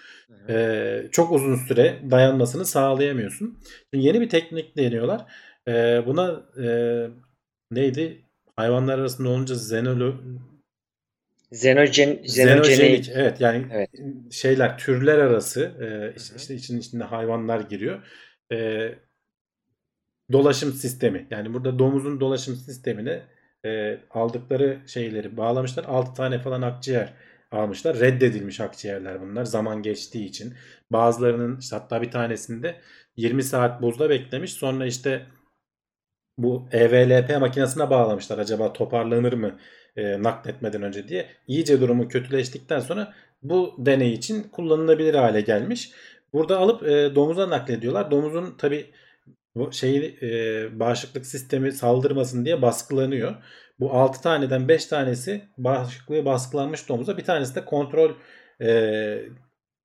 E, 0.48 1.06
çok 1.12 1.32
uzun 1.32 1.56
süre 1.56 1.98
dayanmasını 2.10 2.64
sağlayamıyorsun. 2.64 3.58
Şimdi 3.94 4.06
yeni 4.06 4.20
bir 4.20 4.28
teknik 4.28 4.76
deniyorlar. 4.76 5.20
E, 5.68 6.02
buna 6.06 6.42
e, 6.64 6.66
neydi? 7.70 8.20
Hayvanlar 8.56 8.98
arasında 8.98 9.28
olunca 9.28 9.54
zenolo, 9.54 10.14
Zenojen, 11.52 12.08
Xenogenik, 12.08 12.66
zenojenik. 12.66 13.10
evet 13.14 13.40
yani 13.40 13.66
Evet. 13.72 13.90
şeyler 14.30 14.78
türler 14.78 15.18
arası 15.18 15.60
e, 15.80 16.16
işte, 16.16 16.36
işte 16.36 16.54
için 16.54 16.78
içinde 16.78 17.04
hayvanlar 17.04 17.60
giriyor. 17.60 18.02
E, 18.52 18.88
dolaşım 20.32 20.72
sistemi 20.72 21.26
yani 21.30 21.54
burada 21.54 21.78
domuzun 21.78 22.20
dolaşım 22.20 22.56
sistemine 22.56 23.22
e, 23.64 23.98
aldıkları 24.10 24.78
şeyleri 24.86 25.36
bağlamışlar. 25.36 25.84
6 25.84 26.14
tane 26.14 26.38
falan 26.38 26.62
akciğer 26.62 27.12
almışlar. 27.50 28.00
Reddedilmiş 28.00 28.60
akciğerler 28.60 29.20
bunlar 29.20 29.44
zaman 29.44 29.82
geçtiği 29.82 30.26
için. 30.26 30.54
Bazılarının 30.90 31.58
işte 31.58 31.76
hatta 31.76 32.02
bir 32.02 32.10
tanesinde 32.10 32.80
20 33.16 33.42
saat 33.42 33.82
buzda 33.82 34.10
beklemiş. 34.10 34.52
Sonra 34.52 34.86
işte 34.86 35.26
bu 36.38 36.68
EVLP 36.72 37.40
makinesine 37.40 37.90
bağlamışlar. 37.90 38.38
Acaba 38.38 38.72
toparlanır 38.72 39.32
mı 39.32 39.58
e, 39.96 40.22
nakletmeden 40.22 40.82
önce 40.82 41.08
diye. 41.08 41.28
İyice 41.46 41.80
durumu 41.80 42.08
kötüleştikten 42.08 42.80
sonra 42.80 43.14
bu 43.42 43.74
deney 43.78 44.12
için 44.12 44.42
kullanılabilir 44.42 45.14
hale 45.14 45.40
gelmiş. 45.40 45.92
Burada 46.34 46.58
alıp 46.58 46.82
e, 46.82 47.14
domuza 47.14 47.50
naklediyorlar. 47.50 48.10
Domuzun 48.10 48.54
tabi 48.58 48.90
şeyi 49.70 50.18
e, 50.22 50.80
bağışıklık 50.80 51.26
sistemi 51.26 51.72
saldırmasın 51.72 52.44
diye 52.44 52.62
baskılanıyor. 52.62 53.34
Bu 53.80 53.92
6 53.92 54.22
taneden 54.22 54.68
5 54.68 54.86
tanesi 54.86 55.44
bağışıklığı 55.58 56.24
baskılanmış 56.24 56.88
domuza. 56.88 57.16
Bir 57.18 57.24
tanesi 57.24 57.54
de 57.54 57.64
kontrol 57.64 58.10
e, 58.60 59.22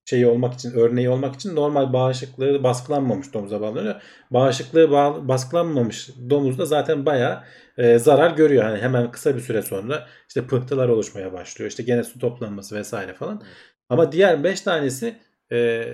şeyi 0.06 0.28
olmak 0.28 0.54
için, 0.54 0.72
örneği 0.72 1.10
olmak 1.10 1.36
için 1.36 1.56
normal 1.56 1.94
bağışıklığı 1.94 2.64
baskılanmamış 2.64 3.34
domuza 3.34 3.62
bağlanıyor. 3.62 4.02
Bağışıklığı 4.32 4.92
bağ- 4.92 5.28
baskılanmamış 5.28 6.10
domuz 6.30 6.58
da 6.58 6.66
zaten 6.66 7.06
bayağı 7.06 7.44
e, 7.78 8.00
zarar 8.00 8.32
görüyor. 8.32 8.64
Hani 8.64 8.78
hemen 8.82 9.12
kısa 9.12 9.36
bir 9.36 9.42
süre 9.42 9.62
sonra 9.62 10.08
işte 10.28 10.48
pıhtılar 10.48 10.90
oluşmaya 10.90 11.34
başlıyor. 11.34 11.70
İşte 11.70 11.84
gene 11.84 12.04
su 12.04 12.20
toplanması 12.20 12.76
vesaire 12.76 13.14
falan. 13.14 13.44
Ama 13.90 14.12
diğer 14.12 14.44
5 14.44 14.62
tanesi 14.62 15.16
e, 15.52 15.86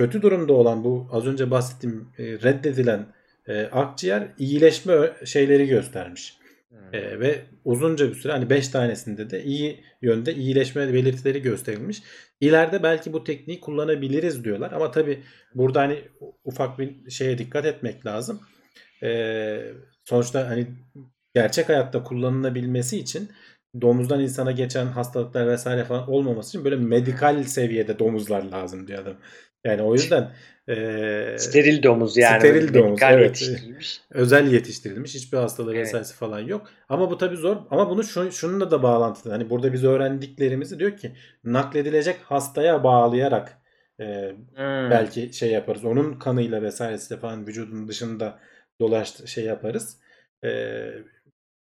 kötü 0.00 0.22
durumda 0.22 0.52
olan 0.52 0.84
bu 0.84 1.08
az 1.12 1.26
önce 1.26 1.50
bahsettiğim 1.50 2.08
e, 2.18 2.24
reddedilen 2.24 3.06
e, 3.48 3.62
akciğer 3.64 4.28
iyileşme 4.38 5.12
şeyleri 5.24 5.66
göstermiş. 5.66 6.36
E, 6.92 7.20
ve 7.20 7.42
uzunca 7.64 8.08
bir 8.08 8.14
süre 8.14 8.32
hani 8.32 8.50
5 8.50 8.68
tanesinde 8.68 9.30
de 9.30 9.44
iyi 9.44 9.84
yönde 10.02 10.34
iyileşme 10.34 10.92
belirtileri 10.92 11.42
gösterilmiş. 11.42 12.02
İleride 12.40 12.82
belki 12.82 13.12
bu 13.12 13.24
tekniği 13.24 13.60
kullanabiliriz 13.60 14.44
diyorlar 14.44 14.72
ama 14.72 14.90
tabi 14.90 15.22
burada 15.54 15.80
hani 15.80 15.98
ufak 16.44 16.78
bir 16.78 17.10
şeye 17.10 17.38
dikkat 17.38 17.66
etmek 17.66 18.06
lazım. 18.06 18.40
E, 19.02 19.72
sonuçta 20.04 20.48
hani 20.48 20.66
gerçek 21.34 21.68
hayatta 21.68 22.02
kullanılabilmesi 22.02 22.98
için 22.98 23.30
domuzdan 23.80 24.20
insana 24.20 24.52
geçen 24.52 24.86
hastalıklar 24.86 25.48
vesaire 25.48 25.84
falan 25.84 26.10
olmaması 26.10 26.48
için 26.48 26.64
böyle 26.64 26.76
medikal 26.76 27.42
seviyede 27.44 27.98
domuzlar 27.98 28.42
lazım 28.42 28.86
diyor 28.86 29.02
adam. 29.02 29.16
Yani 29.64 29.82
o 29.82 29.94
yüzden 29.94 30.32
e, 30.68 31.36
steril 31.38 31.82
domuz 31.82 32.16
yani. 32.16 32.38
Steril 32.40 32.74
domuz 32.74 33.00
evet. 33.02 33.22
yetiştirilmiş. 33.24 34.00
Özel 34.10 34.52
yetiştirilmiş. 34.52 35.14
Hiçbir 35.14 35.38
hastalığı 35.38 35.74
Evet. 35.74 35.86
vesairesi 35.86 36.14
falan 36.14 36.40
yok. 36.40 36.70
Ama 36.88 37.10
bu 37.10 37.18
tabii 37.18 37.36
zor. 37.36 37.56
Ama 37.70 37.90
bunu 37.90 38.04
şu, 38.04 38.32
şununla 38.32 38.70
da 38.70 38.82
bağlantılı. 38.82 39.32
Hani 39.32 39.50
burada 39.50 39.72
biz 39.72 39.84
öğrendiklerimizi 39.84 40.78
diyor 40.78 40.96
ki 40.96 41.12
nakledilecek 41.44 42.16
hastaya 42.24 42.84
bağlayarak 42.84 43.58
e, 44.00 44.32
Hmm. 44.56 44.90
belki 44.90 45.32
şey 45.32 45.50
yaparız. 45.50 45.84
Onun 45.84 46.18
kanıyla 46.18 46.62
vesairesi 46.62 47.16
falan 47.16 47.46
vücudun 47.46 47.88
dışında 47.88 48.38
dolaş 48.80 49.26
şey 49.26 49.44
yaparız. 49.44 49.98
E, 50.44 50.50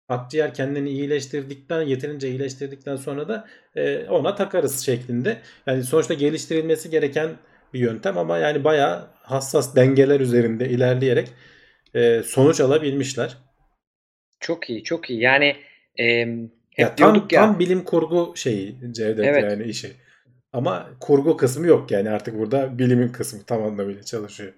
akciğer 0.08 0.54
kendini 0.54 0.90
iyileştirdikten 0.90 1.82
yeterince 1.82 2.28
iyileştirdikten 2.28 2.96
sonra 2.96 3.28
da 3.28 3.48
e, 3.76 4.08
ona 4.08 4.34
takarız 4.34 4.80
şeklinde. 4.80 5.38
Yani 5.66 5.84
sonuçta 5.84 6.14
geliştirilmesi 6.14 6.90
gereken 6.90 7.30
bir 7.74 7.80
yöntem 7.80 8.18
ama 8.18 8.38
yani 8.38 8.64
bayağı 8.64 9.10
hassas 9.14 9.76
dengeler 9.76 10.20
üzerinde 10.20 10.68
ilerleyerek 10.68 11.28
e, 11.94 12.22
sonuç 12.22 12.60
alabilmişler. 12.60 13.36
Çok 14.40 14.70
iyi, 14.70 14.84
çok 14.84 15.10
iyi. 15.10 15.20
Yani 15.20 15.56
em, 15.96 16.50
hep 16.70 16.78
Ya 16.78 16.94
tam 16.94 17.14
ya. 17.14 17.28
tam 17.28 17.58
bilim 17.58 17.84
kurgu 17.84 18.32
şeyi 18.36 18.76
Cevdet 18.92 19.24
Evet. 19.26 19.44
yani 19.44 19.64
işi. 19.64 19.92
Ama 20.52 20.90
kurgu 21.00 21.36
kısmı 21.36 21.66
yok 21.66 21.90
yani 21.90 22.10
artık 22.10 22.38
burada 22.38 22.78
bilimin 22.78 23.08
kısmı 23.08 23.42
tam 23.46 23.62
anlamıyla 23.62 24.02
çalışıyor. 24.02 24.52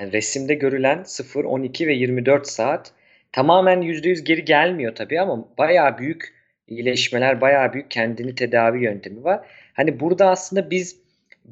Yani 0.00 0.12
resimde 0.12 0.54
görülen 0.54 1.02
0, 1.02 1.44
12 1.44 1.86
ve 1.86 1.94
24 1.94 2.46
saat 2.46 2.92
tamamen 3.32 3.82
%100 3.82 4.24
geri 4.24 4.44
gelmiyor 4.44 4.94
tabii 4.94 5.20
ama 5.20 5.48
bayağı 5.58 5.98
büyük 5.98 6.34
iyileşmeler, 6.68 7.40
bayağı 7.40 7.72
büyük 7.72 7.90
kendini 7.90 8.34
tedavi 8.34 8.84
yöntemi 8.84 9.24
var. 9.24 9.46
Hani 9.72 10.00
burada 10.00 10.30
aslında 10.30 10.70
biz 10.70 10.96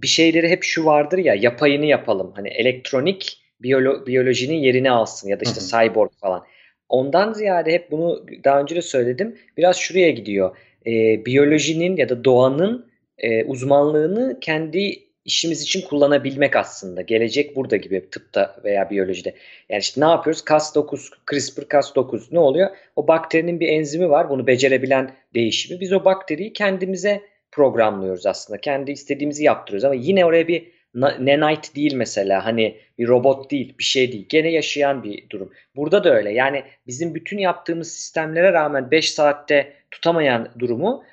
bir 0.02 0.06
şeyleri 0.06 0.48
hep 0.48 0.62
şu 0.62 0.84
vardır 0.84 1.18
ya 1.18 1.34
yapayını 1.34 1.86
yapalım. 1.86 2.32
Hani 2.36 2.48
elektronik 2.48 3.42
biyolo- 3.62 4.06
biyolojinin 4.06 4.56
yerini 4.56 4.90
alsın 4.90 5.28
ya 5.28 5.40
da 5.40 5.44
işte 5.44 5.60
cyborg 5.60 6.10
falan. 6.20 6.44
Ondan 6.88 7.32
ziyade 7.32 7.72
hep 7.72 7.90
bunu 7.90 8.26
daha 8.44 8.60
önce 8.60 8.76
de 8.76 8.82
söyledim. 8.82 9.36
Biraz 9.56 9.76
şuraya 9.76 10.10
gidiyor. 10.10 10.56
Ee, 10.86 11.26
biyolojinin 11.26 11.96
ya 11.96 12.08
da 12.08 12.24
doğanın 12.24 12.86
e, 13.18 13.44
uzmanlığını 13.44 14.38
kendi 14.40 15.06
işimiz 15.24 15.62
için 15.62 15.80
kullanabilmek 15.80 16.56
aslında. 16.56 17.02
Gelecek 17.02 17.56
burada 17.56 17.76
gibi 17.76 18.10
tıpta 18.10 18.56
veya 18.64 18.90
biyolojide. 18.90 19.34
Yani 19.68 19.80
işte 19.80 20.00
ne 20.00 20.04
yapıyoruz? 20.04 20.42
Cas9, 20.42 21.10
CRISPR-Cas9 21.26 22.22
ne 22.32 22.38
oluyor? 22.38 22.70
O 22.96 23.08
bakterinin 23.08 23.60
bir 23.60 23.68
enzimi 23.68 24.10
var. 24.10 24.30
Bunu 24.30 24.46
becerebilen 24.46 25.10
değişimi. 25.34 25.80
Biz 25.80 25.92
o 25.92 26.04
bakteriyi 26.04 26.52
kendimize 26.52 27.22
programlıyoruz 27.56 28.26
aslında. 28.26 28.60
Kendi 28.60 28.92
istediğimizi 28.92 29.44
yaptırıyoruz 29.44 29.84
ama 29.84 29.94
yine 29.94 30.24
oraya 30.24 30.48
bir 30.48 30.66
na- 30.94 31.16
nanite 31.20 31.74
değil 31.74 31.94
mesela. 31.94 32.44
Hani 32.44 32.76
bir 32.98 33.08
robot 33.08 33.50
değil, 33.50 33.74
bir 33.78 33.84
şey 33.84 34.12
değil. 34.12 34.26
Gene 34.28 34.50
yaşayan 34.50 35.02
bir 35.04 35.30
durum. 35.30 35.52
Burada 35.76 36.04
da 36.04 36.14
öyle. 36.14 36.32
Yani 36.32 36.62
bizim 36.86 37.14
bütün 37.14 37.38
yaptığımız 37.38 37.92
sistemlere 37.92 38.52
rağmen 38.52 38.90
5 38.90 39.10
saatte 39.10 39.72
tutamayan 39.90 40.48
durumu 40.58 41.04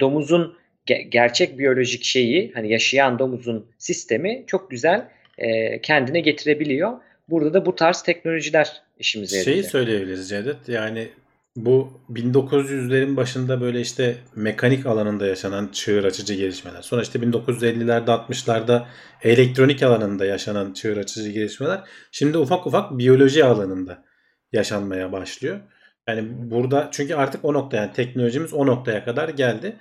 domuzun 0.00 0.56
ge- 0.86 1.02
gerçek 1.08 1.58
biyolojik 1.58 2.04
şeyi 2.04 2.52
hani 2.54 2.72
yaşayan 2.72 3.18
domuzun 3.18 3.66
sistemi 3.78 4.44
çok 4.46 4.70
güzel 4.70 5.08
e, 5.38 5.80
kendine 5.80 6.20
getirebiliyor. 6.20 6.92
Burada 7.28 7.54
da 7.54 7.66
bu 7.66 7.74
tarz 7.74 8.02
teknolojiler 8.02 8.82
işimize 8.98 9.36
Şeyi 9.44 9.48
yarayacak. 9.48 9.72
söyleyebiliriz 9.72 10.28
Cevdet. 10.28 10.68
Yani 10.68 11.08
bu 11.56 12.00
1900'lerin 12.10 13.16
başında 13.16 13.60
böyle 13.60 13.80
işte 13.80 14.16
mekanik 14.34 14.86
alanında 14.86 15.26
yaşanan 15.26 15.68
çığır 15.72 16.04
açıcı 16.04 16.34
gelişmeler. 16.34 16.82
Sonra 16.82 17.02
işte 17.02 17.18
1950'lerde 17.18 18.10
60'larda 18.10 18.86
elektronik 19.22 19.82
alanında 19.82 20.24
yaşanan 20.24 20.72
çığır 20.72 20.96
açıcı 20.96 21.30
gelişmeler. 21.30 21.80
Şimdi 22.12 22.38
ufak 22.38 22.66
ufak 22.66 22.98
biyoloji 22.98 23.44
alanında 23.44 24.04
yaşanmaya 24.52 25.12
başlıyor. 25.12 25.60
Yani 26.08 26.28
burada 26.50 26.88
çünkü 26.92 27.14
artık 27.14 27.44
o 27.44 27.54
nokta 27.54 27.76
yani 27.76 27.92
teknolojimiz 27.92 28.52
o 28.54 28.66
noktaya 28.66 29.04
kadar 29.04 29.28
geldi. 29.28 29.76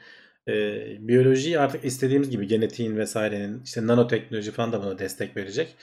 Ee, 0.48 0.98
biyolojiyi 1.00 1.60
artık 1.60 1.86
istediğimiz 1.86 2.30
gibi 2.30 2.48
genetiğin 2.48 2.98
vesairenin 2.98 3.64
işte 3.64 3.88
nanoteknoloji 3.88 4.52
falan 4.52 4.72
da 4.74 4.84
buna 4.84 5.00
destek 5.00 5.38
verecek. 5.38 5.76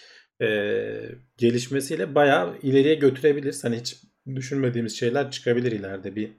Ee, 0.42 1.00
gelişmesiyle 1.36 2.14
bayağı 2.14 2.58
ileriye 2.62 2.94
götürebiliriz. 2.94 3.64
Hani 3.64 3.76
hiç 3.76 3.96
düşünmediğimiz 4.34 4.98
şeyler 4.98 5.30
çıkabilir 5.30 5.72
ileride 5.72 6.16
bir 6.16 6.32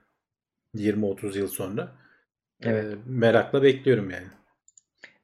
20-30 0.77 1.37
yıl 1.37 1.47
sonra. 1.47 1.91
Ee, 2.63 2.69
Evet. 2.69 2.97
merakla 3.05 3.63
bekliyorum 3.63 4.09
yani. 4.11 4.27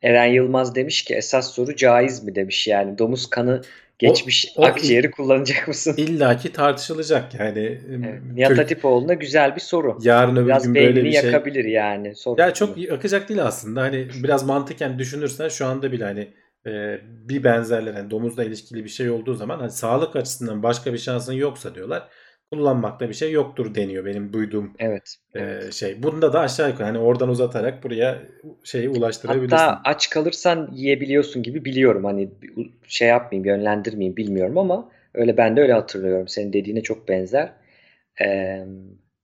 Eren 0.01 0.25
Yılmaz 0.25 0.75
demiş 0.75 1.03
ki 1.03 1.15
esas 1.15 1.53
soru 1.53 1.75
caiz 1.75 2.23
mi 2.23 2.35
demiş 2.35 2.67
yani 2.67 2.97
domuz 2.97 3.29
kanı 3.29 3.61
geçmiş 3.99 4.53
o- 4.55 4.65
akciğeri 4.65 5.11
kullanacak 5.11 5.67
mısın? 5.67 5.93
İlla 5.97 6.37
ki 6.37 6.51
tartışılacak 6.53 7.35
yani. 7.39 7.81
Evet. 7.89 8.21
Nihat 8.33 8.49
Türk- 8.49 8.59
Hatipoğlu'na 8.59 9.13
güzel 9.13 9.55
bir 9.55 9.61
soru. 9.61 9.97
yarın 10.01 10.35
öbür 10.35 10.45
Biraz 10.47 10.63
gün 10.63 10.75
böyle 10.75 11.03
bir 11.03 11.11
şey. 11.11 11.23
yakabilir 11.31 11.65
yani. 11.65 12.15
Soru 12.15 12.41
Ya 12.41 12.53
çok 12.53 12.77
akacak 12.91 13.29
değil 13.29 13.43
aslında. 13.43 13.81
Hani 13.81 14.07
biraz 14.23 14.43
mantıken 14.45 14.99
düşünürsen 14.99 15.49
şu 15.49 15.65
anda 15.65 15.91
bile 15.91 16.03
hani 16.03 16.33
e, 16.67 17.01
bir 17.29 17.43
benzerler 17.43 17.93
hani 17.93 18.11
domuzla 18.11 18.43
ilişkili 18.43 18.83
bir 18.83 18.89
şey 18.89 19.09
olduğu 19.09 19.33
zaman 19.33 19.59
hani 19.59 19.71
sağlık 19.71 20.15
açısından 20.15 20.63
başka 20.63 20.93
bir 20.93 20.97
şansın 20.97 21.33
yoksa 21.33 21.75
diyorlar. 21.75 22.09
Kullanmakta 22.51 23.09
bir 23.09 23.13
şey 23.13 23.31
yoktur 23.31 23.75
deniyor 23.75 24.05
benim 24.05 24.33
duyduğum 24.33 24.73
Evet. 24.79 25.15
e, 25.35 25.39
evet. 25.39 25.73
şey. 25.73 26.03
Bunda 26.03 26.33
da 26.33 26.39
aşağı 26.39 26.69
yukarı 26.69 26.87
hani 26.87 26.97
oradan 26.97 27.29
uzatarak 27.29 27.83
buraya 27.83 28.21
şeyi 28.63 28.89
ulaştırabilirsin. 28.89 29.55
Hatta 29.55 29.81
aç 29.85 30.09
kalırsan 30.09 30.69
yiyebiliyorsun 30.73 31.43
gibi 31.43 31.65
biliyorum. 31.65 32.03
Hani 32.05 32.29
şey 32.87 33.07
yapmayayım, 33.07 33.45
yönlendirmeyeyim 33.45 34.17
bilmiyorum 34.17 34.57
ama 34.57 34.91
öyle 35.13 35.37
ben 35.37 35.57
de 35.57 35.61
öyle 35.61 35.73
hatırlıyorum. 35.73 36.27
Senin 36.27 36.53
dediğine 36.53 36.81
çok 36.81 37.07
benzer. 37.07 37.53
Ee, 38.21 38.65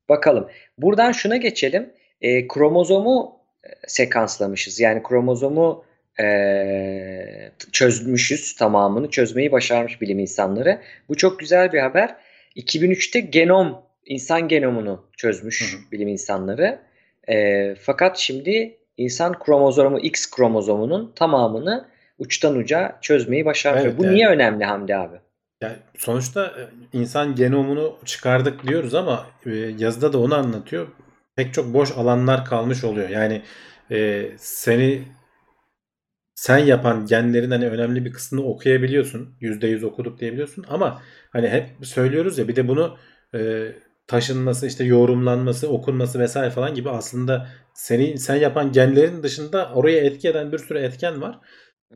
bakalım. 0.09 0.47
Buradan 0.78 1.11
şuna 1.11 1.38
geçelim. 1.38 1.93
Ee, 2.21 2.47
kromozomu 2.47 3.39
e, 3.63 3.69
sekanslamışız. 3.88 4.80
Yani 4.80 5.03
kromozomu 5.03 5.86
e, 6.19 6.26
çözmüşüz 7.71 8.55
tamamını. 8.55 9.09
Çözmeyi 9.09 9.51
başarmış 9.51 10.01
bilim 10.01 10.19
insanları. 10.19 10.82
Bu 11.09 11.17
çok 11.17 11.39
güzel 11.39 11.73
bir 11.73 11.80
haber. 11.80 12.15
2003'te 12.55 13.19
genom, 13.19 13.81
insan 14.05 14.47
genomunu 14.47 15.05
çözmüş 15.17 15.73
Hı 15.73 15.77
hı. 15.77 15.91
bilim 15.91 16.07
insanları. 16.07 16.79
E, 17.29 17.75
fakat 17.75 18.17
şimdi 18.17 18.77
insan 18.97 19.39
kromozomu 19.39 19.99
X 19.99 20.31
kromozomunun 20.31 21.11
tamamını 21.15 21.87
uçtan 22.19 22.55
uca 22.55 22.97
çözmeyi 23.01 23.45
başarıyor. 23.45 23.85
Evet, 23.85 23.97
Bu 23.97 24.03
yani- 24.05 24.15
niye 24.15 24.27
önemli 24.27 24.65
Hamdi 24.65 24.95
abi? 24.95 25.15
Yani 25.61 25.75
sonuçta 25.97 26.45
e, 26.45 26.61
insan 26.97 27.35
genomunu 27.35 27.97
çıkardık 28.05 28.67
diyoruz 28.67 28.95
ama 28.95 29.27
e, 29.45 29.49
yazıda 29.55 30.13
da 30.13 30.19
onu 30.19 30.35
anlatıyor. 30.35 30.87
Pek 31.35 31.53
çok 31.53 31.73
boş 31.73 31.91
alanlar 31.91 32.45
kalmış 32.45 32.83
oluyor. 32.83 33.09
Yani 33.09 33.41
e, 33.91 34.25
seni 34.37 35.01
sen 36.36 36.57
yapan 36.57 37.05
genlerin 37.05 37.51
hani 37.51 37.69
önemli 37.69 38.05
bir 38.05 38.13
kısmını 38.13 38.45
okuyabiliyorsun. 38.45 39.36
%100 39.41 39.83
okuduk 39.83 40.19
diyebiliyorsun 40.19 40.65
ama 40.69 41.01
hani 41.31 41.49
hep 41.49 41.69
söylüyoruz 41.88 42.38
ya 42.38 42.47
bir 42.47 42.55
de 42.55 42.67
bunu 42.67 42.97
e, 43.36 43.67
taşınması 44.07 44.67
işte 44.67 44.83
yorumlanması 44.83 45.69
okunması 45.69 46.19
vesaire 46.19 46.51
falan 46.51 46.73
gibi 46.75 46.89
aslında 46.89 47.47
seni 47.73 48.17
sen 48.17 48.36
yapan 48.36 48.71
genlerin 48.71 49.23
dışında 49.23 49.71
oraya 49.73 49.99
etki 49.99 50.29
eden 50.29 50.51
bir 50.51 50.57
sürü 50.57 50.79
etken 50.79 51.21
var. 51.21 51.39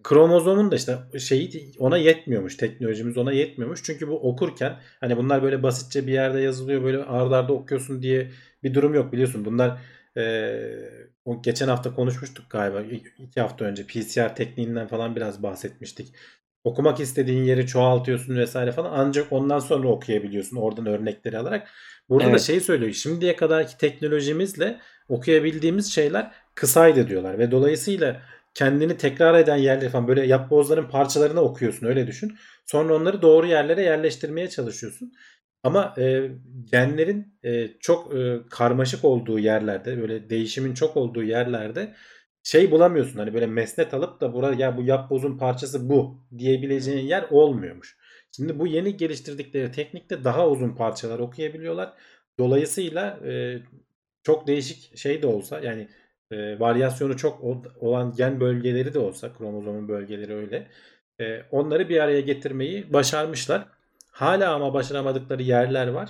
Kromozomun 0.04 0.72
da 0.72 0.76
işte 0.76 0.98
şeyi 1.20 1.74
ona 1.80 1.98
yetmiyormuş. 1.98 2.58
Teknolojimiz 2.58 3.18
ona 3.18 3.32
yetmiyormuş. 3.32 3.84
Çünkü 3.84 4.08
bu 4.08 4.30
okurken 4.30 4.80
hani 5.00 5.18
bunlar 5.18 5.44
böyle 5.44 5.64
basitçe 5.64 6.08
bir 6.08 6.14
yerde 6.14 6.40
yazılıyor 6.42 6.84
böyle 6.84 6.98
ardarda 7.04 7.38
arda 7.38 7.54
okuyorsun 7.54 8.02
diye 8.02 8.32
bir 8.64 8.74
durum 8.74 8.94
yok 8.94 9.12
biliyorsun. 9.14 9.46
Bunlar 9.46 9.82
eee, 10.18 11.09
o 11.30 11.42
geçen 11.42 11.68
hafta 11.68 11.96
konuşmuştuk 11.96 12.50
galiba 12.50 12.82
iki 13.18 13.42
hafta 13.42 13.66
önce 13.66 13.84
PCR 13.84 14.36
tekniğinden 14.36 14.88
falan 14.88 15.16
biraz 15.16 15.44
bahsetmiştik. 15.44 16.14
Okumak 16.64 17.00
istediğin 17.00 17.44
yeri 17.44 17.68
çoğaltıyorsun 17.68 18.36
vesaire 18.38 18.72
falan 18.72 18.92
ancak 18.94 19.32
ondan 19.32 19.60
sonra 19.60 19.88
okuyabiliyorsun 19.88 20.58
oradan 20.58 20.86
örnekleri 20.86 21.38
alarak. 21.38 21.68
Burada 22.10 22.26
da 22.26 22.30
Evet. 22.30 22.42
şeyi 22.42 22.62
söylüyor. 22.62 22.94
Şimdiye 22.94 23.36
kadarki 23.36 23.78
teknolojimizle 23.78 24.80
okuyabildiğimiz 25.10 25.94
şeyler 25.94 26.32
kısaydı 26.56 27.08
diyorlar 27.08 27.40
ve 27.40 27.52
dolayısıyla 27.52 28.22
kendini 28.54 28.98
tekrar 28.98 29.40
eden 29.40 29.58
yerleri 29.58 29.90
falan 29.90 30.08
böyle 30.08 30.28
yapbozların 30.28 30.90
parçalarını 30.90 31.42
okuyorsun 31.42 31.88
öyle 31.88 32.08
düşün. 32.08 32.38
Sonra 32.66 32.96
onları 32.96 33.22
doğru 33.22 33.48
yerlere 33.48 33.82
yerleştirmeye 33.82 34.50
çalışıyorsun. 34.50 35.14
Ama 35.64 35.94
e, 35.98 36.32
genlerin 36.72 37.40
e, 37.44 37.68
çok 37.80 38.16
e, 38.16 38.40
karmaşık 38.50 39.06
olduğu 39.06 39.40
yerlerde, 39.40 40.02
böyle 40.02 40.30
değişimin 40.30 40.74
çok 40.74 40.98
olduğu 40.98 41.24
yerlerde 41.24 41.96
şey 42.44 42.72
bulamıyorsun. 42.72 43.20
Hani 43.20 43.34
böyle 43.34 43.46
mesnet 43.48 43.94
alıp 43.94 44.22
da 44.22 44.34
burada 44.34 44.54
ya 44.54 44.78
bu 44.78 44.84
yapbozun 44.84 45.38
parçası 45.38 45.90
bu 45.90 46.22
diyebileceğin 46.38 47.08
yer 47.08 47.26
olmuyormuş. 47.32 47.98
Şimdi 48.36 48.60
bu 48.60 48.68
yeni 48.68 48.98
geliştirdikleri 48.98 49.72
teknikte 49.72 50.24
daha 50.24 50.50
uzun 50.50 50.76
parçalar 50.76 51.20
okuyabiliyorlar. 51.20 51.94
Dolayısıyla 52.40 53.20
e, 53.26 53.62
çok 54.24 54.48
değişik 54.48 54.98
şey 54.98 55.22
de 55.22 55.28
olsa 55.28 55.60
yani 55.60 55.88
e, 56.32 56.60
varyasyonu 56.60 57.18
çok 57.18 57.44
olan 57.80 58.14
gen 58.16 58.40
bölgeleri 58.40 58.94
de 58.94 59.00
olsa 59.00 59.34
kromozomun 59.34 59.88
bölgeleri 59.88 60.34
öyle. 60.34 60.68
E, 61.22 61.42
onları 61.52 61.90
bir 61.90 62.00
araya 62.00 62.22
getirmeyi 62.22 62.94
başarmışlar. 62.94 63.79
Hala 64.20 64.54
ama 64.54 64.74
başaramadıkları 64.74 65.44
yerler 65.44 65.88
var. 65.88 66.10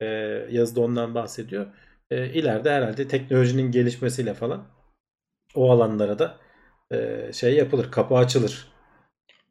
E, 0.00 0.06
yazıda 0.50 0.80
ondan 0.80 1.14
bahsediyor. 1.14 1.66
E, 2.10 2.26
ileride 2.26 2.70
herhalde 2.70 3.08
teknolojinin 3.08 3.70
gelişmesiyle 3.70 4.34
falan 4.34 4.66
o 5.54 5.70
alanlara 5.70 6.18
da 6.18 6.36
e, 6.92 7.32
şey 7.32 7.54
yapılır, 7.54 7.90
kapı 7.90 8.14
açılır. 8.14 8.68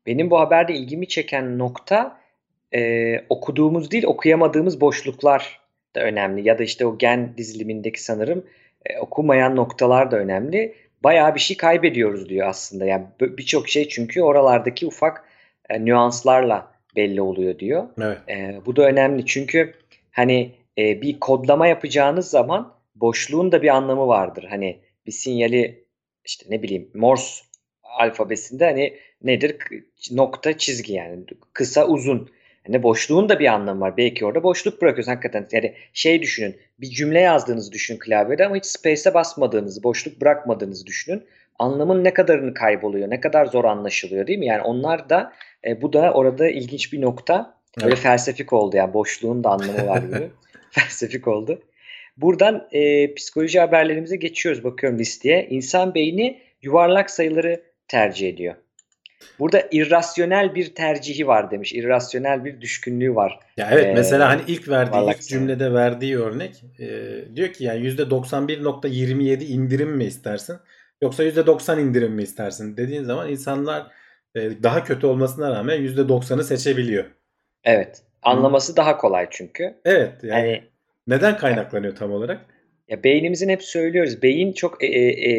Benim 0.06 0.30
bu 0.30 0.40
haberde 0.40 0.74
ilgimi 0.74 1.08
çeken 1.08 1.60
nokta 1.60 2.22
e, 2.76 3.14
okuduğumuz 3.30 3.92
değil 3.92 4.04
okuyamadığımız 4.04 4.82
boşluklar 4.82 5.62
da 5.96 6.02
önemli. 6.02 6.48
Ya 6.48 6.60
da 6.60 6.64
işte 6.64 6.86
o 6.86 6.98
gen 6.98 7.38
dizilimindeki 7.38 8.04
sanırım 8.04 8.46
e, 8.86 9.00
okumayan 9.00 9.56
noktalar 9.56 10.12
da 10.12 10.18
önemli. 10.18 10.76
Bayağı 11.04 11.36
bir 11.36 11.40
şey 11.40 11.58
kaybediyoruz 11.58 12.30
diyor 12.30 12.48
aslında. 12.48 12.86
Yani 12.86 13.06
birçok 13.20 13.70
şey 13.70 13.88
çünkü 13.88 14.22
oralardaki 14.22 14.88
ufak 14.88 15.24
e, 15.70 15.86
nüanslarla 15.86 16.77
belli 16.98 17.22
oluyor 17.22 17.60
diyor. 17.60 17.88
Evet. 18.02 18.18
E, 18.30 18.62
bu 18.66 18.76
da 18.76 18.88
önemli 18.88 19.26
çünkü 19.26 19.74
hani 20.12 20.52
e, 20.78 21.02
bir 21.02 21.20
kodlama 21.20 21.68
yapacağınız 21.68 22.30
zaman 22.30 22.74
boşluğun 22.96 23.52
da 23.52 23.62
bir 23.62 23.68
anlamı 23.68 24.08
vardır. 24.08 24.46
Hani 24.50 24.78
bir 25.08 25.12
sinyali 25.12 25.84
işte 26.26 26.46
ne 26.50 26.64
bileyim 26.64 26.90
Morse 26.94 27.44
alfabesinde 27.84 28.66
hani 28.66 28.94
nedir? 29.24 29.58
Nokta 30.12 30.58
çizgi 30.58 30.94
yani 30.94 31.24
kısa 31.54 31.88
uzun. 31.88 32.30
Hani 32.68 32.84
boşluğun 32.84 33.30
da 33.30 33.40
bir 33.40 33.46
anlamı 33.46 33.82
var. 33.82 33.98
Belki 33.98 34.26
orada 34.26 34.44
boşluk 34.44 34.82
bırakıyorsun 34.82 35.12
hakikaten. 35.12 35.48
Yani 35.52 35.74
şey 35.94 36.22
düşünün. 36.22 36.58
Bir 36.80 36.90
cümle 36.90 37.20
yazdığınızı 37.20 37.72
düşünün 37.72 38.00
klavyede 38.00 38.46
ama 38.46 38.56
hiç 38.56 38.66
space'e 38.66 39.14
basmadığınızı, 39.14 39.84
boşluk 39.84 40.22
bırakmadığınızı 40.22 40.86
düşünün. 40.86 41.24
Anlamın 41.60 42.04
ne 42.04 42.14
kadarını 42.14 42.54
kayboluyor, 42.54 43.10
ne 43.10 43.20
kadar 43.20 43.46
zor 43.46 43.66
anlaşılıyor 43.66 44.28
değil 44.28 44.40
mi? 44.40 44.46
Yani 44.46 44.62
onlar 44.62 45.10
da 45.10 45.34
e, 45.66 45.82
bu 45.82 45.94
da 45.94 46.12
orada 46.14 46.50
ilginç 46.50 46.94
bir 46.94 47.02
nokta. 47.02 47.58
Böyle 47.78 47.94
evet. 47.94 48.04
felsefik 48.04 48.54
oldu 48.54 48.78
yani 48.78 48.94
boşluğun 48.94 49.44
da 49.44 49.50
anlamı 49.50 49.88
var 49.88 50.02
gibi. 50.02 50.30
felsefik 50.72 51.28
oldu. 51.28 51.62
Buradan 52.18 52.68
e, 52.72 53.14
psikoloji 53.14 53.60
haberlerimize 53.60 54.16
geçiyoruz. 54.16 54.64
Bakıyorum 54.64 55.00
listeye. 55.00 55.48
İnsan 55.50 55.96
beyni 55.96 56.40
yuvarlak 56.62 57.12
sayıları 57.12 57.62
tercih 57.88 58.30
ediyor. 58.30 58.56
Burada 59.40 59.64
irrasyonel 59.72 60.56
bir 60.56 60.76
tercihi 60.76 61.28
var 61.28 61.52
demiş. 61.52 61.74
İrrasyonel 61.74 62.46
bir 62.46 62.62
düşkünlüğü 62.62 63.16
var. 63.16 63.40
Ya 63.58 63.70
evet 63.72 63.86
ee, 63.86 63.94
mesela 63.94 64.30
hani 64.30 64.42
ilk 64.48 64.70
verdiği 64.70 65.10
ilk 65.10 65.22
cümlede 65.22 65.74
verdiği 65.74 66.18
örnek 66.18 66.64
e, 66.80 66.88
diyor 67.36 67.54
ki 67.54 67.64
yani 67.64 67.88
%91.27 67.88 69.44
indirim 69.44 69.90
mi 69.90 70.06
istersin 70.06 70.58
yoksa 71.02 71.24
%90 71.24 71.82
indirim 71.82 72.14
mi 72.14 72.24
istersin 72.24 72.78
dediğin 72.78 73.04
zaman 73.04 73.30
insanlar 73.30 73.88
e, 74.38 74.64
daha 74.64 74.84
kötü 74.84 75.08
olmasına 75.08 75.52
rağmen 75.52 75.78
%90'ı 75.78 76.44
seçebiliyor. 76.44 77.06
Evet. 77.64 78.02
Anlaması 78.22 78.72
hmm. 78.72 78.78
daha 78.78 78.98
kolay 78.98 79.28
çünkü. 79.32 79.76
Evet. 79.86 80.12
Yani, 80.24 80.48
yani 80.48 80.64
neden 81.08 81.38
kaynaklanıyor 81.38 81.96
tam 81.96 82.12
olarak? 82.12 82.46
Ya 82.88 83.04
beynimizin 83.04 83.50
hep 83.50 83.64
söylüyoruz. 83.64 84.24
Beyin 84.24 84.54
çok 84.54 84.84
e, 84.84 84.88
e, 84.88 85.32
e, 85.32 85.34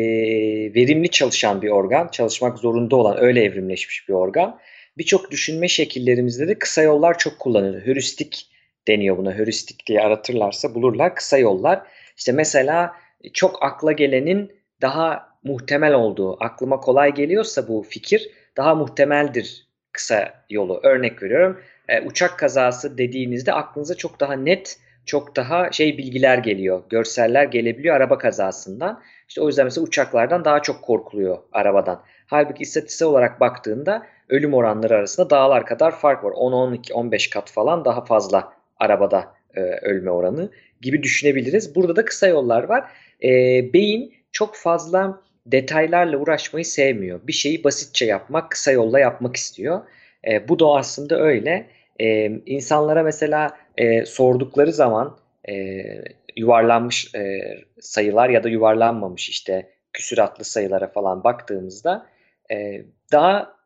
verimli 0.75 1.09
çalışan 1.09 1.63
bir 1.63 1.69
organ. 1.69 2.09
Çalışmak 2.09 2.59
zorunda 2.59 2.97
olan 2.97 3.17
öyle 3.21 3.45
evrimleşmiş 3.45 4.09
bir 4.09 4.15
organ. 4.15 4.59
Birçok 4.99 5.31
düşünme 5.31 5.69
şekillerimizde 5.69 6.49
de 6.49 6.59
kısa 6.59 6.83
yollar 6.83 7.19
çok 7.19 7.39
kullanılır. 7.39 7.87
Heuristik 7.87 8.51
deniyor 8.89 9.17
buna. 9.17 9.35
Heuristik 9.35 9.87
diye 9.87 10.01
aratırlarsa 10.01 10.75
bulurlar. 10.75 11.15
Kısa 11.15 11.39
yollar. 11.39 11.83
İşte 12.17 12.33
mesela 12.33 12.93
çok 13.33 13.63
akla 13.63 13.93
gelenin 13.93 14.53
daha 14.83 15.29
muhtemel 15.43 15.95
olduğu, 15.95 16.45
aklıma 16.45 16.81
kolay 16.81 17.15
geliyorsa 17.15 17.69
bu 17.69 17.83
fikir 17.89 18.31
daha 18.59 18.75
muhtemeldir 18.75 19.69
kısa 19.93 20.35
yolu. 20.51 20.81
Örnek 20.83 21.23
veriyorum. 21.23 21.61
E, 21.89 22.01
uçak 22.01 22.39
kazası 22.39 22.99
dediğinizde 22.99 23.53
aklınıza 23.53 23.95
çok 23.95 24.21
daha 24.21 24.33
net 24.33 24.79
çok 25.07 25.37
daha 25.37 25.73
şey 25.73 25.99
bilgiler 25.99 26.39
geliyor. 26.39 26.83
Görseller 26.91 27.45
gelebiliyor 27.45 27.97
araba 27.97 28.19
kazasından. 28.19 29.03
İşte 29.29 29.41
o 29.41 29.47
yüzden 29.47 29.67
mesela 29.67 29.87
uçaklardan 29.87 30.45
daha 30.45 30.63
çok 30.63 30.83
korkuluyor 30.83 31.39
arabadan. 31.53 32.03
Halbuki 32.27 32.63
istatistiksel 32.63 33.09
olarak 33.09 33.41
baktığında 33.41 34.07
ölüm 34.29 34.55
oranları 34.55 34.95
arasında 34.95 35.31
dağlar 35.31 35.67
kadar 35.67 35.91
fark 35.91 36.25
var. 36.25 36.31
10, 36.31 36.53
12, 36.53 36.95
15 36.95 37.31
kat 37.31 37.51
falan 37.51 37.85
daha 37.85 38.05
fazla 38.05 38.53
arabada 38.77 39.35
e, 39.55 39.61
ölme 39.61 40.11
oranı 40.11 40.51
gibi 40.81 41.03
düşünebiliriz. 41.03 41.75
Burada 41.75 41.97
da 41.97 42.05
kısa 42.05 42.27
yollar 42.27 42.63
var. 42.63 42.91
E, 43.23 43.29
beyin 43.73 44.15
çok 44.33 44.57
fazla 44.57 45.21
detaylarla 45.53 46.17
uğraşmayı 46.17 46.65
sevmiyor. 46.65 47.21
Bir 47.27 47.33
şeyi 47.33 47.65
basitçe 47.65 48.05
yapmak, 48.05 48.51
kısa 48.51 48.73
yolla 48.73 49.01
yapmak 49.01 49.37
istiyor. 49.37 49.81
E, 50.29 50.49
bu 50.49 50.59
da 50.59 50.67
aslında 50.67 51.21
öyle. 51.21 51.67
E, 52.01 52.27
insanlara 52.47 53.03
mesela 53.03 53.59
e, 53.77 54.05
sordukları 54.05 54.73
zaman 54.73 55.19
e, 55.49 55.85
yuvarlanmış 56.37 57.15
e, 57.15 57.41
sayılar 57.81 58.29
ya 58.29 58.45
da 58.45 58.49
yuvarlanmamış 58.49 59.29
işte 59.29 59.71
küsuratlı 59.93 60.45
sayılara 60.45 60.89
falan 60.89 61.25
baktığımızda 61.25 62.07
e, 62.51 62.85
daha 63.13 63.57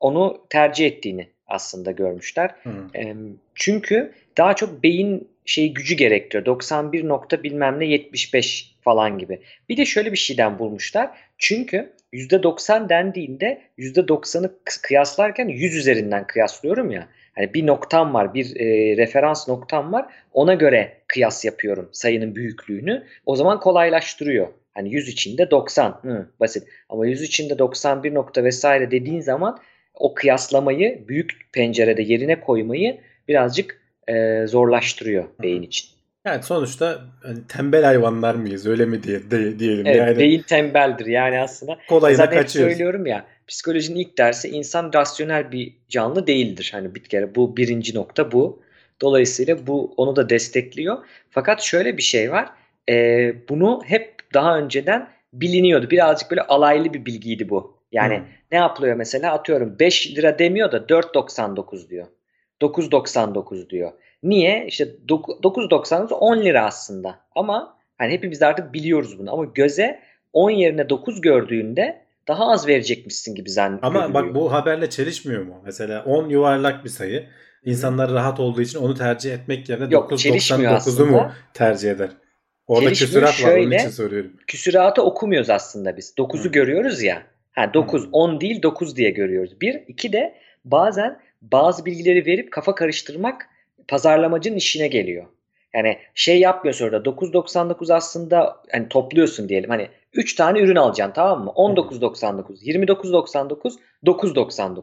onu 0.00 0.46
tercih 0.50 0.86
ettiğini 0.86 1.35
aslında 1.46 1.90
görmüşler. 1.90 2.54
E, 2.96 3.14
çünkü 3.54 4.12
daha 4.38 4.56
çok 4.56 4.82
beyin 4.82 5.28
şey 5.44 5.72
gücü 5.74 5.94
gerektiriyor. 5.94 6.46
91 6.46 7.08
nokta 7.08 7.42
bilmem 7.42 7.80
ne 7.80 7.86
75 7.86 8.76
falan 8.80 9.18
gibi. 9.18 9.40
Bir 9.68 9.76
de 9.76 9.84
şöyle 9.84 10.12
bir 10.12 10.16
şeyden 10.16 10.58
bulmuşlar. 10.58 11.10
Çünkü 11.38 11.92
%90 12.12 12.88
dendiğinde 12.88 13.62
%90'ı 13.78 14.58
kıyaslarken 14.82 15.48
100 15.48 15.76
üzerinden 15.76 16.26
kıyaslıyorum 16.26 16.90
ya. 16.90 17.08
Hani 17.34 17.54
bir 17.54 17.66
noktam 17.66 18.14
var, 18.14 18.34
bir 18.34 18.60
e, 18.60 18.96
referans 18.96 19.48
noktam 19.48 19.92
var. 19.92 20.06
Ona 20.32 20.54
göre 20.54 21.02
kıyas 21.06 21.44
yapıyorum 21.44 21.88
sayının 21.92 22.34
büyüklüğünü. 22.34 23.06
O 23.26 23.36
zaman 23.36 23.60
kolaylaştırıyor. 23.60 24.48
Hani 24.74 24.94
100 24.94 25.08
içinde 25.08 25.50
90. 25.50 25.98
Hı, 26.02 26.30
basit. 26.40 26.68
Ama 26.88 27.06
100 27.06 27.22
içinde 27.22 27.58
91 27.58 28.14
nokta 28.14 28.44
vesaire 28.44 28.90
dediğin 28.90 29.20
zaman 29.20 29.58
o 29.96 30.14
kıyaslamayı 30.14 31.08
büyük 31.08 31.48
pencerede 31.52 32.02
yerine 32.02 32.40
koymayı 32.40 33.00
birazcık 33.28 33.80
e, 34.08 34.46
zorlaştırıyor 34.46 35.24
beyin 35.42 35.62
için. 35.62 35.88
Yani 36.26 36.42
sonuçta 36.42 37.00
hani 37.22 37.38
tembel 37.48 37.84
hayvanlar 37.84 38.34
mıyız 38.34 38.66
öyle 38.66 38.86
mi 38.86 39.02
diye 39.02 39.30
de, 39.30 39.58
diyelim 39.58 39.86
evet, 39.86 39.96
yani. 39.96 40.18
Beyin 40.18 40.42
tembeldir 40.42 41.06
yani 41.06 41.40
aslında. 41.40 41.78
Kolayına 41.88 42.16
Zaten 42.16 42.42
kaçıyoruz. 42.42 42.72
söylüyorum 42.72 43.06
ya 43.06 43.26
psikolojinin 43.48 43.98
ilk 43.98 44.18
dersi 44.18 44.48
insan 44.48 44.90
rasyonel 44.94 45.52
bir 45.52 45.76
canlı 45.88 46.26
değildir. 46.26 46.70
Hani 46.72 46.94
bir 46.94 47.04
kere 47.04 47.34
bu 47.34 47.56
birinci 47.56 47.94
nokta 47.94 48.32
bu. 48.32 48.62
Dolayısıyla 49.00 49.66
bu 49.66 49.94
onu 49.96 50.16
da 50.16 50.28
destekliyor. 50.28 50.96
Fakat 51.30 51.62
şöyle 51.62 51.96
bir 51.96 52.02
şey 52.02 52.32
var. 52.32 52.48
E, 52.88 52.94
bunu 53.48 53.82
hep 53.84 54.14
daha 54.34 54.58
önceden 54.58 55.08
biliniyordu. 55.32 55.90
Birazcık 55.90 56.30
böyle 56.30 56.42
alaylı 56.42 56.94
bir 56.94 57.06
bilgiydi 57.06 57.48
bu. 57.48 57.75
Yani 57.96 58.16
hmm. 58.16 58.24
ne 58.52 58.58
yapılıyor 58.58 58.96
mesela 58.96 59.32
atıyorum 59.32 59.76
5 59.80 60.16
lira 60.16 60.38
demiyor 60.38 60.72
da 60.72 60.76
4.99 60.76 61.88
diyor. 61.88 62.06
9.99 62.62 63.70
diyor. 63.70 63.92
Niye? 64.22 64.66
İşte 64.66 64.84
9.99 65.08 66.14
10 66.14 66.44
lira 66.44 66.64
aslında. 66.64 67.18
Ama 67.34 67.76
hani 67.98 68.12
hepimiz 68.12 68.42
artık 68.42 68.74
biliyoruz 68.74 69.18
bunu. 69.18 69.32
Ama 69.32 69.44
göze 69.44 70.00
10 70.32 70.50
yerine 70.50 70.88
9 70.88 71.20
gördüğünde 71.20 72.02
daha 72.28 72.50
az 72.50 72.68
verecekmişsin 72.68 73.34
gibi 73.34 73.50
zannediyor. 73.50 73.94
Ama 73.94 74.14
bak 74.14 74.34
bu 74.34 74.52
haberle 74.52 74.90
çelişmiyor 74.90 75.42
mu? 75.42 75.60
Mesela 75.64 76.04
10 76.04 76.28
yuvarlak 76.28 76.84
bir 76.84 76.90
sayı. 76.90 77.26
İnsanlar 77.64 78.12
rahat 78.12 78.40
olduğu 78.40 78.60
için 78.60 78.78
onu 78.78 78.94
tercih 78.94 79.34
etmek 79.34 79.68
yerine 79.68 79.84
9.99'u 79.84 81.06
mu 81.06 81.32
tercih 81.54 81.90
eder? 81.90 82.10
Orada 82.66 82.94
şöyle, 82.94 83.26
var 83.26 83.58
onun 83.58 83.70
için 83.70 83.88
soruyorum. 83.88 84.32
Küsuratı 84.46 85.02
okumuyoruz 85.02 85.50
aslında 85.50 85.96
biz. 85.96 86.14
9'u 86.18 86.52
görüyoruz 86.52 87.02
ya. 87.02 87.22
Ha 87.56 87.74
9 87.74 88.04
hmm. 88.04 88.12
10 88.12 88.40
değil 88.40 88.62
9 88.62 88.96
diye 88.96 89.10
görüyoruz. 89.10 89.60
Bir, 89.60 89.74
iki 89.88 90.12
de 90.12 90.34
bazen 90.64 91.20
bazı 91.42 91.84
bilgileri 91.84 92.26
verip 92.26 92.52
kafa 92.52 92.74
karıştırmak 92.74 93.48
pazarlamacının 93.88 94.56
işine 94.56 94.88
geliyor. 94.88 95.26
Yani 95.74 95.98
şey 96.14 96.40
yapmıyorsun 96.40 96.84
orada 96.84 96.96
9.99 97.10 97.94
aslında 97.94 98.62
hani 98.72 98.88
topluyorsun 98.88 99.48
diyelim. 99.48 99.70
Hani 99.70 99.88
3 100.12 100.34
tane 100.34 100.60
ürün 100.60 100.76
alacaksın 100.76 101.14
tamam 101.14 101.44
mı? 101.44 101.50
19.99, 101.50 102.64
29.99, 102.64 103.72
9.99. 104.04 104.82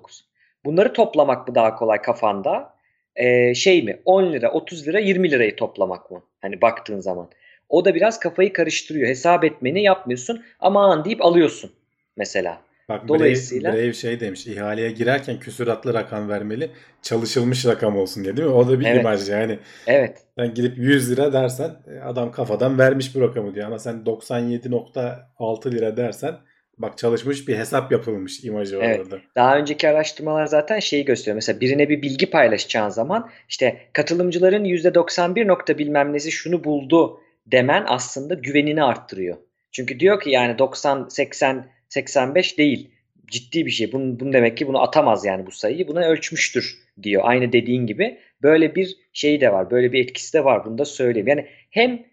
Bunları 0.65 0.93
toplamak 0.93 1.47
mı 1.47 1.55
daha 1.55 1.75
kolay 1.75 2.01
kafanda? 2.01 2.73
e, 3.15 3.55
şey 3.55 3.83
mi 3.83 3.99
10 4.05 4.33
lira 4.33 4.51
30 4.51 4.87
lira 4.87 4.99
20 4.99 5.31
lirayı 5.31 5.55
toplamak 5.55 6.11
mı? 6.11 6.23
Hani 6.41 6.61
baktığın 6.61 6.99
zaman. 6.99 7.29
O 7.69 7.85
da 7.85 7.95
biraz 7.95 8.19
kafayı 8.19 8.53
karıştırıyor. 8.53 9.07
Hesap 9.07 9.43
etmeni 9.43 9.83
yapmıyorsun. 9.83 10.43
Aman 10.59 11.05
deyip 11.05 11.25
alıyorsun 11.25 11.71
mesela. 12.17 12.61
Bak 12.89 13.07
Dolayısıyla- 13.07 13.73
Brave, 13.73 13.83
Brave 13.83 13.93
şey 13.93 14.19
demiş 14.19 14.47
ihaleye 14.47 14.91
girerken 14.91 15.39
küsuratlı 15.39 15.93
rakam 15.93 16.29
vermeli 16.29 16.69
çalışılmış 17.01 17.65
rakam 17.65 17.97
olsun 17.97 18.23
diye 18.23 18.37
değil 18.37 18.47
mi? 18.47 18.53
O 18.53 18.67
da 18.69 18.79
bir 18.79 18.85
Evet. 18.85 18.99
imaj 18.99 19.29
yani. 19.29 19.59
Evet. 19.87 20.17
Sen 20.37 20.53
gidip 20.53 20.77
100 20.77 21.11
lira 21.11 21.33
dersen 21.33 21.71
e, 21.95 21.99
adam 21.99 22.31
kafadan 22.31 22.79
vermiş 22.79 23.15
bu 23.15 23.21
rakamı 23.21 23.55
diyor 23.55 23.67
ama 23.67 23.79
sen 23.79 24.05
97.6 24.05 25.71
lira 25.71 25.97
dersen 25.97 26.35
bak 26.77 26.97
çalışmış 26.97 27.47
bir 27.47 27.57
hesap 27.57 27.91
yapılmış 27.91 28.43
imajı 28.43 28.77
var 28.77 28.83
Evet. 28.83 28.99
orada. 28.99 29.17
Daha 29.35 29.57
önceki 29.57 29.89
araştırmalar 29.89 30.45
zaten 30.45 30.79
şeyi 30.79 31.05
gösteriyor. 31.05 31.35
Mesela 31.35 31.59
birine 31.59 31.89
bir 31.89 32.01
bilgi 32.01 32.29
paylaşacağın 32.29 32.89
zaman 32.89 33.29
işte 33.49 33.77
katılımcıların 33.93 34.63
%91 34.63 35.47
nokta 35.47 35.77
bilmem 35.77 36.13
nesi 36.13 36.31
şunu 36.31 36.63
buldu 36.63 37.19
demen 37.47 37.83
aslında 37.87 38.33
güvenini 38.33 38.83
arttırıyor. 38.83 39.37
Çünkü 39.71 39.99
diyor 39.99 40.21
ki 40.21 40.29
yani 40.29 40.57
90, 40.57 41.07
80, 41.09 41.65
85 41.93 42.57
değil. 42.57 42.91
Ciddi 43.27 43.65
bir 43.65 43.71
şey. 43.71 43.91
Bunu, 43.91 44.19
bunu 44.19 44.33
demek 44.33 44.57
ki 44.57 44.67
bunu 44.67 44.81
atamaz 44.81 45.25
yani 45.25 45.45
bu 45.45 45.51
sayıyı. 45.51 45.87
Buna 45.87 46.05
ölçmüştür 46.05 46.77
diyor. 47.03 47.21
Aynı 47.25 47.53
dediğin 47.53 47.87
gibi. 47.87 48.19
Böyle 48.41 48.75
bir 48.75 48.97
şey 49.13 49.41
de 49.41 49.51
var. 49.51 49.71
Böyle 49.71 49.91
bir 49.91 50.03
etkisi 50.03 50.33
de 50.33 50.45
var. 50.45 50.65
Bunu 50.65 50.77
da 50.77 50.85
söyleyeyim. 50.85 51.27
Yani 51.27 51.47
hem 51.69 52.05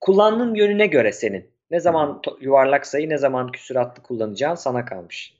kullandığın 0.00 0.54
yönüne 0.54 0.86
göre 0.86 1.12
senin. 1.12 1.44
Ne 1.70 1.80
zaman 1.80 2.22
yuvarlak 2.40 2.86
sayı 2.86 3.08
ne 3.08 3.18
zaman 3.18 3.52
küsuratlı 3.52 4.02
kullanacağın 4.02 4.54
sana 4.54 4.84
kalmış. 4.84 5.34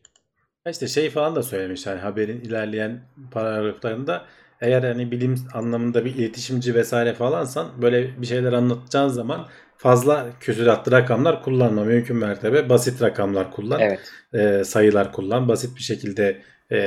İşte 0.71 0.89
şey 0.89 1.11
falan 1.11 1.37
da 1.37 1.43
söylemiş 1.43 1.87
hani 1.87 2.01
haberin 2.01 2.41
ilerleyen 2.41 3.01
paragraflarında 3.31 4.25
eğer 4.61 4.83
hani 4.83 5.11
bilim 5.11 5.35
anlamında 5.55 6.05
bir 6.05 6.15
iletişimci 6.15 6.75
vesaire 6.75 7.15
falansan 7.15 7.83
böyle 7.83 8.21
bir 8.21 8.27
şeyler 8.27 8.53
anlatacağın 8.53 9.09
zaman 9.09 9.49
fazla 9.81 10.27
küsuratlı 10.41 10.93
rakamlar 10.93 11.43
kullanma. 11.43 11.85
Mümkün 11.85 12.17
mertebe 12.17 12.69
basit 12.69 13.03
rakamlar 13.03 13.51
kullan. 13.51 13.81
Evet. 13.81 14.01
e, 14.35 14.65
sayılar 14.65 15.13
kullan. 15.13 15.49
Basit 15.49 15.77
bir 15.77 15.83
şekilde 15.83 16.43
e, 16.71 16.79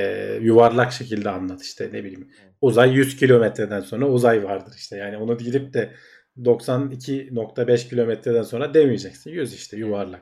yuvarlak 0.41 0.91
şekilde 0.91 1.29
anlat 1.29 1.61
işte 1.61 1.89
ne 1.93 2.03
bileyim. 2.03 2.27
Uzay 2.61 2.93
100 2.93 3.17
kilometreden 3.17 3.79
sonra 3.79 4.05
uzay 4.05 4.43
vardır 4.43 4.73
işte. 4.77 4.97
Yani 4.97 5.17
onu 5.17 5.37
gidip 5.37 5.73
de 5.73 5.89
92.5 6.37 7.89
kilometreden 7.89 8.43
sonra 8.43 8.73
demeyeceksin. 8.73 9.31
100 9.31 9.53
işte 9.53 9.77
yuvarlak. 9.77 10.21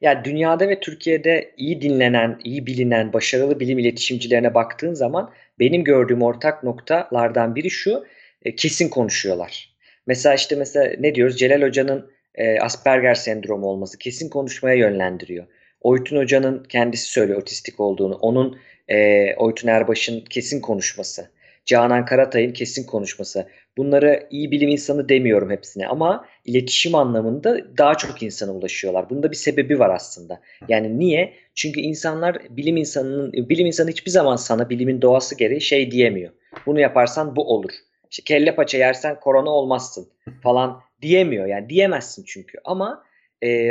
Ya 0.00 0.24
dünyada 0.24 0.68
ve 0.68 0.80
Türkiye'de 0.80 1.54
iyi 1.56 1.82
dinlenen, 1.82 2.40
iyi 2.44 2.66
bilinen, 2.66 3.12
başarılı 3.12 3.60
bilim 3.60 3.78
iletişimcilerine 3.78 4.54
baktığın 4.54 4.94
zaman 4.94 5.30
benim 5.58 5.84
gördüğüm 5.84 6.22
ortak 6.22 6.64
noktalardan 6.64 7.54
biri 7.54 7.70
şu, 7.70 8.04
e, 8.42 8.54
kesin 8.56 8.88
konuşuyorlar. 8.88 9.69
Mesela 10.10 10.34
işte 10.34 10.56
mesela 10.56 10.92
ne 10.98 11.14
diyoruz? 11.14 11.38
Celal 11.38 11.62
Hoca'nın 11.62 12.10
e, 12.34 12.60
Asperger 12.60 13.14
sendromu 13.14 13.66
olması 13.66 13.98
kesin 13.98 14.28
konuşmaya 14.28 14.74
yönlendiriyor. 14.74 15.46
Oytun 15.80 16.16
Hoca'nın 16.16 16.64
kendisi 16.64 17.04
söylüyor 17.04 17.40
otistik 17.40 17.80
olduğunu. 17.80 18.14
Onun 18.14 18.58
e, 18.88 19.34
Oytun 19.34 19.68
Erbaş'ın 19.68 20.20
kesin 20.20 20.60
konuşması. 20.60 21.30
Canan 21.64 22.04
Karatay'ın 22.04 22.52
kesin 22.52 22.86
konuşması. 22.86 23.46
Bunları 23.76 24.26
iyi 24.30 24.50
bilim 24.50 24.68
insanı 24.68 25.08
demiyorum 25.08 25.50
hepsine 25.50 25.86
ama 25.86 26.26
iletişim 26.44 26.94
anlamında 26.94 27.78
daha 27.78 27.94
çok 27.94 28.22
insana 28.22 28.52
ulaşıyorlar. 28.52 29.10
Bunda 29.10 29.30
bir 29.30 29.36
sebebi 29.36 29.78
var 29.78 29.94
aslında. 29.94 30.40
Yani 30.68 30.98
niye? 30.98 31.32
Çünkü 31.54 31.80
insanlar 31.80 32.38
bilim 32.50 32.76
insanının 32.76 33.32
bilim 33.32 33.66
insanı 33.66 33.90
hiçbir 33.90 34.10
zaman 34.10 34.36
sana 34.36 34.70
bilimin 34.70 35.02
doğası 35.02 35.36
gereği 35.36 35.60
şey 35.60 35.90
diyemiyor. 35.90 36.30
Bunu 36.66 36.80
yaparsan 36.80 37.36
bu 37.36 37.54
olur. 37.54 37.72
İşte 38.10 38.22
kelle 38.24 38.54
paça 38.54 38.78
yersen 38.78 39.20
korona 39.20 39.50
olmazsın 39.50 40.08
falan 40.42 40.80
diyemiyor. 41.02 41.46
Yani 41.46 41.68
diyemezsin 41.68 42.24
çünkü. 42.26 42.58
Ama 42.64 43.04
e, 43.44 43.70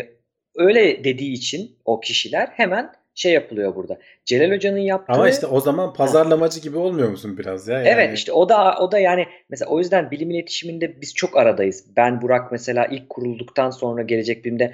öyle 0.55 1.03
dediği 1.03 1.33
için 1.33 1.77
o 1.85 1.99
kişiler 1.99 2.47
hemen 2.47 2.91
şey 3.19 3.33
yapılıyor 3.33 3.75
burada. 3.75 3.97
Celal 4.25 4.55
Hoca'nın 4.55 4.77
yaptığı 4.77 5.13
Ama 5.13 5.29
işte 5.29 5.47
o 5.47 5.59
zaman 5.59 5.93
pazarlamacı 5.93 6.59
gibi 6.59 6.77
olmuyor 6.77 7.09
musun 7.09 7.37
biraz 7.37 7.67
ya? 7.67 7.77
Yani 7.77 7.87
Evet 7.87 8.17
işte 8.17 8.31
o 8.31 8.49
da 8.49 8.75
o 8.79 8.91
da 8.91 8.99
yani 8.99 9.25
mesela 9.49 9.71
o 9.71 9.79
yüzden 9.79 10.11
bilim 10.11 10.31
iletişiminde 10.31 11.01
biz 11.01 11.13
çok 11.13 11.37
aradayız. 11.37 11.85
Ben 11.97 12.21
Burak 12.21 12.51
mesela 12.51 12.85
ilk 12.85 13.09
kurulduktan 13.09 13.69
sonra 13.69 14.01
gelecek 14.01 14.45
bilimde 14.45 14.73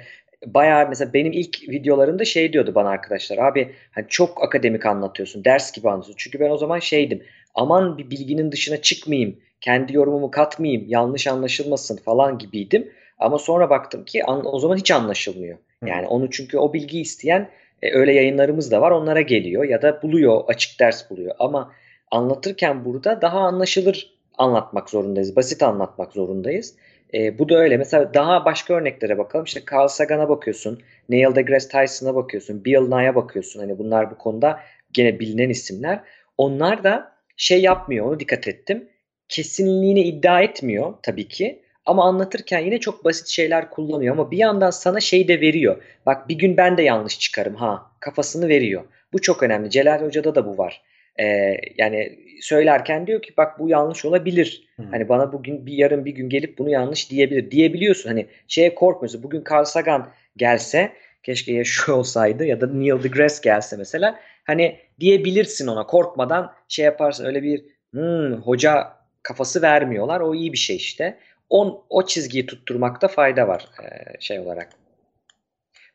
bayağı 0.54 0.88
mesela 0.88 1.12
benim 1.12 1.32
ilk 1.32 1.68
videolarımda 1.68 2.24
şey 2.24 2.52
diyordu 2.52 2.74
bana 2.74 2.88
arkadaşlar. 2.88 3.38
Abi 3.38 3.72
hani 3.92 4.06
çok 4.08 4.42
akademik 4.44 4.86
anlatıyorsun. 4.86 5.44
Ders 5.44 5.72
gibi 5.72 5.88
anlatıyorsun. 5.90 6.18
Çünkü 6.18 6.40
ben 6.40 6.50
o 6.50 6.56
zaman 6.58 6.78
şeydim. 6.78 7.22
Aman 7.54 7.98
bir 7.98 8.10
bilginin 8.10 8.52
dışına 8.52 8.76
çıkmayayım. 8.76 9.38
Kendi 9.60 9.94
yorumumu 9.96 10.30
katmayayım. 10.30 10.84
Yanlış 10.88 11.26
anlaşılmasın 11.26 11.96
falan 11.96 12.38
gibiydim. 12.38 12.92
Ama 13.18 13.38
sonra 13.38 13.70
baktım 13.70 14.04
ki 14.04 14.24
an- 14.24 14.54
o 14.54 14.58
zaman 14.58 14.76
hiç 14.76 14.90
anlaşılmıyor. 14.90 15.58
Yani 15.88 16.06
onu 16.06 16.30
çünkü 16.30 16.58
o 16.58 16.72
bilgi 16.72 17.00
isteyen 17.00 17.50
e, 17.82 17.92
öyle 17.94 18.12
yayınlarımız 18.12 18.70
da 18.70 18.80
var. 18.80 18.90
Onlara 18.90 19.20
geliyor 19.20 19.64
ya 19.64 19.82
da 19.82 20.02
buluyor, 20.02 20.44
açık 20.48 20.80
ders 20.80 21.10
buluyor. 21.10 21.34
Ama 21.38 21.72
anlatırken 22.10 22.84
burada 22.84 23.22
daha 23.22 23.38
anlaşılır 23.40 24.16
anlatmak 24.38 24.90
zorundayız. 24.90 25.36
Basit 25.36 25.62
anlatmak 25.62 26.12
zorundayız. 26.12 26.74
E, 27.14 27.38
bu 27.38 27.48
da 27.48 27.58
öyle. 27.58 27.76
Mesela 27.76 28.14
daha 28.14 28.44
başka 28.44 28.74
örneklere 28.74 29.18
bakalım. 29.18 29.44
İşte 29.44 29.62
Carl 29.72 29.88
Sagan'a 29.88 30.28
bakıyorsun. 30.28 30.82
Neil 31.08 31.34
deGrasse 31.34 31.68
Tyson'a 31.68 32.14
bakıyorsun. 32.14 32.64
Bill 32.64 32.88
Nye'a 32.88 33.14
bakıyorsun. 33.14 33.60
Hani 33.60 33.78
bunlar 33.78 34.10
bu 34.10 34.18
konuda 34.18 34.60
gene 34.92 35.20
bilinen 35.20 35.48
isimler. 35.48 36.00
Onlar 36.38 36.84
da 36.84 37.12
şey 37.36 37.62
yapmıyor. 37.62 38.06
Onu 38.06 38.20
dikkat 38.20 38.48
ettim. 38.48 38.88
Kesinliğini 39.28 40.02
iddia 40.02 40.42
etmiyor 40.42 40.94
tabii 41.02 41.28
ki. 41.28 41.62
Ama 41.86 42.04
anlatırken 42.04 42.60
yine 42.60 42.80
çok 42.80 43.04
basit 43.04 43.28
şeyler 43.28 43.70
kullanıyor. 43.70 44.14
Ama 44.14 44.30
bir 44.30 44.38
yandan 44.38 44.70
sana 44.70 45.00
şey 45.00 45.28
de 45.28 45.40
veriyor. 45.40 45.82
Bak 46.06 46.28
bir 46.28 46.38
gün 46.38 46.56
ben 46.56 46.76
de 46.76 46.82
yanlış 46.82 47.18
çıkarım 47.18 47.54
ha. 47.54 47.90
Kafasını 48.00 48.48
veriyor. 48.48 48.84
Bu 49.12 49.20
çok 49.20 49.42
önemli. 49.42 49.70
Celal 49.70 50.02
Hoca'da 50.02 50.34
da 50.34 50.46
bu 50.46 50.58
var. 50.58 50.82
Ee, 51.20 51.56
yani 51.78 52.18
söylerken 52.40 53.06
diyor 53.06 53.22
ki 53.22 53.34
bak 53.36 53.58
bu 53.58 53.68
yanlış 53.68 54.04
olabilir. 54.04 54.68
Hı. 54.76 54.82
Hani 54.90 55.08
bana 55.08 55.32
bugün 55.32 55.66
bir 55.66 55.72
yarın 55.72 56.04
bir 56.04 56.10
gün 56.10 56.28
gelip 56.28 56.58
bunu 56.58 56.70
yanlış 56.70 57.10
diyebilir. 57.10 57.50
Diyebiliyorsun. 57.50 58.08
Hani 58.08 58.26
şeye 58.48 58.74
korkmuyorsun. 58.74 59.22
Bugün 59.22 59.44
Carl 59.50 59.64
Sagan 59.64 60.08
gelse 60.36 60.92
keşke 61.22 61.52
yaşıyor 61.52 61.98
olsaydı 61.98 62.44
ya 62.44 62.60
da 62.60 62.66
Neil 62.66 63.02
deGrasse 63.02 63.40
gelse 63.44 63.76
mesela 63.76 64.20
hani 64.44 64.76
diyebilirsin 65.00 65.66
ona 65.66 65.86
korkmadan 65.86 66.52
şey 66.68 66.84
yaparsın 66.84 67.24
öyle 67.24 67.42
bir 67.42 67.64
"Hmm, 67.92 68.32
hoca 68.32 68.92
kafası 69.22 69.62
vermiyorlar. 69.62 70.20
O 70.20 70.34
iyi 70.34 70.52
bir 70.52 70.58
şey 70.58 70.76
işte. 70.76 71.18
On, 71.50 71.84
o 71.90 72.06
çizgiyi 72.06 72.46
tutturmakta 72.46 73.08
fayda 73.08 73.48
var 73.48 73.66
e, 73.82 74.20
şey 74.20 74.38
olarak. 74.38 74.68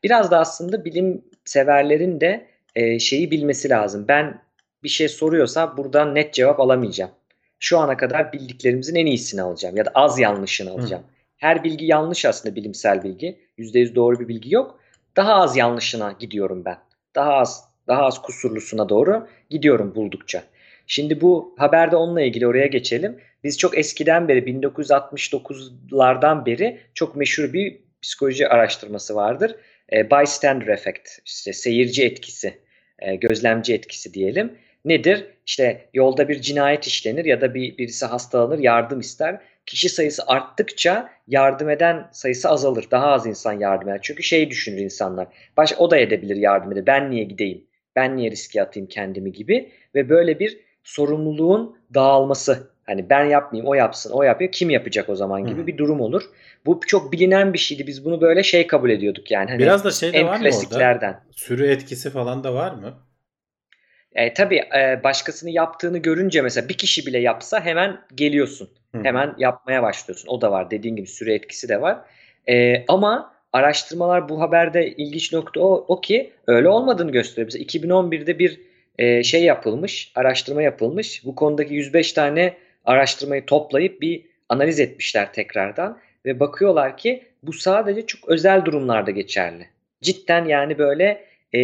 Biraz 0.03 0.32
da 0.32 0.39
aslında 0.39 0.86
bilim 0.86 1.22
severlerin 1.45 2.22
de 2.22 2.45
e, 2.76 2.99
şeyi 2.99 3.32
bilmesi 3.32 3.69
lazım. 3.69 4.05
Ben 4.07 4.41
bir 4.84 4.89
şey 4.89 5.09
soruyorsa 5.09 5.77
buradan 5.77 6.15
net 6.15 6.34
cevap 6.34 6.59
alamayacağım. 6.59 7.11
Şu 7.59 7.79
ana 7.79 7.97
kadar 7.97 8.34
bildiklerimizin 8.34 8.95
en 8.95 9.05
iyisini 9.05 9.41
alacağım 9.41 9.77
ya 9.77 9.86
da 9.86 9.91
az 9.95 10.19
yanlışını 10.19 10.71
alacağım. 10.71 11.03
Her 11.38 11.63
bilgi 11.63 11.86
yanlış 11.86 12.25
aslında 12.25 12.55
bilimsel 12.55 13.03
bilgi. 13.03 13.39
%100 13.57 13.95
doğru 13.95 14.19
bir 14.19 14.27
bilgi 14.27 14.53
yok. 14.53 14.79
Daha 15.15 15.34
az 15.34 15.57
yanlışına 15.57 16.15
gidiyorum 16.19 16.65
ben. 16.65 16.77
Daha 17.15 17.34
az 17.34 17.71
daha 17.88 18.05
az 18.05 18.21
kusurlusuna 18.21 18.89
doğru 18.89 19.27
gidiyorum 19.49 19.95
buldukça. 19.95 20.43
Şimdi 20.88 21.21
bu 21.21 21.55
haberde 21.57 21.95
onunla 21.95 22.21
ilgili 22.21 22.47
oraya 22.47 22.67
geçelim. 22.67 23.17
Biz 23.43 23.57
çok 23.57 23.77
eskiden 23.77 24.27
beri 24.27 24.39
1969'lardan 24.39 26.45
beri 26.45 26.79
çok 26.93 27.15
meşhur 27.15 27.53
bir 27.53 27.79
psikoloji 28.01 28.47
araştırması 28.47 29.15
vardır. 29.15 29.55
E, 29.93 30.11
bystander 30.11 30.67
effect, 30.67 31.09
işte 31.25 31.53
seyirci 31.53 32.05
etkisi, 32.05 32.59
e, 32.99 33.15
gözlemci 33.15 33.73
etkisi 33.73 34.13
diyelim. 34.13 34.57
Nedir? 34.86 35.25
İşte 35.45 35.89
yolda 35.93 36.29
bir 36.29 36.41
cinayet 36.41 36.88
işlenir 36.88 37.25
ya 37.25 37.41
da 37.41 37.53
bir 37.53 37.77
birisi 37.77 38.05
hastalanır, 38.05 38.59
yardım 38.59 38.99
ister. 38.99 39.41
Kişi 39.65 39.89
sayısı 39.89 40.23
arttıkça 40.27 41.09
yardım 41.27 41.69
eden 41.69 42.09
sayısı 42.11 42.49
azalır. 42.49 42.88
Daha 42.91 43.07
az 43.07 43.25
insan 43.25 43.53
yardım 43.53 43.89
eder. 43.89 43.99
Çünkü 44.01 44.23
şey 44.23 44.49
düşünür 44.49 44.77
insanlar. 44.77 45.27
Baş 45.57 45.73
o 45.77 45.91
da 45.91 45.97
edebilir 45.97 46.36
yardım 46.36 46.71
eder. 46.71 46.86
Ben 46.86 47.11
niye 47.11 47.23
gideyim? 47.23 47.63
Ben 47.95 48.17
niye 48.17 48.32
riske 48.32 48.61
atayım 48.61 48.89
kendimi 48.89 49.32
gibi 49.32 49.69
ve 49.95 50.09
böyle 50.09 50.39
bir 50.39 50.59
sorumluluğun 50.84 51.77
dağılması. 51.93 52.71
Hani 52.84 53.09
ben 53.09 53.25
yapmayayım, 53.25 53.69
o 53.69 53.73
yapsın, 53.73 54.11
o 54.11 54.23
yapıyor. 54.23 54.51
Kim 54.51 54.69
yapacak 54.69 55.09
o 55.09 55.15
zaman 55.15 55.45
gibi 55.47 55.61
Hı. 55.61 55.67
bir 55.67 55.77
durum 55.77 56.01
olur. 56.01 56.23
Bu 56.65 56.79
çok 56.88 57.11
bilinen 57.11 57.53
bir 57.53 57.57
şeydi. 57.57 57.88
Biz 57.88 58.05
bunu 58.05 58.21
böyle 58.21 58.43
şey 58.43 58.67
kabul 58.67 58.89
ediyorduk 58.89 59.32
yani. 59.32 59.49
Hani 59.49 59.59
Biraz 59.59 59.84
da 59.84 59.91
şey 59.91 60.13
de 60.13 60.25
var 60.25 60.39
mı 60.39 60.49
orada? 60.75 61.23
Sürü 61.32 61.67
etkisi 61.67 62.09
falan 62.09 62.43
da 62.43 62.53
var 62.53 62.71
mı? 62.71 62.93
E, 64.16 64.34
tabii 64.34 64.55
e, 64.78 65.03
başkasını 65.03 65.49
yaptığını 65.49 65.97
görünce 65.97 66.41
mesela 66.41 66.70
bir 66.70 66.78
kişi 66.78 67.05
bile 67.05 67.20
yapsa 67.20 67.66
hemen 67.66 68.01
geliyorsun. 68.16 68.70
Hı. 68.95 69.03
Hemen 69.03 69.36
yapmaya 69.38 69.84
başlıyorsun. 69.84 70.28
O 70.28 70.41
da 70.41 70.51
var. 70.51 70.72
Dediğin 70.72 70.95
gibi 70.95 71.07
süre 71.07 71.34
etkisi 71.34 71.70
de 71.70 71.82
var. 71.82 71.97
E, 72.49 72.86
ama 72.88 73.34
araştırmalar 73.53 74.30
bu 74.30 74.41
haberde 74.41 74.91
ilginç 74.91 75.34
nokta 75.34 75.59
o, 75.59 75.86
o 75.88 76.01
ki 76.01 76.32
öyle 76.47 76.70
olmadığını 76.70 77.12
gösteriyor. 77.12 77.45
Mesela 77.45 77.64
2011'de 77.64 78.39
bir 78.39 78.59
e, 78.97 79.24
şey 79.24 79.43
yapılmış, 79.43 80.12
araştırma 80.16 80.62
yapılmış. 80.62 81.26
Bu 81.26 81.36
konudaki 81.36 81.74
105 81.74 82.14
tane 82.14 82.53
araştırmayı 82.86 83.45
toplayıp 83.45 84.01
bir 84.01 84.26
analiz 84.49 84.80
etmişler 84.80 85.34
tekrardan 85.34 85.99
ve 86.26 86.39
bakıyorlar 86.39 86.97
ki 86.97 87.24
bu 87.43 87.53
sadece 87.53 88.05
çok 88.05 88.30
özel 88.30 88.66
durumlarda 88.66 89.12
geçerli. 89.12 89.68
Cidden 90.01 90.45
yani 90.45 90.78
böyle 90.78 91.26
e, 91.53 91.59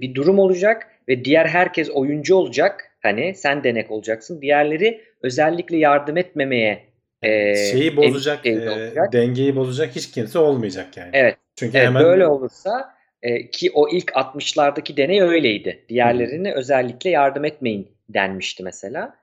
bir 0.00 0.14
durum 0.14 0.38
olacak 0.38 0.88
ve 1.10 1.24
diğer 1.24 1.46
herkes 1.46 1.90
oyuncu 1.90 2.34
olacak. 2.34 2.90
Hani 3.02 3.34
sen 3.34 3.64
denek 3.64 3.90
olacaksın. 3.90 4.42
Diğerleri 4.42 5.00
özellikle 5.22 5.76
yardım 5.76 6.16
etmemeye 6.16 6.84
e, 7.22 7.56
Şeyi 7.56 7.96
bozacak, 7.96 8.46
e, 8.46 8.94
dengeyi 9.12 9.56
bozacak 9.56 9.96
hiç 9.96 10.10
kimse 10.10 10.38
olmayacak 10.38 10.96
yani. 10.96 11.10
Evet. 11.12 11.36
Çünkü 11.56 11.78
Evet, 11.78 11.86
hemen 11.86 12.04
böyle 12.04 12.26
olursa 12.26 12.94
e, 13.22 13.50
ki 13.50 13.70
o 13.74 13.88
ilk 13.88 14.10
60'lardaki 14.10 14.96
deney 14.96 15.20
öyleydi. 15.20 15.84
Diğerlerine 15.88 16.52
özellikle 16.54 17.10
yardım 17.10 17.44
etmeyin 17.44 17.88
denmişti 18.08 18.62
mesela. 18.62 19.16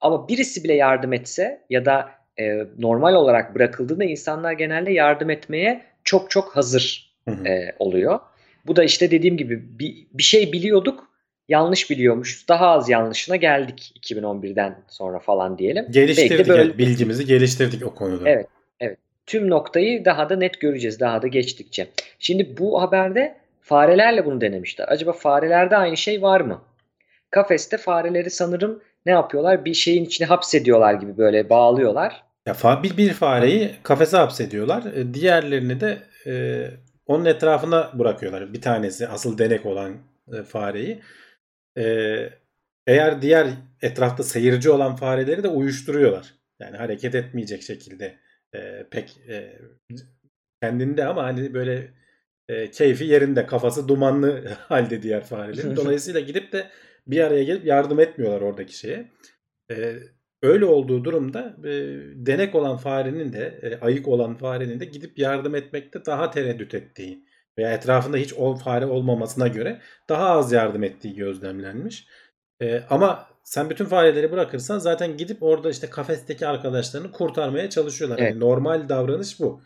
Ama 0.00 0.28
birisi 0.28 0.64
bile 0.64 0.74
yardım 0.74 1.12
etse 1.12 1.60
ya 1.70 1.84
da 1.84 2.10
e, 2.38 2.66
normal 2.78 3.14
olarak 3.14 3.54
bırakıldığında 3.54 4.04
insanlar 4.04 4.52
genelde 4.52 4.92
yardım 4.92 5.30
etmeye 5.30 5.82
çok 6.04 6.30
çok 6.30 6.56
hazır 6.56 7.14
e, 7.46 7.72
oluyor. 7.78 8.20
Bu 8.66 8.76
da 8.76 8.84
işte 8.84 9.10
dediğim 9.10 9.36
gibi 9.36 9.78
bir, 9.78 10.06
bir 10.12 10.22
şey 10.22 10.52
biliyorduk, 10.52 11.09
yanlış 11.50 11.90
biliyormuşuz. 11.90 12.48
Daha 12.48 12.66
az 12.66 12.88
yanlışına 12.88 13.36
geldik 13.36 13.92
2011'den 14.00 14.78
sonra 14.88 15.18
falan 15.18 15.58
diyelim. 15.58 15.84
Belki 15.84 16.00
geliştirdik, 16.00 16.46
de 16.46 16.48
böyle 16.48 16.78
bilgimizi 16.78 17.26
geliştirdik 17.26 17.86
o 17.86 17.94
konuda. 17.94 18.28
Evet, 18.28 18.46
evet. 18.80 18.98
Tüm 19.26 19.50
noktayı 19.50 20.04
daha 20.04 20.28
da 20.28 20.36
net 20.36 20.60
göreceğiz 20.60 21.00
daha 21.00 21.22
da 21.22 21.26
geçtikçe. 21.26 21.88
Şimdi 22.18 22.58
bu 22.58 22.82
haberde 22.82 23.36
farelerle 23.60 24.26
bunu 24.26 24.40
denemişler. 24.40 24.86
Acaba 24.88 25.12
farelerde 25.12 25.76
aynı 25.76 25.96
şey 25.96 26.22
var 26.22 26.40
mı? 26.40 26.62
Kafeste 27.30 27.76
fareleri 27.76 28.30
sanırım 28.30 28.82
ne 29.06 29.12
yapıyorlar? 29.12 29.64
Bir 29.64 29.74
şeyin 29.74 30.04
içine 30.04 30.26
hapsediyorlar 30.26 30.94
gibi 30.94 31.18
böyle 31.18 31.50
bağlıyorlar. 31.50 32.22
Ya 32.46 32.52
fa- 32.54 32.82
bir, 32.82 32.96
bir 32.96 33.12
fareyi 33.12 33.70
kafese 33.82 34.16
hapsediyorlar. 34.16 34.84
E, 34.94 35.14
Diğerlerini 35.14 35.80
de 35.80 35.98
e, 36.26 36.64
onun 37.06 37.24
etrafına 37.24 37.90
bırakıyorlar. 37.94 38.52
Bir 38.52 38.60
tanesi 38.60 39.08
asıl 39.08 39.38
denek 39.38 39.66
olan 39.66 39.92
e, 40.32 40.42
fareyi. 40.42 41.00
E, 41.78 41.84
eğer 42.86 43.22
diğer 43.22 43.48
etrafta 43.82 44.22
seyirci 44.22 44.70
olan 44.70 44.96
fareleri 44.96 45.42
de 45.42 45.48
uyuşturuyorlar. 45.48 46.34
Yani 46.60 46.76
hareket 46.76 47.14
etmeyecek 47.14 47.62
şekilde 47.62 48.18
e, 48.54 48.86
pek 48.90 49.20
e, 49.28 49.58
kendinde 50.62 51.04
ama 51.04 51.24
hani 51.24 51.54
böyle 51.54 51.94
e, 52.48 52.70
keyfi 52.70 53.04
yerinde 53.04 53.46
kafası 53.46 53.88
dumanlı 53.88 54.48
halde 54.58 55.02
diğer 55.02 55.24
farelerin. 55.24 55.76
Dolayısıyla 55.76 56.20
gidip 56.20 56.52
de 56.52 56.66
bir 57.06 57.20
araya 57.20 57.44
gelip 57.44 57.64
yardım 57.64 58.00
etmiyorlar 58.00 58.40
oradaki 58.40 58.78
şeye. 58.78 59.10
E, 59.70 59.94
öyle 60.42 60.64
olduğu 60.64 61.04
durumda 61.04 61.56
e, 61.64 61.70
denek 62.14 62.54
olan 62.54 62.76
farenin 62.76 63.32
de 63.32 63.60
e, 63.62 63.80
ayık 63.80 64.08
olan 64.08 64.34
farenin 64.36 64.80
de 64.80 64.84
gidip 64.84 65.18
yardım 65.18 65.54
etmekte 65.54 66.04
daha 66.06 66.30
tereddüt 66.30 66.74
ettiği 66.74 67.24
veya 67.60 67.72
etrafında 67.72 68.16
hiç 68.16 68.34
o 68.34 68.54
fare 68.54 68.86
olmamasına 68.86 69.48
göre 69.48 69.80
daha 70.08 70.30
az 70.30 70.52
yardım 70.52 70.84
ettiği 70.84 71.14
gözlemlenmiş. 71.14 72.06
E, 72.62 72.82
ama 72.90 73.26
sen 73.44 73.70
bütün 73.70 73.84
fareleri 73.84 74.32
bırakırsan 74.32 74.78
zaten 74.78 75.16
gidip 75.16 75.42
orada 75.42 75.70
işte 75.70 75.90
kafesteki 75.90 76.46
arkadaşlarını 76.46 77.12
kurtarmaya 77.12 77.70
çalışıyorlar. 77.70 78.18
Evet. 78.18 78.30
Yani 78.30 78.40
normal 78.40 78.88
davranış 78.88 79.40
bu. 79.40 79.62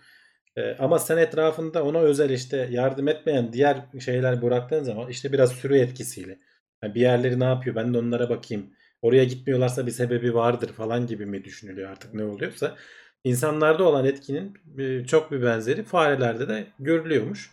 E, 0.57 0.77
ama 0.77 0.99
sen 0.99 1.17
etrafında 1.17 1.85
ona 1.85 1.99
özel 1.99 2.31
işte 2.31 2.69
yardım 2.71 3.09
etmeyen 3.09 3.53
diğer 3.53 3.77
şeyler 4.05 4.43
bıraktığın 4.43 4.83
zaman 4.83 5.09
işte 5.09 5.33
biraz 5.33 5.53
sürü 5.53 5.79
etkisiyle. 5.79 6.39
Yani 6.83 6.95
bir 6.95 7.01
yerleri 7.01 7.41
ne 7.41 7.45
yapıyor 7.45 7.77
ben 7.77 7.95
de 7.95 7.99
onlara 7.99 8.31
bakayım. 8.31 8.71
Oraya 9.03 9.25
gitmiyorlarsa 9.25 9.87
bir 9.87 9.91
sebebi 9.91 10.35
vardır 10.35 10.69
falan 10.69 11.07
gibi 11.07 11.27
mi 11.27 11.45
düşünülüyor 11.45 11.91
artık 11.91 12.15
ne 12.15 12.25
oluyorsa. 12.25 12.77
İnsanlarda 13.25 13.85
olan 13.85 14.05
etkinin 14.05 14.55
çok 15.05 15.33
bir 15.33 15.43
benzeri 15.43 15.83
farelerde 15.83 16.49
de 16.49 16.67
görülüyormuş. 16.79 17.51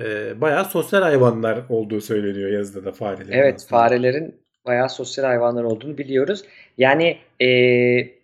E, 0.00 0.40
bayağı 0.40 0.64
sosyal 0.64 1.02
hayvanlar 1.02 1.58
olduğu 1.68 2.00
söyleniyor 2.00 2.50
yazıda 2.50 2.84
da 2.84 2.92
farelerin 2.92 3.32
Evet, 3.32 3.54
aslında. 3.56 3.68
farelerin 3.80 4.34
bayağı 4.66 4.88
sosyal 4.88 5.24
hayvanlar 5.24 5.64
olduğunu 5.64 5.98
biliyoruz. 5.98 6.42
Yani 6.78 7.18
eee, 7.40 8.14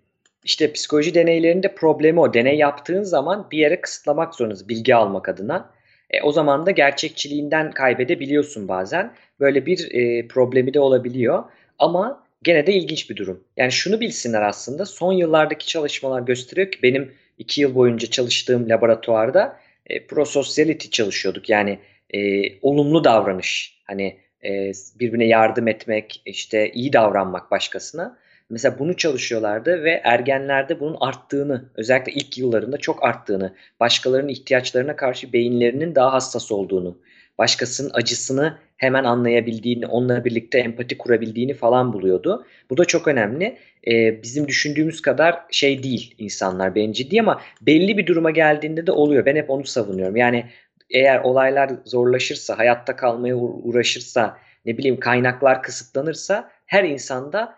işte 0.45 0.73
psikoloji 0.73 1.15
deneylerinde 1.15 1.75
problemi 1.75 2.21
o. 2.21 2.35
Deney 2.35 2.57
yaptığın 2.57 3.03
zaman 3.03 3.47
bir 3.51 3.59
yere 3.59 3.81
kısıtlamak 3.81 4.35
zorundasın 4.35 4.69
bilgi 4.69 4.95
almak 4.95 5.29
adına. 5.29 5.71
E, 6.11 6.23
o 6.23 6.33
zaman 6.33 6.67
da 6.67 6.71
gerçekçiliğinden 6.71 7.71
kaybedebiliyorsun 7.71 8.69
bazen. 8.69 9.13
Böyle 9.41 9.67
bir 9.67 9.89
e, 9.95 10.29
problemi 10.29 10.75
de 10.75 10.81
olabiliyor. 10.81 11.45
Ama 11.79 12.23
gene 12.43 12.67
de 12.67 12.73
ilginç 12.75 13.11
bir 13.11 13.17
durum. 13.17 13.41
Yani 13.57 13.73
şunu 13.73 14.01
bilsinler 14.01 14.43
aslında 14.43 14.87
son 14.87 15.13
yıllardaki 15.13 15.67
çalışmalar 15.67 16.21
gösteriyor 16.23 16.71
ki 16.71 16.79
benim 16.83 17.13
iki 17.39 17.61
yıl 17.61 17.75
boyunca 17.75 18.11
çalıştığım 18.11 18.69
laboratuvarda 18.69 19.57
e, 19.87 20.07
prosociality 20.07 20.89
çalışıyorduk. 20.89 21.49
Yani 21.49 21.79
e, 22.15 22.19
olumlu 22.63 23.05
davranış. 23.05 23.83
Hani 23.85 24.17
e, 24.45 24.73
birbirine 25.01 25.27
yardım 25.27 25.69
etmek, 25.69 26.23
işte 26.27 26.71
iyi 26.73 26.93
davranmak 26.93 27.51
başkasına. 27.51 28.19
Mesela 28.51 28.79
bunu 28.79 28.97
çalışıyorlardı 28.97 29.85
ve 29.85 30.01
ergenlerde 30.05 30.81
bunun 30.81 30.97
arttığını, 31.01 31.71
özellikle 31.75 32.13
ilk 32.13 32.39
yıllarında 32.39 32.77
çok 32.77 33.05
arttığını, 33.05 33.55
başkalarının 33.81 34.29
ihtiyaçlarına 34.29 34.97
karşı 34.97 35.33
beyinlerinin 35.33 35.95
daha 35.95 36.13
hassas 36.13 36.53
olduğunu, 36.53 36.99
başkasının 37.39 37.91
acısını 37.95 38.59
hemen 38.77 39.05
anlayabildiğini, 39.05 39.87
onunla 39.87 40.25
birlikte 40.25 40.59
empati 40.59 40.99
kurabildiğini 40.99 41.55
falan 41.55 41.93
buluyordu. 41.93 42.47
Bu 42.71 42.77
da 42.77 42.85
çok 42.85 43.09
önemli. 43.09 43.59
Ee, 43.87 44.23
bizim 44.23 44.49
düşündüğümüz 44.49 45.03
kadar 45.03 45.41
şey 45.51 45.83
değil 45.83 46.15
insanlar 46.19 46.75
bencil 46.75 47.11
değil 47.11 47.21
ama 47.21 47.41
belli 47.61 47.99
bir 47.99 48.07
duruma 48.07 48.31
geldiğinde 48.31 48.87
de 48.87 48.93
oluyor. 48.93 49.27
Ben 49.27 49.37
hep 49.37 49.51
onu 49.51 49.65
savunuyorum. 49.65 50.17
Yani 50.17 50.47
eğer 50.91 51.21
olaylar 51.21 51.71
zorlaşırsa, 51.85 52.59
hayatta 52.59 52.97
kalmaya 52.97 53.35
uğ- 53.37 53.61
uğraşırsa, 53.63 54.39
ne 54.65 54.79
bileyim 54.79 55.01
kaynaklar 55.01 55.63
kısıtlanırsa 55.63 56.51
her 56.67 56.85
insanda 56.85 57.55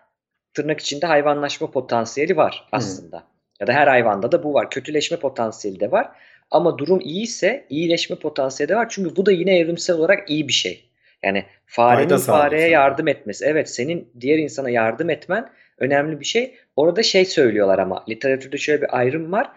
tırnak 0.53 0.79
içinde 0.79 1.05
hayvanlaşma 1.05 1.71
potansiyeli 1.71 2.37
var 2.37 2.67
aslında. 2.71 3.23
Ya 3.59 3.67
da 3.67 3.73
her 3.73 3.87
hayvanda 3.87 4.31
da 4.31 4.43
bu 4.43 4.53
var. 4.53 4.69
Kötüleşme 4.69 5.17
potansiyeli 5.17 5.79
de 5.79 5.91
var. 5.91 6.09
Ama 6.51 6.77
durum 6.77 6.99
iyiyse 6.99 7.65
iyileşme 7.69 8.15
potansiyeli 8.15 8.69
de 8.69 8.75
var. 8.75 8.87
Çünkü 8.89 9.15
bu 9.15 9.25
da 9.25 9.31
yine 9.31 9.57
evrimsel 9.57 9.95
olarak 9.95 10.29
iyi 10.29 10.47
bir 10.47 10.53
şey. 10.53 10.88
Yani 11.23 11.45
farenin 11.65 12.07
Fayda 12.07 12.17
fareye 12.17 12.61
sana. 12.61 12.71
yardım 12.71 13.07
etmesi. 13.07 13.45
Evet 13.45 13.69
senin 13.69 14.11
diğer 14.19 14.37
insana 14.37 14.69
yardım 14.69 15.09
etmen 15.09 15.49
önemli 15.77 16.19
bir 16.19 16.25
şey. 16.25 16.55
Orada 16.75 17.03
şey 17.03 17.25
söylüyorlar 17.25 17.79
ama 17.79 18.03
literatürde 18.09 18.57
şöyle 18.57 18.81
bir 18.81 18.97
ayrım 18.97 19.31
var. 19.31 19.51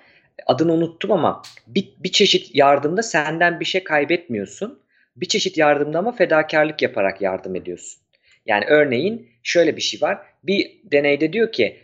Adını 0.46 0.72
unuttum 0.72 1.12
ama 1.12 1.42
bir, 1.66 1.88
bir 1.98 2.12
çeşit 2.12 2.54
yardımda 2.54 3.02
senden 3.02 3.60
bir 3.60 3.64
şey 3.64 3.84
kaybetmiyorsun. 3.84 4.82
Bir 5.16 5.26
çeşit 5.26 5.58
yardımda 5.58 5.98
ama 5.98 6.12
fedakarlık 6.12 6.82
yaparak 6.82 7.22
yardım 7.22 7.56
ediyorsun. 7.56 8.02
Yani 8.46 8.64
örneğin 8.68 9.28
şöyle 9.42 9.76
bir 9.76 9.82
şey 9.82 10.00
var. 10.00 10.18
Bir 10.42 10.80
deneyde 10.84 11.32
diyor 11.32 11.52
ki 11.52 11.76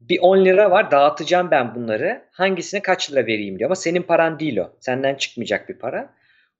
bir 0.00 0.18
10 0.20 0.44
lira 0.44 0.70
var 0.70 0.90
dağıtacağım 0.90 1.50
ben 1.50 1.74
bunları. 1.74 2.22
Hangisine 2.30 2.82
kaç 2.82 3.12
lira 3.12 3.26
vereyim 3.26 3.58
diyor. 3.58 3.68
Ama 3.68 3.74
senin 3.74 4.02
paran 4.02 4.40
değil 4.40 4.56
o. 4.56 4.72
Senden 4.80 5.14
çıkmayacak 5.14 5.68
bir 5.68 5.78
para. 5.78 6.14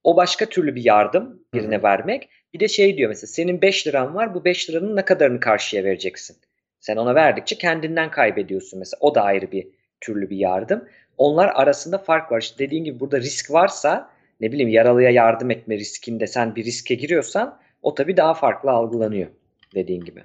O 0.04 0.16
başka 0.16 0.46
türlü 0.46 0.74
bir 0.74 0.84
yardım 0.84 1.42
birine 1.54 1.74
Hı 1.74 1.78
hı. 1.78 1.82
vermek. 1.82 2.28
Bir 2.54 2.60
de 2.60 2.68
şey 2.68 2.96
diyor 2.96 3.08
mesela 3.08 3.26
senin 3.26 3.62
5 3.62 3.86
liran 3.86 4.14
var 4.14 4.34
bu 4.34 4.44
5 4.44 4.70
liranın 4.70 4.96
ne 4.96 5.04
kadarını 5.04 5.40
karşıya 5.40 5.84
vereceksin? 5.84 6.36
Sen 6.80 6.96
ona 6.96 7.14
verdikçe 7.14 7.58
kendinden 7.58 8.10
kaybediyorsun 8.10 8.78
mesela. 8.78 8.98
O 9.00 9.14
da 9.14 9.22
ayrı 9.22 9.52
bir 9.52 9.68
türlü 10.00 10.30
bir 10.30 10.36
yardım. 10.36 10.88
Onlar 11.18 11.50
arasında 11.54 11.98
fark 11.98 12.32
var. 12.32 12.40
İşte 12.40 12.58
dediğin 12.58 12.84
gibi 12.84 13.00
burada 13.00 13.20
risk 13.20 13.50
varsa 13.50 14.10
ne 14.40 14.52
bileyim 14.52 14.68
yaralıya 14.68 15.10
yardım 15.10 15.50
etme 15.50 15.78
riskinde 15.78 16.26
sen 16.26 16.56
bir 16.56 16.64
riske 16.64 16.94
giriyorsan 16.94 17.58
o 17.82 17.94
tabii 17.94 18.16
daha 18.16 18.34
farklı 18.34 18.70
algılanıyor 18.70 19.28
dediğin 19.74 20.04
gibi. 20.04 20.22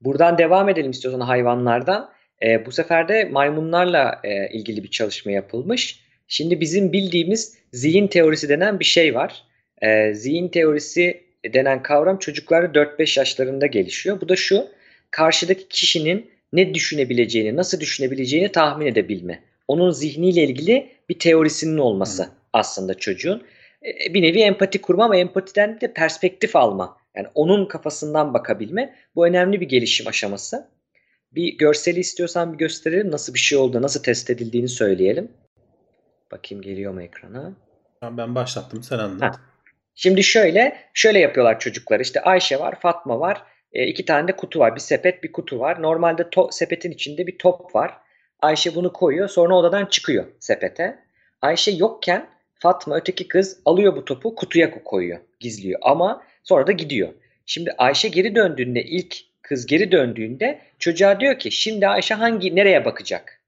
Buradan 0.00 0.38
devam 0.38 0.68
edelim 0.68 0.90
istiyorsan 0.90 1.20
hayvanlardan. 1.20 2.10
Ee, 2.42 2.66
bu 2.66 2.72
sefer 2.72 3.08
de 3.08 3.24
maymunlarla 3.24 4.20
e, 4.24 4.48
ilgili 4.48 4.82
bir 4.82 4.90
çalışma 4.90 5.32
yapılmış. 5.32 6.09
Şimdi 6.32 6.60
bizim 6.60 6.92
bildiğimiz 6.92 7.56
zihin 7.72 8.06
teorisi 8.06 8.48
denen 8.48 8.80
bir 8.80 8.84
şey 8.84 9.14
var. 9.14 9.44
Ee, 9.82 10.14
zihin 10.14 10.48
teorisi 10.48 11.20
denen 11.54 11.82
kavram 11.82 12.18
çocuklarda 12.18 12.78
4-5 12.78 13.18
yaşlarında 13.18 13.66
gelişiyor. 13.66 14.20
Bu 14.20 14.28
da 14.28 14.36
şu, 14.36 14.66
karşıdaki 15.10 15.68
kişinin 15.68 16.30
ne 16.52 16.74
düşünebileceğini, 16.74 17.56
nasıl 17.56 17.80
düşünebileceğini 17.80 18.52
tahmin 18.52 18.86
edebilme. 18.86 19.42
Onun 19.68 19.90
zihniyle 19.90 20.44
ilgili 20.44 20.88
bir 21.08 21.18
teorisinin 21.18 21.78
olması 21.78 22.22
Hı. 22.22 22.28
aslında 22.52 22.94
çocuğun. 22.94 23.42
E, 23.86 24.14
bir 24.14 24.22
nevi 24.22 24.40
empati 24.40 24.80
kurma 24.80 25.04
ama 25.04 25.16
empatiden 25.16 25.80
de 25.80 25.92
perspektif 25.92 26.56
alma. 26.56 26.96
Yani 27.16 27.26
onun 27.34 27.66
kafasından 27.66 28.34
bakabilme. 28.34 28.94
Bu 29.14 29.26
önemli 29.26 29.60
bir 29.60 29.68
gelişim 29.68 30.06
aşaması. 30.06 30.68
Bir 31.32 31.58
görseli 31.58 32.00
istiyorsan 32.00 32.52
bir 32.52 32.58
gösterelim. 32.58 33.10
Nasıl 33.10 33.34
bir 33.34 33.38
şey 33.38 33.58
oldu, 33.58 33.82
nasıl 33.82 34.02
test 34.02 34.30
edildiğini 34.30 34.68
söyleyelim. 34.68 35.28
Bakayım 36.30 36.62
geliyor 36.62 36.92
mu 36.92 37.02
ekrana? 37.02 37.52
Ben 38.02 38.34
başlattım 38.34 38.82
sen 38.82 38.98
anlat. 38.98 39.36
Ha. 39.36 39.40
Şimdi 39.94 40.22
şöyle 40.22 40.76
şöyle 40.94 41.18
yapıyorlar 41.18 41.58
çocuklar. 41.58 42.00
İşte 42.00 42.20
Ayşe 42.20 42.60
var, 42.60 42.80
Fatma 42.80 43.20
var. 43.20 43.42
E, 43.72 43.86
iki 43.86 44.04
tane 44.04 44.28
de 44.28 44.36
kutu 44.36 44.58
var. 44.58 44.74
Bir 44.74 44.80
sepet, 44.80 45.22
bir 45.22 45.32
kutu 45.32 45.58
var. 45.58 45.82
Normalde 45.82 46.22
to- 46.22 46.52
sepetin 46.52 46.90
içinde 46.90 47.26
bir 47.26 47.38
top 47.38 47.74
var. 47.74 47.96
Ayşe 48.40 48.74
bunu 48.74 48.92
koyuyor. 48.92 49.28
Sonra 49.28 49.54
odadan 49.54 49.86
çıkıyor 49.86 50.24
sepete. 50.38 50.98
Ayşe 51.42 51.70
yokken 51.70 52.28
Fatma 52.54 52.96
öteki 52.96 53.28
kız 53.28 53.60
alıyor 53.64 53.96
bu 53.96 54.04
topu 54.04 54.34
kutuya 54.34 54.84
koyuyor. 54.84 55.18
Gizliyor. 55.40 55.80
Ama 55.82 56.22
sonra 56.44 56.66
da 56.66 56.72
gidiyor. 56.72 57.08
Şimdi 57.46 57.72
Ayşe 57.78 58.08
geri 58.08 58.34
döndüğünde 58.34 58.82
ilk 58.82 59.16
kız 59.42 59.66
geri 59.66 59.92
döndüğünde 59.92 60.60
çocuğa 60.78 61.20
diyor 61.20 61.38
ki 61.38 61.50
şimdi 61.50 61.88
Ayşe 61.88 62.14
hangi 62.14 62.56
nereye 62.56 62.84
bakacak? 62.84 63.39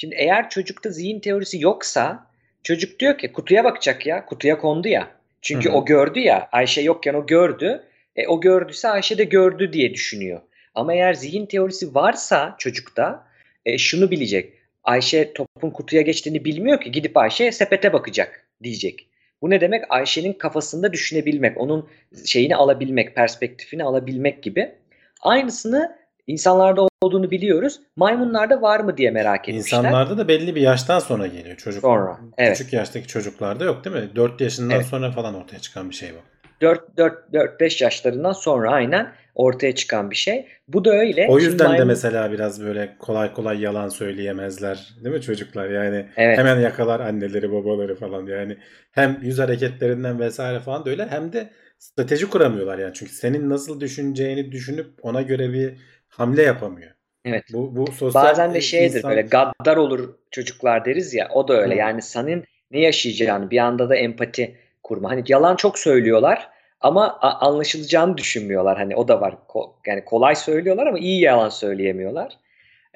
Şimdi 0.00 0.14
eğer 0.18 0.50
çocukta 0.50 0.90
zihin 0.90 1.20
teorisi 1.20 1.62
yoksa 1.62 2.26
çocuk 2.62 3.00
diyor 3.00 3.18
ki 3.18 3.32
kutuya 3.32 3.64
bakacak 3.64 4.06
ya. 4.06 4.26
Kutuya 4.26 4.58
kondu 4.58 4.88
ya. 4.88 5.10
Çünkü 5.42 5.68
Hı 5.68 5.72
hı. 5.72 5.76
o 5.76 5.84
gördü 5.84 6.18
ya. 6.18 6.48
Ayşe 6.52 6.80
yokken 6.80 7.14
o 7.14 7.26
gördü. 7.26 7.84
E, 8.16 8.26
o 8.26 8.40
gördüyse 8.40 8.88
Ayşe 8.88 9.18
de 9.18 9.24
gördü 9.24 9.72
diye 9.72 9.94
düşünüyor. 9.94 10.40
Ama 10.74 10.94
eğer 10.94 11.14
zihin 11.14 11.46
teorisi 11.46 11.94
varsa 11.94 12.54
çocukta 12.58 13.26
e, 13.66 13.78
şunu 13.78 14.10
bilecek. 14.10 14.52
Ayşe 14.84 15.32
topun 15.32 15.70
kutuya 15.70 16.02
geçtiğini 16.02 16.44
bilmiyor 16.44 16.80
ki 16.80 16.92
gidip 16.92 17.16
Ayşe 17.16 17.52
sepete 17.52 17.92
bakacak 17.92 18.46
diyecek. 18.62 19.08
Bu 19.42 19.50
ne 19.50 19.60
demek? 19.60 19.84
Ayşe'nin 19.88 20.32
kafasında 20.32 20.92
düşünebilmek, 20.92 21.58
onun 21.58 21.88
şeyini 22.26 22.56
alabilmek, 22.56 23.14
perspektifini 23.14 23.84
alabilmek 23.84 24.42
gibi. 24.42 24.74
Aynısını 25.20 25.97
insanlarda 26.28 26.88
olduğunu 27.02 27.30
biliyoruz. 27.30 27.80
Maymunlarda 27.96 28.62
var 28.62 28.80
mı 28.80 28.96
diye 28.96 29.10
merak 29.10 29.48
etmişler. 29.48 29.78
İnsanlarda 29.78 30.18
da 30.18 30.28
belli 30.28 30.54
bir 30.54 30.60
yaştan 30.60 30.98
sonra 30.98 31.26
geliyor 31.26 31.56
çocuk. 31.56 31.80
Sonra, 31.80 32.18
evet. 32.38 32.58
Küçük 32.58 32.72
yaştaki 32.72 33.06
çocuklarda 33.06 33.64
yok 33.64 33.84
değil 33.84 33.96
mi? 33.96 34.08
4 34.16 34.40
yaşından 34.40 34.76
Evet. 34.76 34.86
sonra 34.86 35.10
falan 35.10 35.34
ortaya 35.34 35.58
çıkan 35.58 35.90
bir 35.90 35.94
şey 35.94 36.08
bu. 36.14 36.18
4-5 36.64 37.84
yaşlarından 37.84 38.32
sonra 38.32 38.70
aynen 38.70 39.12
ortaya 39.34 39.74
çıkan 39.74 40.10
bir 40.10 40.16
şey. 40.16 40.46
Bu 40.68 40.84
da 40.84 40.90
öyle. 40.90 41.26
O 41.28 41.40
Şimdi 41.40 41.50
yüzden 41.50 41.66
de 41.72 41.76
maymun- 41.78 41.86
mesela 41.86 42.32
biraz 42.32 42.62
böyle 42.64 42.96
kolay 42.98 43.32
kolay 43.32 43.60
yalan 43.60 43.88
söyleyemezler. 43.88 44.88
Değil 45.04 45.14
mi 45.14 45.22
çocuklar? 45.22 45.70
Yani 45.70 46.06
Evet. 46.16 46.38
hemen 46.38 46.60
yakalar 46.60 47.00
anneleri 47.00 47.52
babaları 47.52 47.96
falan. 47.96 48.26
Yani 48.26 48.56
hem 48.92 49.18
yüz 49.22 49.38
hareketlerinden 49.38 50.20
vesaire 50.20 50.60
falan 50.60 50.84
da 50.84 50.90
öyle 50.90 51.06
hem 51.06 51.32
de 51.32 51.50
strateji 51.78 52.30
kuramıyorlar 52.30 52.78
yani. 52.78 52.94
Çünkü 52.94 53.12
senin 53.12 53.50
nasıl 53.50 53.80
düşüneceğini 53.80 54.52
düşünüp 54.52 54.86
ona 55.02 55.22
göre 55.22 55.52
bir 55.52 55.74
hamle 56.08 56.42
yapamıyor. 56.42 56.90
Evet. 57.24 57.44
Bu, 57.52 57.76
bu 57.76 57.92
sosyal 57.92 58.24
Bazen 58.24 58.54
de 58.54 58.60
şeydir 58.60 58.96
insan- 58.96 59.10
böyle 59.10 59.22
gaddar 59.22 59.76
olur 59.76 60.14
çocuklar 60.30 60.84
deriz 60.84 61.14
ya 61.14 61.28
o 61.34 61.48
da 61.48 61.60
öyle. 61.60 61.74
Hı. 61.74 61.78
Yani 61.78 62.02
senin 62.02 62.44
ne 62.70 62.80
yaşayacağını 62.80 63.50
bir 63.50 63.58
anda 63.58 63.88
da 63.88 63.96
empati 63.96 64.56
kurma. 64.82 65.10
Hani 65.10 65.24
yalan 65.28 65.56
çok 65.56 65.78
söylüyorlar 65.78 66.48
ama 66.80 67.18
anlaşılacağını 67.20 68.18
düşünmüyorlar. 68.18 68.78
Hani 68.78 68.96
o 68.96 69.08
da 69.08 69.20
var. 69.20 69.34
Ko- 69.48 69.72
yani 69.86 70.04
kolay 70.04 70.34
söylüyorlar 70.34 70.86
ama 70.86 70.98
iyi 70.98 71.20
yalan 71.20 71.48
söyleyemiyorlar. 71.48 72.32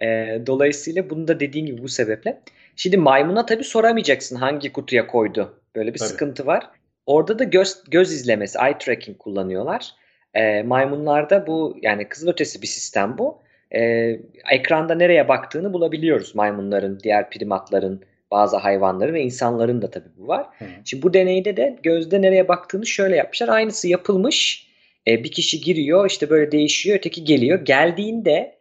Ee, 0.03 0.43
dolayısıyla 0.47 1.11
bunu 1.11 1.29
da 1.29 1.41
dediğin 1.41 1.67
gibi 1.67 1.83
bu 1.83 1.89
sebeple. 1.89 2.41
Şimdi 2.77 2.97
maymuna 2.97 3.47
tabii 3.47 3.65
soramayacaksın 3.65 4.37
hangi 4.37 4.73
kutuya 4.73 5.07
koydu. 5.07 5.61
Böyle 5.77 5.95
bir 5.95 5.99
Tabii. 5.99 6.09
sıkıntı 6.09 6.47
var. 6.47 6.71
Orada 7.07 7.39
da 7.39 7.45
göz 7.45 7.85
göz 7.89 8.13
izlemesi, 8.13 8.59
eye 8.59 8.79
tracking 8.79 9.19
kullanıyorlar. 9.19 9.95
Ee, 10.35 10.63
maymunlarda 10.63 11.47
bu 11.47 11.77
yani 11.83 12.09
kızılötesi 12.09 12.63
bir 12.63 12.67
sistem 12.67 13.19
bu. 13.19 13.43
Ee, 13.75 14.21
ekranda 14.51 14.95
nereye 14.95 15.29
baktığını 15.29 15.73
bulabiliyoruz 15.73 16.35
maymunların, 16.35 17.01
diğer 17.01 17.31
primatların, 17.31 18.05
bazı 18.31 18.57
hayvanların 18.57 19.15
ve 19.15 19.23
insanların 19.23 19.83
da 19.83 19.91
tabii 19.91 20.09
bu 20.17 20.29
var. 20.29 20.47
Hı. 20.59 20.65
Şimdi 20.85 21.03
bu 21.03 21.15
deneyde 21.15 21.57
de 21.57 21.79
gözde 21.83 22.23
nereye 22.23 22.49
baktığını 22.49 22.87
şöyle 22.87 23.17
yapmışlar. 23.17 23.49
Aynısı 23.49 23.89
yapılmış. 23.89 24.69
Ee, 25.07 25.25
bir 25.25 25.31
kişi 25.33 25.61
giriyor 25.61 26.11
işte 26.11 26.31
böyle 26.31 26.53
değişiyor 26.53 26.99
öteki 26.99 27.25
geliyor. 27.25 27.65
Geldiğinde 27.65 28.59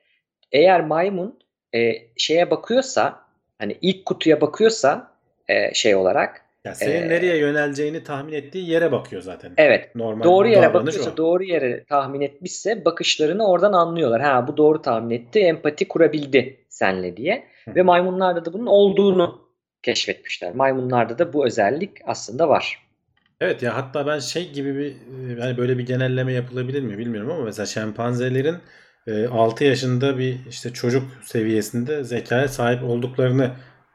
eğer 0.51 0.81
maymun 0.81 1.39
e, 1.75 1.93
şeye 2.17 2.51
bakıyorsa 2.51 3.25
hani 3.59 3.77
ilk 3.81 4.05
kutuya 4.05 4.41
bakıyorsa 4.41 5.11
e, 5.47 5.73
şey 5.73 5.95
olarak 5.95 6.45
Ya 6.65 6.75
senin 6.75 7.01
Ee, 7.01 7.09
nereye 7.09 7.37
yöneleceğini 7.37 8.03
tahmin 8.03 8.33
ettiği 8.33 8.69
yere 8.69 8.91
bakıyor 8.91 9.21
zaten. 9.21 9.51
evet 9.57 9.95
Normal 9.95 10.23
doğru 10.23 10.47
yere 10.47 10.73
bakıyorsa 10.73 11.11
o. 11.13 11.17
doğru 11.17 11.43
yere 11.43 11.83
tahmin 11.83 12.21
etmişse 12.21 12.85
bakışlarını 12.85 13.47
oradan 13.47 13.73
anlıyorlar. 13.73 14.21
Ha 14.21 14.47
bu 14.47 14.57
doğru 14.57 14.81
tahmin 14.81 15.15
etti, 15.15 15.39
empati 15.39 15.87
kurabildi 15.87 16.57
senle 16.69 17.17
diye. 17.17 17.43
Hı. 17.65 17.75
Ve 17.75 17.81
maymunlarda 17.81 18.45
da 18.45 18.53
bunun 18.53 18.65
olduğunu 18.65 19.41
keşfetmişler. 19.83 20.55
Maymunlarda 20.55 21.19
da 21.19 21.33
bu 21.33 21.45
özellik 21.45 21.91
aslında 22.05 22.49
var. 22.49 22.81
Evet 23.41 23.63
ya 23.63 23.75
hatta 23.75 24.07
ben 24.07 24.19
şey 24.19 24.51
gibi 24.51 24.75
bir 24.77 24.95
e, 25.37 25.41
hani 25.41 25.57
böyle 25.57 25.77
bir 25.77 25.85
genelleme 25.85 26.33
yapılabilir 26.33 26.81
mi 26.81 26.97
bilmiyorum 26.97 27.31
ama 27.31 27.43
mesela 27.43 27.65
şempanzelerin 27.65 28.57
e, 29.07 29.27
6 29.27 29.63
yaşında 29.63 30.17
bir 30.17 30.37
işte 30.49 30.73
çocuk 30.73 31.03
seviyesinde 31.23 32.03
zekaya 32.03 32.47
sahip 32.47 32.83
olduklarını 32.83 33.51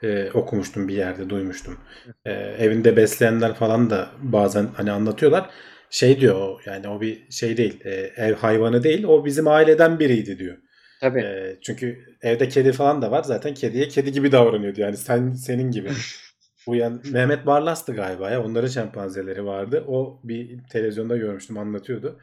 e, 0.06 0.30
okumuştum 0.34 0.88
bir 0.88 0.94
yerde 0.94 1.30
duymuştum. 1.30 1.78
E, 2.24 2.32
evinde 2.32 2.96
besleyenler 2.96 3.54
falan 3.54 3.90
da 3.90 4.10
bazen 4.22 4.68
hani 4.76 4.92
anlatıyorlar. 4.92 5.50
Şey 5.90 6.20
diyor 6.20 6.34
o 6.34 6.58
yani 6.66 6.88
o 6.88 7.00
bir 7.00 7.30
şey 7.30 7.56
değil 7.56 7.80
e, 7.84 7.90
ev 8.16 8.34
hayvanı 8.34 8.82
değil 8.82 9.04
o 9.04 9.24
bizim 9.24 9.48
aileden 9.48 9.98
biriydi 9.98 10.38
diyor. 10.38 10.56
Tabii. 11.00 11.20
E, 11.20 11.58
çünkü 11.62 11.98
evde 12.22 12.48
kedi 12.48 12.72
falan 12.72 13.02
da 13.02 13.10
var 13.10 13.22
zaten 13.22 13.54
kediye 13.54 13.88
kedi 13.88 14.12
gibi 14.12 14.32
davranıyordu 14.32 14.80
yani 14.80 14.96
sen 14.96 15.32
senin 15.32 15.70
gibi. 15.70 15.90
Bu 16.66 16.74
yani 16.74 16.98
Mehmet 17.12 17.46
Barlas'tı 17.46 17.92
galiba 17.92 18.30
ya. 18.30 18.44
Onların 18.44 18.68
şempanzeleri 18.68 19.44
vardı. 19.44 19.84
O 19.88 20.20
bir 20.24 20.58
televizyonda 20.70 21.16
görmüştüm 21.16 21.58
anlatıyordu. 21.58 22.20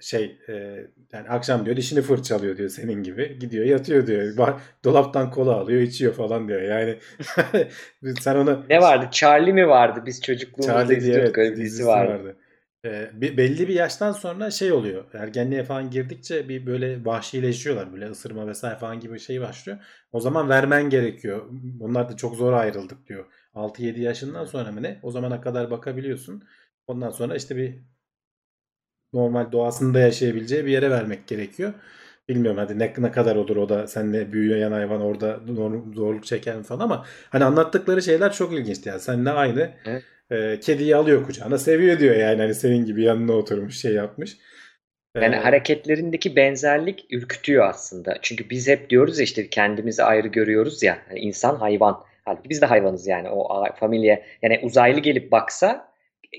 Şey 0.00 0.38
e, 0.48 0.52
yani 1.12 1.28
akşam 1.28 1.64
diyor 1.66 1.76
dişini 1.76 2.02
fırçalıyor 2.02 2.56
diyor 2.56 2.68
senin 2.68 3.02
gibi. 3.02 3.38
Gidiyor 3.38 3.64
yatıyor 3.64 4.06
diyor. 4.06 4.22
Ba- 4.22 4.58
Dolaptan 4.84 5.30
kola 5.30 5.54
alıyor 5.54 5.80
içiyor 5.80 6.12
falan 6.14 6.48
diyor. 6.48 6.62
Yani 6.62 6.98
sen 8.20 8.36
onu 8.36 8.64
Ne 8.70 8.80
vardı? 8.80 9.08
Charlie 9.12 9.52
mi 9.52 9.68
vardı? 9.68 10.02
Biz 10.06 10.22
çocukluğumuzda 10.22 10.72
Charlie 10.82 10.96
izliyorduk. 10.96 11.38
evet, 11.38 11.56
dizisi 11.56 11.86
vardı. 11.86 12.12
vardı. 12.12 12.36
Bir- 13.12 13.36
belli 13.36 13.68
bir 13.68 13.74
yaştan 13.74 14.12
sonra 14.12 14.50
şey 14.50 14.72
oluyor. 14.72 15.04
Ergenliğe 15.14 15.64
falan 15.64 15.90
girdikçe 15.90 16.48
bir 16.48 16.66
böyle 16.66 17.04
vahşileşiyorlar. 17.04 17.92
Böyle 17.92 18.10
ısırma 18.10 18.46
vesaire 18.46 18.78
falan 18.78 19.00
gibi 19.00 19.14
bir 19.14 19.18
şey 19.18 19.40
başlıyor. 19.40 19.78
O 20.12 20.20
zaman 20.20 20.48
vermen 20.48 20.90
gerekiyor. 20.90 21.46
Onlar 21.80 22.08
da 22.08 22.16
çok 22.16 22.36
zor 22.36 22.52
ayrıldık 22.52 23.06
diyor. 23.06 23.24
6-7 23.54 24.00
yaşından 24.00 24.44
sonra 24.44 24.72
mı 24.72 24.82
ne? 24.82 24.98
O 25.02 25.10
zamana 25.10 25.40
kadar 25.40 25.70
bakabiliyorsun. 25.70 26.42
Ondan 26.86 27.10
sonra 27.10 27.36
işte 27.36 27.56
bir 27.56 27.78
normal 29.12 29.52
doğasında 29.52 30.00
yaşayabileceği 30.00 30.66
bir 30.66 30.70
yere 30.72 30.90
vermek 30.90 31.26
gerekiyor. 31.28 31.72
Bilmiyorum 32.28 32.58
hadi 32.58 32.78
ne, 32.78 32.94
ne 32.98 33.12
kadar 33.12 33.36
olur 33.36 33.56
o 33.56 33.68
da 33.68 33.86
seninle 33.86 34.32
büyüyen 34.32 34.72
hayvan 34.72 35.00
orada 35.00 35.40
zor- 35.48 35.94
zorluk 35.94 36.24
çeker 36.26 36.56
mi 36.56 36.62
falan 36.62 36.80
ama 36.84 37.06
hani 37.30 37.44
anlattıkları 37.44 38.02
şeyler 38.02 38.32
çok 38.32 38.52
ilginçti 38.52 38.88
yani. 38.88 39.00
Seninle 39.00 39.30
aynı 39.30 39.70
Evet. 39.84 40.04
e, 40.30 40.60
kediyi 40.60 40.96
alıyor 40.96 41.26
kucağına 41.26 41.58
seviyor 41.58 41.98
diyor 41.98 42.16
yani 42.16 42.42
hani 42.42 42.54
senin 42.54 42.84
gibi 42.86 43.02
yanına 43.02 43.32
oturmuş 43.32 43.78
şey 43.80 43.92
yapmış. 43.94 44.38
Yani 45.20 45.36
Ee, 45.36 45.36
hareketlerindeki 45.36 46.36
benzerlik 46.36 47.06
ürkütüyor 47.10 47.68
aslında. 47.68 48.18
Çünkü 48.22 48.50
biz 48.50 48.68
hep 48.68 48.90
diyoruz 48.90 49.18
ya 49.18 49.24
işte 49.24 49.50
kendimizi 49.50 50.02
ayrı 50.02 50.28
görüyoruz 50.28 50.82
ya. 50.82 50.98
Hani 51.08 51.18
insan 51.18 51.56
hayvan. 51.56 52.04
Halbuki 52.24 52.50
biz 52.50 52.62
de 52.62 52.66
hayvanız 52.66 53.06
yani. 53.06 53.28
O 53.30 53.52
a- 53.54 53.72
familye 53.74 54.26
yani 54.42 54.60
uzaylı 54.62 55.00
gelip 55.00 55.32
baksa 55.32 55.89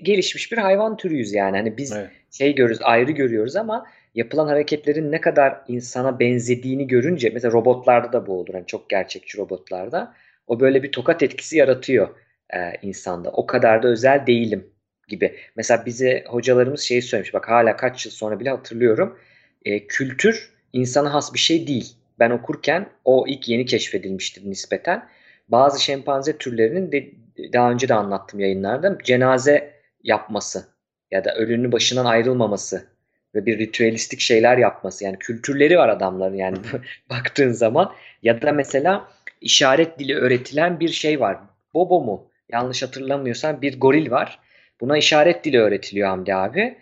gelişmiş 0.03 0.51
bir 0.51 0.57
hayvan 0.57 0.97
türüyüz 0.97 1.33
yani. 1.33 1.57
Hani 1.57 1.77
biz 1.77 1.91
evet. 1.91 2.09
şey 2.31 2.55
görürüz, 2.55 2.79
ayrı 2.81 3.11
görüyoruz 3.11 3.55
ama 3.55 3.87
yapılan 4.15 4.47
hareketlerin 4.47 5.11
ne 5.11 5.21
kadar 5.21 5.61
insana 5.67 6.19
benzediğini 6.19 6.87
görünce 6.87 7.29
mesela 7.33 7.51
robotlarda 7.51 8.13
da 8.13 8.27
bu 8.27 8.39
olur. 8.39 8.53
Hani 8.53 8.65
çok 8.65 8.89
gerçekçi 8.89 9.37
robotlarda. 9.37 10.13
O 10.47 10.59
böyle 10.59 10.83
bir 10.83 10.91
tokat 10.91 11.23
etkisi 11.23 11.57
yaratıyor 11.57 12.09
e, 12.53 12.57
insanda. 12.81 13.31
O 13.31 13.45
kadar 13.45 13.83
da 13.83 13.87
özel 13.87 14.27
değilim 14.27 14.67
gibi. 15.07 15.35
Mesela 15.55 15.85
bize 15.85 16.23
hocalarımız 16.27 16.81
şeyi 16.81 17.01
söylemiş. 17.01 17.33
Bak 17.33 17.49
hala 17.49 17.75
kaç 17.77 18.05
yıl 18.05 18.13
sonra 18.13 18.39
bile 18.39 18.49
hatırlıyorum. 18.49 19.19
E, 19.65 19.87
kültür 19.87 20.53
insana 20.73 21.13
has 21.13 21.33
bir 21.33 21.39
şey 21.39 21.67
değil. 21.67 21.95
Ben 22.19 22.29
okurken 22.29 22.89
o 23.05 23.25
ilk 23.27 23.49
yeni 23.49 23.65
keşfedilmiştir 23.65 24.49
nispeten. 24.49 25.07
Bazı 25.49 25.83
şempanze 25.83 26.37
türlerinin 26.37 26.91
de 26.91 27.09
daha 27.53 27.71
önce 27.71 27.89
de 27.89 27.93
anlattım 27.93 28.39
yayınlarda 28.39 28.97
cenaze 29.03 29.70
yapması 30.03 30.67
ya 31.11 31.25
da 31.25 31.35
ölünün 31.35 31.71
başından 31.71 32.05
ayrılmaması 32.05 32.85
ve 33.35 33.45
bir 33.45 33.59
ritüelistik 33.59 34.19
şeyler 34.19 34.57
yapması. 34.57 35.03
Yani 35.03 35.19
kültürleri 35.19 35.77
var 35.77 35.89
adamların 35.89 36.35
yani 36.35 36.57
baktığın 37.09 37.51
zaman. 37.51 37.93
Ya 38.23 38.41
da 38.41 38.51
mesela 38.51 39.07
işaret 39.41 39.99
dili 39.99 40.15
öğretilen 40.15 40.79
bir 40.79 40.89
şey 40.89 41.19
var. 41.19 41.37
Bobo 41.73 42.01
mu? 42.01 42.27
Yanlış 42.51 42.83
hatırlamıyorsam 42.83 43.61
bir 43.61 43.79
goril 43.79 44.11
var. 44.11 44.39
Buna 44.81 44.97
işaret 44.97 45.43
dili 45.43 45.59
öğretiliyor 45.59 46.09
Hamdi 46.09 46.35
abi. 46.35 46.77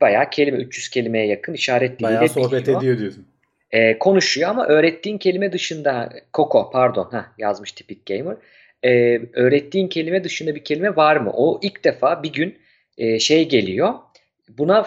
Bayağı 0.00 0.30
kelime 0.30 0.58
300 0.58 0.88
kelimeye 0.88 1.26
yakın 1.26 1.54
işaret 1.54 1.98
diliyle 1.98 2.16
Bayağı 2.16 2.28
sohbet 2.28 2.62
biliyor. 2.62 2.80
ediyor 2.80 2.98
diyorsun. 2.98 3.26
Ee, 3.70 3.98
konuşuyor 3.98 4.50
ama 4.50 4.66
öğrettiğin 4.66 5.18
kelime 5.18 5.52
dışında 5.52 6.12
Koko 6.32 6.70
pardon 6.70 7.08
heh, 7.12 7.24
yazmış 7.38 7.72
tipik 7.72 8.06
gamer. 8.06 8.36
Ee, 8.84 9.20
öğrettiğin 9.32 9.88
kelime 9.88 10.24
dışında 10.24 10.54
bir 10.54 10.64
kelime 10.64 10.96
var 10.96 11.16
mı? 11.16 11.30
O 11.34 11.60
ilk 11.62 11.84
defa 11.84 12.22
bir 12.22 12.32
gün 12.32 12.58
e, 12.98 13.18
şey 13.18 13.48
geliyor. 13.48 13.94
Buna 14.48 14.86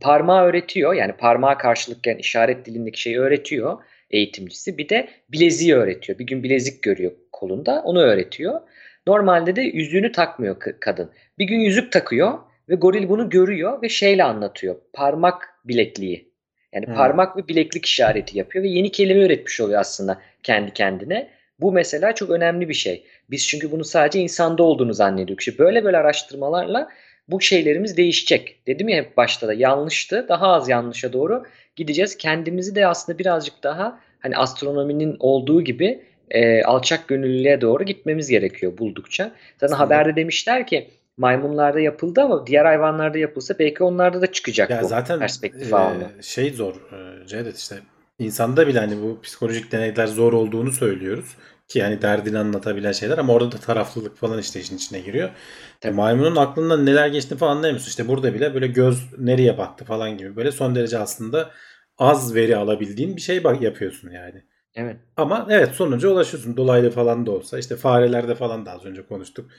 parmağı 0.00 0.44
öğretiyor. 0.46 0.94
Yani 0.94 1.12
parmağa 1.12 1.58
karşılıkken 1.58 2.16
işaret 2.16 2.66
dilindeki 2.66 3.00
şeyi 3.00 3.18
öğretiyor 3.18 3.78
eğitimcisi. 4.10 4.78
Bir 4.78 4.88
de 4.88 5.08
bileziği 5.28 5.74
öğretiyor. 5.74 6.18
Bir 6.18 6.26
gün 6.26 6.42
bilezik 6.42 6.82
görüyor 6.82 7.12
kolunda. 7.32 7.82
Onu 7.84 8.00
öğretiyor. 8.00 8.60
Normalde 9.06 9.56
de 9.56 9.62
yüzüğünü 9.62 10.12
takmıyor 10.12 10.56
kadın. 10.80 11.10
Bir 11.38 11.44
gün 11.44 11.58
yüzük 11.60 11.92
takıyor 11.92 12.38
ve 12.68 12.74
goril 12.74 13.08
bunu 13.08 13.30
görüyor 13.30 13.82
ve 13.82 13.88
şeyle 13.88 14.24
anlatıyor. 14.24 14.76
Parmak 14.92 15.48
bilekliği. 15.64 16.28
Yani 16.74 16.86
Hmm. 16.86 16.94
parmak 16.94 17.36
ve 17.36 17.48
bileklik 17.48 17.86
işareti 17.86 18.38
yapıyor 18.38 18.64
ve 18.64 18.68
yeni 18.68 18.90
kelime 18.90 19.24
üretmiş 19.24 19.60
oluyor 19.60 19.80
aslında 19.80 20.20
kendi 20.42 20.72
kendine. 20.72 21.30
Bu 21.60 21.72
mesela 21.72 22.14
çok 22.14 22.30
önemli 22.30 22.68
bir 22.68 22.74
şey. 22.74 23.04
Biz 23.30 23.48
çünkü 23.48 23.72
bunu 23.72 23.84
sadece 23.84 24.20
insanda 24.20 24.62
olduğunu 24.62 24.94
zannediyoruz. 24.94 25.48
İşte 25.48 25.58
böyle 25.58 25.84
böyle 25.84 25.96
araştırmalarla 25.96 26.88
bu 27.28 27.40
şeylerimiz 27.40 27.96
değişecek. 27.96 28.60
Dedim 28.66 28.88
ya 28.88 28.96
hep 28.96 29.16
başta 29.16 29.48
da 29.48 29.54
yanlıştı. 29.54 30.26
Daha 30.28 30.46
az 30.48 30.68
yanlışa 30.68 31.12
doğru 31.12 31.42
gideceğiz. 31.76 32.16
Kendimizi 32.16 32.74
de 32.74 32.86
aslında 32.86 33.18
birazcık 33.18 33.62
daha 33.62 34.00
hani 34.20 34.36
astronominin 34.36 35.16
olduğu 35.20 35.62
gibi 35.62 36.02
e, 36.30 36.62
alçak 36.62 37.08
gönüllülüğe 37.08 37.60
doğru 37.60 37.84
gitmemiz 37.84 38.28
gerekiyor 38.28 38.78
buldukça. 38.78 39.32
Zaten 39.60 39.74
haberde 39.74 40.16
demişler 40.16 40.66
ki 40.66 40.88
maymunlarda 41.16 41.80
yapıldı 41.80 42.20
ama 42.22 42.46
diğer 42.46 42.64
hayvanlarda 42.64 43.18
yapılsa 43.18 43.58
belki 43.58 43.84
onlarda 43.84 44.22
da 44.22 44.32
çıkacak 44.32 44.70
Ya 44.70 44.82
bu 44.82 44.88
zaten 44.88 45.18
perspektif 45.18 45.72
e, 45.72 45.76
alma. 45.76 46.10
şey 46.22 46.50
zor 46.50 46.74
e, 46.74 47.26
Cevdet 47.26 47.58
işte 47.58 47.76
insanda 48.18 48.66
bile 48.66 48.78
hani 48.78 49.02
bu 49.02 49.20
psikolojik 49.22 49.72
deneyler 49.72 50.06
zor 50.06 50.32
olduğunu 50.32 50.72
söylüyoruz 50.72 51.36
ki 51.68 51.78
yani 51.78 52.02
derdini 52.02 52.38
anlatabilen 52.38 52.92
şeyler 52.92 53.18
ama 53.18 53.32
orada 53.32 53.52
da 53.52 53.56
taraflılık 53.56 54.16
falan 54.16 54.38
işte 54.38 54.60
işin 54.60 54.76
içine 54.76 55.00
giriyor. 55.00 55.28
E, 55.28 55.34
Tabii. 55.80 55.94
maymunun 55.94 56.36
aklından 56.36 56.86
neler 56.86 57.08
geçtiğini 57.08 57.38
falan 57.38 57.56
anlayamıyorsun. 57.56 57.88
İşte 57.88 58.08
burada 58.08 58.34
bile 58.34 58.54
böyle 58.54 58.66
göz 58.66 59.18
nereye 59.18 59.58
baktı 59.58 59.84
falan 59.84 60.18
gibi 60.18 60.36
böyle 60.36 60.52
son 60.52 60.74
derece 60.74 60.98
aslında 60.98 61.50
az 61.98 62.34
veri 62.34 62.56
alabildiğin 62.56 63.16
bir 63.16 63.20
şey 63.20 63.42
yapıyorsun 63.60 64.10
yani. 64.10 64.44
Evet. 64.74 64.96
Ama 65.16 65.46
evet 65.50 65.68
sonuca 65.74 66.08
ulaşıyorsun. 66.08 66.56
Dolaylı 66.56 66.90
falan 66.90 67.26
da 67.26 67.30
olsa. 67.30 67.58
işte 67.58 67.76
farelerde 67.76 68.34
falan 68.34 68.66
da 68.66 68.72
az 68.72 68.84
önce 68.84 69.06
konuştuk. 69.06 69.50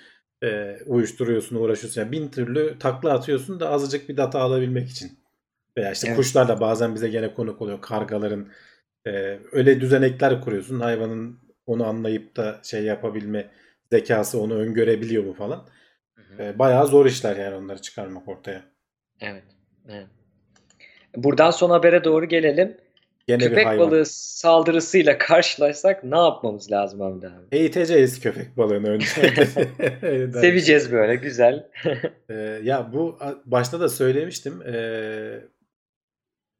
Ee, 0.43 0.77
uyuşturuyorsun, 0.85 1.55
uğraşıyorsun. 1.55 2.01
Yani 2.01 2.11
bin 2.11 2.29
türlü 2.29 2.79
takla 2.79 3.13
atıyorsun 3.13 3.59
da 3.59 3.69
azıcık 3.69 4.09
bir 4.09 4.17
data 4.17 4.39
alabilmek 4.39 4.89
için. 4.89 5.19
Veya 5.77 5.91
işte 5.91 6.07
Evet. 6.07 6.17
kuşlar 6.17 6.47
da 6.47 6.59
bazen 6.59 6.95
bize 6.95 7.09
gene 7.09 7.33
konuk 7.33 7.61
oluyor. 7.61 7.81
Kargaların 7.81 8.47
e, 9.07 9.39
öyle 9.51 9.81
düzenekler 9.81 10.41
kuruyorsun. 10.41 10.79
Hayvanın 10.79 11.39
onu 11.69 11.87
anlayıp 11.87 12.35
da 12.37 12.59
şey 12.63 12.83
yapabilme 12.83 13.49
zekası 13.91 14.41
onu 14.41 14.55
öngörebiliyor 14.55 15.23
mu 15.23 15.33
falan. 15.33 15.65
Hı 16.15 16.21
hı. 16.37 16.43
E, 16.43 16.59
bayağı 16.59 16.87
zor 16.87 17.05
işler 17.05 17.35
yani 17.35 17.55
onları 17.55 17.81
çıkarmak 17.81 18.27
ortaya. 18.27 18.61
Evet. 19.21 19.43
evet. 19.89 20.07
Buradan 21.15 21.51
son 21.51 21.69
habere 21.69 22.03
doğru 22.03 22.25
gelelim. 22.25 22.77
Gene 23.27 23.43
Köpek 23.43 23.65
balığı 23.65 24.05
saldırısıyla 24.05 25.17
karşılaşsak 25.17 26.03
ne 26.03 26.17
yapmamız 26.17 26.71
lazım 26.71 26.99
Hamdi 26.99 27.27
abi? 27.27 27.57
Eğiteceğiz 27.57 28.19
köpek 28.19 28.57
balığını 28.57 28.89
önce. 28.89 29.05
Seveceğiz 30.41 30.91
böyle 30.91 31.15
güzel. 31.15 31.67
Ee, 32.29 32.33
ya 32.63 32.89
bu 32.93 33.19
başta 33.45 33.79
da 33.79 33.89
söylemiştim. 33.89 34.61
Ee, 34.61 35.39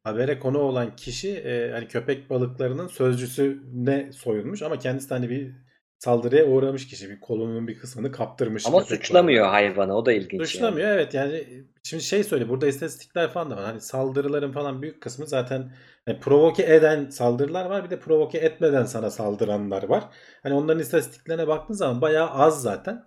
habere 0.04 0.38
konu 0.38 0.58
olan 0.58 0.96
kişi 0.96 1.36
e, 1.36 1.70
hani 1.72 1.88
köpek 1.88 2.30
balıklarının 2.30 2.86
sözcüsüne 2.86 4.12
soyulmuş 4.12 4.62
ama 4.62 4.78
kendisi 4.78 5.10
de 5.10 5.14
hani 5.14 5.30
bir 5.30 5.54
saldırıya 5.98 6.46
uğramış 6.46 6.86
kişi. 6.86 7.10
Bir 7.10 7.20
kolunun 7.20 7.68
bir 7.68 7.78
kısmını 7.78 8.12
kaptırmış. 8.12 8.66
Ama 8.66 8.80
suçlamıyor 8.80 9.44
balığına. 9.44 9.54
hayvanı 9.54 9.96
o 9.96 10.06
da 10.06 10.12
ilginç. 10.12 10.42
Suçlamıyor 10.42 10.88
evet 10.88 11.14
yani 11.14 11.44
şimdi 11.82 12.02
şey 12.02 12.24
söyle 12.24 12.48
burada 12.48 12.66
istatistikler 12.66 13.30
falan 13.30 13.50
da 13.50 13.56
var. 13.56 13.64
Hani 13.64 13.80
saldırıların 13.80 14.52
falan 14.52 14.82
büyük 14.82 15.02
kısmı 15.02 15.26
zaten 15.26 15.72
hani 16.06 16.20
provoke 16.20 16.62
eden 16.62 17.10
saldırılar 17.10 17.64
var 17.64 17.84
bir 17.84 17.90
de 17.90 18.00
provoke 18.00 18.38
etmeden 18.38 18.84
sana 18.84 19.10
saldıranlar 19.10 19.82
var. 19.82 20.04
Hani 20.42 20.54
onların 20.54 20.82
istatistiklerine 20.82 21.48
baktığın 21.48 21.74
zaman 21.74 22.00
bayağı 22.00 22.30
az 22.30 22.62
zaten. 22.62 23.04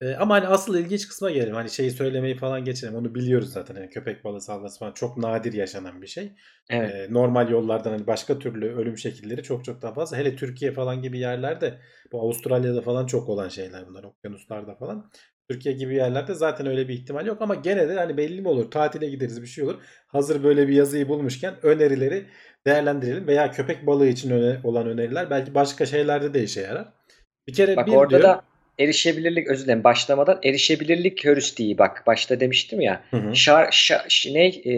Ee, 0.00 0.14
ama 0.14 0.34
hani 0.34 0.46
asıl 0.46 0.78
ilginç 0.78 1.08
kısma 1.08 1.30
gelelim. 1.30 1.54
Hani 1.54 1.70
şeyi 1.70 1.90
söylemeyi 1.90 2.36
falan 2.36 2.64
geçelim. 2.64 2.94
Onu 2.94 3.14
biliyoruz 3.14 3.52
zaten. 3.52 3.74
Hani 3.74 3.90
köpek 3.90 4.24
balığı 4.24 4.40
saldırısı 4.40 4.78
falan 4.78 4.92
çok 4.92 5.16
nadir 5.16 5.52
yaşanan 5.52 6.02
bir 6.02 6.06
şey. 6.06 6.24
Yani. 6.24 6.90
Evet. 6.92 6.94
Ee, 7.10 7.12
normal 7.12 7.50
yollardan 7.50 7.90
hani 7.90 8.06
başka 8.06 8.38
türlü 8.38 8.74
ölüm 8.74 8.98
şekilleri 8.98 9.42
çok 9.42 9.64
çok 9.64 9.82
daha 9.82 9.94
fazla. 9.94 10.16
Hele 10.16 10.36
Türkiye 10.36 10.72
falan 10.72 11.02
gibi 11.02 11.18
yerlerde 11.18 11.78
bu 12.12 12.20
Avustralya'da 12.20 12.82
falan 12.82 13.06
çok 13.06 13.28
olan 13.28 13.48
şeyler 13.48 13.86
bunlar. 13.88 14.04
Okyanuslarda 14.04 14.74
falan. 14.74 15.10
Türkiye 15.50 15.74
gibi 15.74 15.94
yerlerde 15.94 16.34
zaten 16.34 16.66
öyle 16.66 16.88
bir 16.88 16.94
ihtimal 16.94 17.26
yok 17.26 17.42
ama 17.42 17.54
gene 17.54 17.88
de 17.88 17.94
hani 17.94 18.16
belli 18.16 18.40
mi 18.40 18.48
olur? 18.48 18.70
Tatile 18.70 19.10
gideriz 19.10 19.42
bir 19.42 19.46
şey 19.46 19.64
olur. 19.64 19.74
Hazır 20.06 20.44
böyle 20.44 20.68
bir 20.68 20.72
yazıyı 20.74 21.08
bulmuşken 21.08 21.54
önerileri 21.62 22.26
değerlendirelim 22.66 23.26
veya 23.26 23.50
köpek 23.50 23.86
balığı 23.86 24.06
için 24.06 24.30
öne- 24.30 24.60
olan 24.64 24.86
öneriler 24.86 25.30
belki 25.30 25.54
başka 25.54 25.86
şeylerde 25.86 26.34
de 26.34 26.42
işe 26.42 26.60
yarar. 26.60 26.92
Bir 27.46 27.52
kere 27.52 27.76
Bak 27.76 27.86
bir 27.86 27.92
orada 27.92 28.10
diyor. 28.10 28.22
da 28.22 28.42
erişebilirlik 28.78 29.48
özür 29.48 29.64
dilerim 29.64 29.84
başlamadan 29.84 30.40
erişebilirlik 30.42 31.24
heuristiği 31.24 31.78
bak 31.78 32.02
başta 32.06 32.40
demiştim 32.40 32.80
ya. 32.80 33.04
Hı 33.10 33.16
hı. 33.16 33.36
Şar, 33.36 33.68
şa, 33.72 34.04
ş- 34.08 34.34
ne 34.34 34.46
e, 34.46 34.74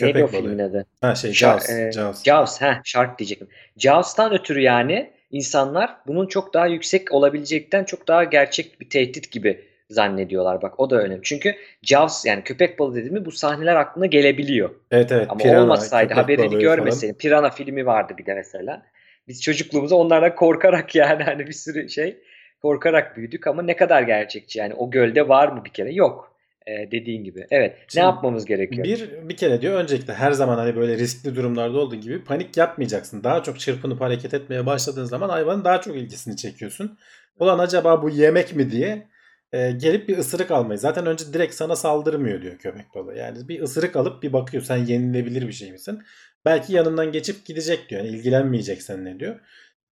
neydi 0.00 0.12
Köpek 0.12 0.24
o 0.24 0.32
balığı. 0.32 0.42
filmin 0.42 0.58
adı? 0.58 0.86
Ha 1.00 1.14
şey 1.14 1.32
Jaws. 1.32 1.70
e, 1.70 1.92
Jaws. 1.92 2.24
Jaws, 2.24 2.60
heh, 2.60 2.80
Shark 2.84 3.18
diyecektim. 3.18 3.48
Jaws'tan 3.76 4.32
ötürü 4.32 4.60
yani 4.60 5.10
insanlar 5.30 5.96
bunun 6.06 6.26
çok 6.26 6.54
daha 6.54 6.66
yüksek 6.66 7.12
olabilecekten 7.12 7.84
çok 7.84 8.08
daha 8.08 8.24
gerçek 8.24 8.80
bir 8.80 8.90
tehdit 8.90 9.30
gibi 9.32 9.64
zannediyorlar. 9.90 10.62
Bak 10.62 10.80
o 10.80 10.90
da 10.90 10.96
önemli. 11.02 11.20
Çünkü 11.22 11.56
Jaws 11.82 12.26
yani 12.26 12.44
köpek 12.44 12.78
balığı 12.78 12.94
dediğimi 12.94 13.24
bu 13.24 13.32
sahneler 13.32 13.76
aklına 13.76 14.06
gelebiliyor. 14.06 14.70
Evet 14.90 15.12
evet. 15.12 15.26
Ama 15.30 15.38
Pirana, 15.42 15.62
olmasaydı 15.62 16.14
haberini 16.14 16.50
balığı 16.52 16.60
görmeseydim. 16.60 17.16
Piranha 17.18 17.50
filmi 17.50 17.86
vardı 17.86 18.14
bir 18.18 18.26
de 18.26 18.34
mesela. 18.34 18.82
Biz 19.28 19.42
çocukluğumuzda 19.42 19.94
onlardan 19.96 20.34
korkarak 20.34 20.94
yani 20.94 21.22
hani 21.22 21.46
bir 21.46 21.52
sürü 21.52 21.88
şey 21.88 22.18
korkarak 22.62 23.16
büyüdük 23.16 23.46
ama 23.46 23.62
ne 23.62 23.76
kadar 23.76 24.02
gerçekçi 24.02 24.58
yani 24.58 24.74
o 24.74 24.90
gölde 24.90 25.28
var 25.28 25.48
mı 25.48 25.64
bir 25.64 25.70
kere? 25.70 25.92
Yok. 25.92 26.38
Ee, 26.66 26.90
dediğin 26.90 27.24
gibi. 27.24 27.46
Evet. 27.50 27.76
Şimdi 27.88 28.04
ne 28.04 28.08
yapmamız 28.08 28.44
gerekiyor? 28.44 28.84
Bir 28.84 29.28
bir 29.28 29.36
kere 29.36 29.60
diyor 29.60 29.74
öncelikle 29.80 30.14
her 30.14 30.32
zaman 30.32 30.58
hani 30.58 30.76
böyle 30.76 30.98
riskli 30.98 31.36
durumlarda 31.36 31.78
olduğu 31.78 31.96
gibi 31.96 32.24
panik 32.24 32.56
yapmayacaksın. 32.56 33.24
Daha 33.24 33.42
çok 33.42 33.60
çırpınıp 33.60 34.00
hareket 34.00 34.34
etmeye 34.34 34.66
başladığın 34.66 35.04
zaman 35.04 35.28
hayvanın 35.28 35.64
daha 35.64 35.80
çok 35.80 35.96
ilgisini 35.96 36.36
çekiyorsun. 36.36 36.98
Ulan 37.38 37.58
acaba 37.58 38.02
bu 38.02 38.10
yemek 38.10 38.56
mi 38.56 38.70
diye 38.70 39.08
e, 39.52 39.70
gelip 39.70 40.08
bir 40.08 40.18
ısırık 40.18 40.50
almayı. 40.50 40.78
Zaten 40.78 41.06
önce 41.06 41.32
direkt 41.32 41.54
sana 41.54 41.76
saldırmıyor 41.76 42.42
diyor 42.42 42.58
köpek 42.58 42.94
balığı. 42.94 43.14
Yani 43.14 43.48
bir 43.48 43.60
ısırık 43.60 43.96
alıp 43.96 44.22
bir 44.22 44.32
bakıyor 44.32 44.62
sen 44.62 44.76
yenilebilir 44.76 45.48
bir 45.48 45.52
şey 45.52 45.72
misin? 45.72 46.02
Belki 46.44 46.72
yanından 46.72 47.12
geçip 47.12 47.46
gidecek 47.46 47.88
diyor. 47.88 48.04
Yani 48.04 48.16
ilgilenmeyecek 48.16 48.82
seninle 48.82 49.20
diyor. 49.20 49.40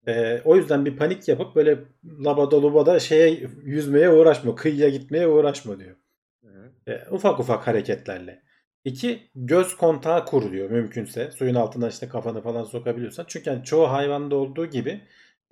E, 0.07 0.40
o 0.44 0.57
yüzden 0.57 0.84
bir 0.84 0.96
panik 0.96 1.28
yapıp 1.28 1.57
böyle 1.57 1.78
labada 2.24 2.62
lubada 2.62 3.00
şeye 3.00 3.48
yüzmeye 3.64 4.11
uğraşma. 4.11 4.54
Kıyıya 4.54 4.88
gitmeye 4.88 5.28
uğraşma 5.28 5.80
diyor. 5.80 5.96
Hı. 6.44 6.72
E, 6.92 7.07
ufak 7.11 7.40
ufak 7.40 7.66
hareketlerle. 7.66 8.42
İki, 8.84 9.30
göz 9.34 9.76
kontağı 9.76 10.24
kur 10.24 10.52
diyor 10.52 10.70
mümkünse. 10.70 11.30
Suyun 11.30 11.54
altına 11.54 11.88
işte 11.88 12.09
kafanı 12.09 12.42
falan 12.42 12.64
sokabiliyorsan. 12.64 13.24
Çünkü 13.28 13.50
yani 13.50 13.64
çoğu 13.64 13.90
hayvanda 13.90 14.36
olduğu 14.36 14.66
gibi 14.66 15.00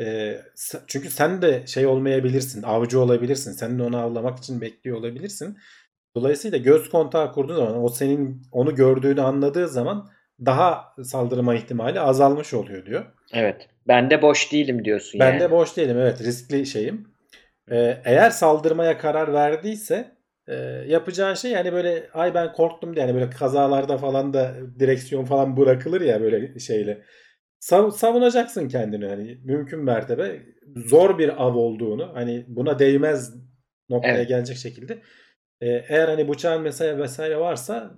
e, 0.00 0.38
çünkü 0.86 1.10
sen 1.10 1.42
de 1.42 1.66
şey 1.66 1.86
olmayabilirsin. 1.86 2.62
Avcı 2.62 3.00
olabilirsin. 3.00 3.52
Sen 3.52 3.78
de 3.78 3.82
onu 3.82 3.98
avlamak 3.98 4.38
için 4.38 4.60
bekliyor 4.60 4.96
olabilirsin. 4.96 5.58
Dolayısıyla 6.16 6.58
göz 6.58 6.88
kontağı 6.88 7.32
kurduğun 7.32 7.56
zaman 7.56 7.84
o 7.84 7.88
senin 7.88 8.42
onu 8.52 8.74
gördüğünü 8.74 9.20
anladığı 9.20 9.68
zaman 9.68 10.10
daha 10.46 10.94
saldırma 11.04 11.54
ihtimali 11.54 12.00
azalmış 12.00 12.54
oluyor 12.54 12.86
diyor. 12.86 13.04
Evet. 13.32 13.68
Ben 13.88 14.10
de 14.10 14.22
boş 14.22 14.52
değilim 14.52 14.84
diyorsun 14.84 15.20
Ben 15.20 15.30
yani. 15.30 15.40
de 15.40 15.50
boş 15.50 15.76
değilim 15.76 15.98
evet 15.98 16.20
riskli 16.22 16.66
şeyim. 16.66 17.14
Ee, 17.70 17.96
eğer 18.04 18.30
saldırmaya 18.30 18.98
karar 18.98 19.32
verdiyse 19.32 20.16
e, 20.48 20.54
yapacağın 20.88 21.34
şey 21.34 21.50
yani 21.50 21.72
böyle 21.72 22.08
ay 22.14 22.34
ben 22.34 22.52
korktum 22.52 22.94
diye 22.96 23.06
yani 23.06 23.14
böyle 23.14 23.30
kazalarda 23.30 23.98
falan 23.98 24.34
da 24.34 24.54
direksiyon 24.78 25.24
falan 25.24 25.56
bırakılır 25.56 26.00
ya 26.00 26.20
böyle 26.20 26.58
şeyle. 26.58 27.02
Sav- 27.60 27.90
savunacaksın 27.92 28.68
kendini 28.68 29.06
hani 29.06 29.38
mümkün 29.44 29.78
mertebe 29.80 30.42
zor 30.76 31.18
bir 31.18 31.42
av 31.44 31.54
olduğunu 31.54 32.10
hani 32.14 32.44
buna 32.48 32.78
değmez 32.78 33.34
noktaya 33.88 34.14
Evet. 34.16 34.28
gelecek 34.28 34.56
şekilde. 34.56 34.98
Ee, 35.60 35.66
eğer 35.88 36.08
hani 36.08 36.28
bıçağın 36.28 36.62
mesela 36.62 36.98
vesaire 36.98 37.38
varsa 37.38 37.94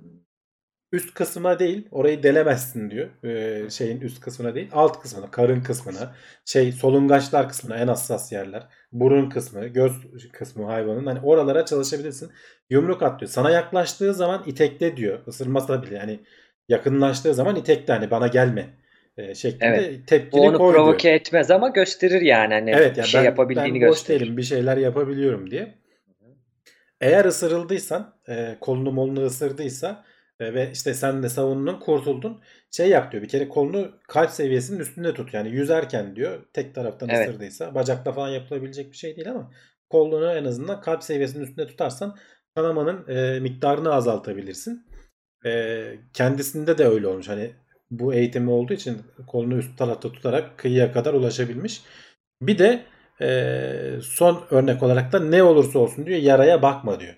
üst 0.93 1.15
kısmına 1.15 1.59
değil 1.59 1.89
orayı 1.91 2.23
delemezsin 2.23 2.91
diyor. 2.91 3.09
Ee, 3.25 3.71
şeyin 3.71 4.01
üst 4.01 4.21
kısmına 4.21 4.55
değil 4.55 4.69
alt 4.73 5.03
kısmına 5.03 5.31
karın 5.31 5.61
kısmına 5.61 6.15
şey 6.45 6.73
solungaçlar 6.73 7.49
kısmına 7.49 7.77
en 7.79 7.89
hassas 7.89 8.33
yerler 8.33 8.63
burun 8.93 9.29
kısmı 9.31 9.67
göz 9.67 9.93
kısmı 10.33 10.65
hayvanın 10.67 11.07
hani 11.07 11.21
oralara 11.21 11.65
çalışabilirsin. 11.65 12.31
Yumruk 12.71 13.03
at 13.03 13.21
diyor. 13.21 13.31
Sana 13.31 13.51
yaklaştığı 13.51 14.15
zaman 14.15 14.43
itekle 14.47 14.97
diyor. 14.97 15.19
Isırmasa 15.27 15.83
bile 15.83 15.95
yani 15.95 16.21
yakınlaştığı 16.69 17.35
zaman 17.35 17.57
itekle 17.57 17.93
hani 17.95 18.11
bana 18.11 18.27
gelme 18.27 18.67
e, 19.17 19.35
şeklinde 19.35 19.67
Evet. 19.67 20.07
Tepkini 20.07 20.41
onu 20.41 20.59
koy 20.59 20.75
provoke 20.75 21.03
diyor. 21.03 21.15
etmez 21.15 21.51
ama 21.51 21.69
gösterir 21.69 22.21
yani 22.21 22.55
hani 22.55 22.71
Evet 22.71 22.97
yani 22.97 23.09
şey 23.09 23.21
ben, 23.21 23.25
yapabildiğini 23.25 23.81
ben 23.81 23.89
boş 23.89 23.97
gösterir. 23.97 24.21
değilim 24.21 24.37
bir 24.37 24.43
şeyler 24.43 24.77
yapabiliyorum 24.77 25.51
diye. 25.51 25.75
eğer 27.01 27.25
ısırıldıysan 27.25 28.15
e, 28.29 28.57
kolunu 28.61 28.93
molunu 28.93 29.25
ısırdıysa 29.25 30.05
e, 30.41 30.55
ve 30.55 30.71
işte 30.73 30.95
sen 30.95 31.23
de 31.23 31.29
savundun 31.29 31.81
kurtuldun 31.81 32.41
şey 32.71 32.89
yap 32.89 33.13
diyor 33.13 33.23
bir 33.23 33.29
kere 33.29 33.49
kolunu 33.49 33.91
kalp 34.09 34.31
seviyesinin 34.31 34.79
üstünde 34.79 35.15
tut 35.15 35.35
yani 35.35 35.49
yüzerken 35.49 36.17
diyor 36.17 36.47
tek 36.53 36.75
taraftan 36.75 37.09
Evet. 37.09 37.29
ısırdıysa 37.29 37.75
bacakta 37.75 38.13
falan 38.13 38.29
yapılabilecek 38.29 38.93
bir 38.93 38.97
şey 38.97 39.17
değil 39.17 39.31
ama 39.31 39.51
kolunu 39.91 40.33
en 40.33 40.45
azından 40.45 40.81
kalp 40.81 41.03
seviyesinin 41.03 41.45
üstünde 41.45 41.67
tutarsan 41.67 42.17
kanamanın 42.55 43.09
e, 43.09 43.41
miktarını 43.41 43.93
azaltabilirsin. 43.95 44.87
E, 45.47 45.83
kendisinde 46.13 46.79
de 46.79 46.87
öyle 46.87 47.07
olmuş 47.07 47.29
hani 47.29 47.51
bu 47.91 48.15
eğitimi 48.15 48.51
olduğu 48.51 48.73
için 48.73 49.03
kolunu 49.27 49.57
üst 49.57 49.79
tarafta 49.79 50.13
tutarak 50.13 50.59
kıyıya 50.59 50.93
kadar 50.93 51.15
ulaşabilmiş. 51.15 51.83
Bir 52.43 52.59
de 52.59 52.83
e, 53.21 54.01
son 54.03 54.47
örnek 54.51 54.83
olarak 54.83 55.13
da 55.13 55.21
ne 55.21 55.43
olursa 55.43 55.79
olsun 55.79 56.07
diyor 56.07 56.19
yaraya 56.19 56.63
bakma 56.63 57.01
diyor. 57.01 57.15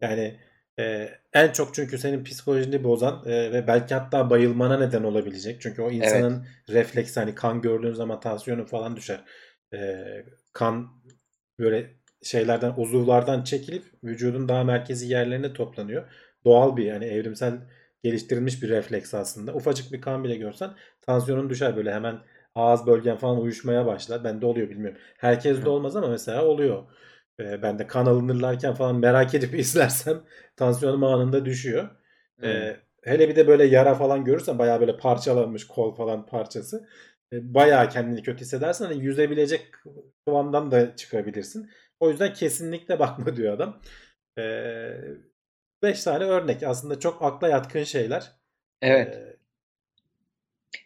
Yani 0.00 0.40
e, 0.78 1.10
en 1.32 1.52
çok 1.52 1.74
çünkü 1.74 1.98
senin 1.98 2.24
psikolojini 2.24 2.84
bozan 2.84 3.22
e, 3.26 3.52
ve 3.52 3.66
belki 3.66 3.94
hatta 3.94 4.30
bayılmana 4.30 4.78
neden 4.78 5.02
olabilecek. 5.02 5.60
Çünkü 5.60 5.82
o 5.82 5.90
insanın 5.90 6.46
refleksi 6.68 7.20
hani 7.20 7.34
kan 7.34 7.62
gördüğün 7.62 7.92
zaman 7.94 8.20
tansiyonu 8.20 8.66
falan 8.66 8.96
düşer. 8.96 9.24
E, 9.74 10.04
kan 10.52 10.88
böyle 11.58 11.90
şeylerden 12.22 12.74
uzuvlardan 12.76 13.44
çekilip 13.44 13.84
vücudun 14.04 14.48
daha 14.48 14.64
merkezi 14.64 15.06
yerlerine 15.06 15.52
toplanıyor. 15.52 16.10
Doğal 16.44 16.76
bir 16.76 16.84
yani 16.84 17.04
evrimsel 17.04 17.60
geliştirilmiş 18.02 18.62
bir 18.62 18.68
refleks 18.68 19.14
aslında. 19.14 19.54
Ufacık 19.54 19.92
bir 19.92 20.00
kan 20.00 20.24
bile 20.24 20.36
görsen 20.36 20.70
tansiyonun 21.02 21.50
düşer 21.50 21.76
böyle 21.76 21.94
hemen 21.94 22.18
ağız 22.54 22.86
bölgen 22.86 23.16
falan 23.16 23.40
uyuşmaya 23.40 23.86
başlar. 23.86 24.24
Bende 24.24 24.46
oluyor 24.46 24.70
bilmiyorum. 24.70 24.98
Herkes 25.18 25.64
de 25.64 25.68
olmaz 25.68 25.96
ama 25.96 26.08
mesela 26.08 26.44
oluyor. 26.44 26.84
Ee, 27.40 27.62
ben 27.62 27.78
de 27.78 27.86
kan 27.86 28.06
alınırlarken 28.06 28.74
falan 28.74 28.96
merak 28.96 29.34
edip 29.34 29.54
izlersem 29.58 30.22
tansiyonum 30.56 31.04
anında 31.04 31.44
düşüyor. 31.44 31.88
Ee, 32.42 32.76
hele 33.02 33.28
bir 33.28 33.36
de 33.36 33.46
böyle 33.46 33.64
yara 33.64 33.94
falan 33.94 34.24
görürsen 34.24 34.58
bayağı 34.58 34.80
böyle 34.80 34.96
parçalanmış 34.96 35.66
kol 35.66 35.94
falan 35.94 36.26
parçası. 36.26 36.88
E, 37.32 37.54
bayağı 37.54 37.88
kendini 37.88 38.22
kötü 38.22 38.40
hissedersen 38.40 38.84
hani 38.84 39.04
yüzebilecek 39.04 39.72
kıvamdan 40.26 40.70
da 40.70 40.96
çıkabilirsin. 40.96 41.70
O 42.00 42.10
yüzden 42.10 42.32
kesinlikle 42.32 42.98
bakma 42.98 43.36
diyor 43.36 43.54
adam. 43.54 43.80
5 45.82 46.04
tane 46.04 46.24
örnek 46.24 46.62
aslında 46.62 46.98
çok 46.98 47.22
akla 47.22 47.48
yatkın 47.48 47.84
şeyler. 47.84 48.32
Evet. 48.82 49.38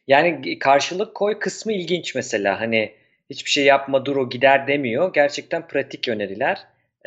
Yani 0.06 0.58
karşılık 0.58 1.14
koy 1.14 1.38
kısmı 1.38 1.72
ilginç 1.72 2.14
mesela. 2.14 2.60
Hani 2.60 2.94
hiçbir 3.32 3.50
şey 3.50 3.64
yapma 3.64 4.06
dur 4.06 4.16
o 4.16 4.30
gider 4.30 4.66
demiyor. 4.66 5.12
Gerçekten 5.12 5.68
pratik 5.68 6.08
öneriler. 6.08 6.58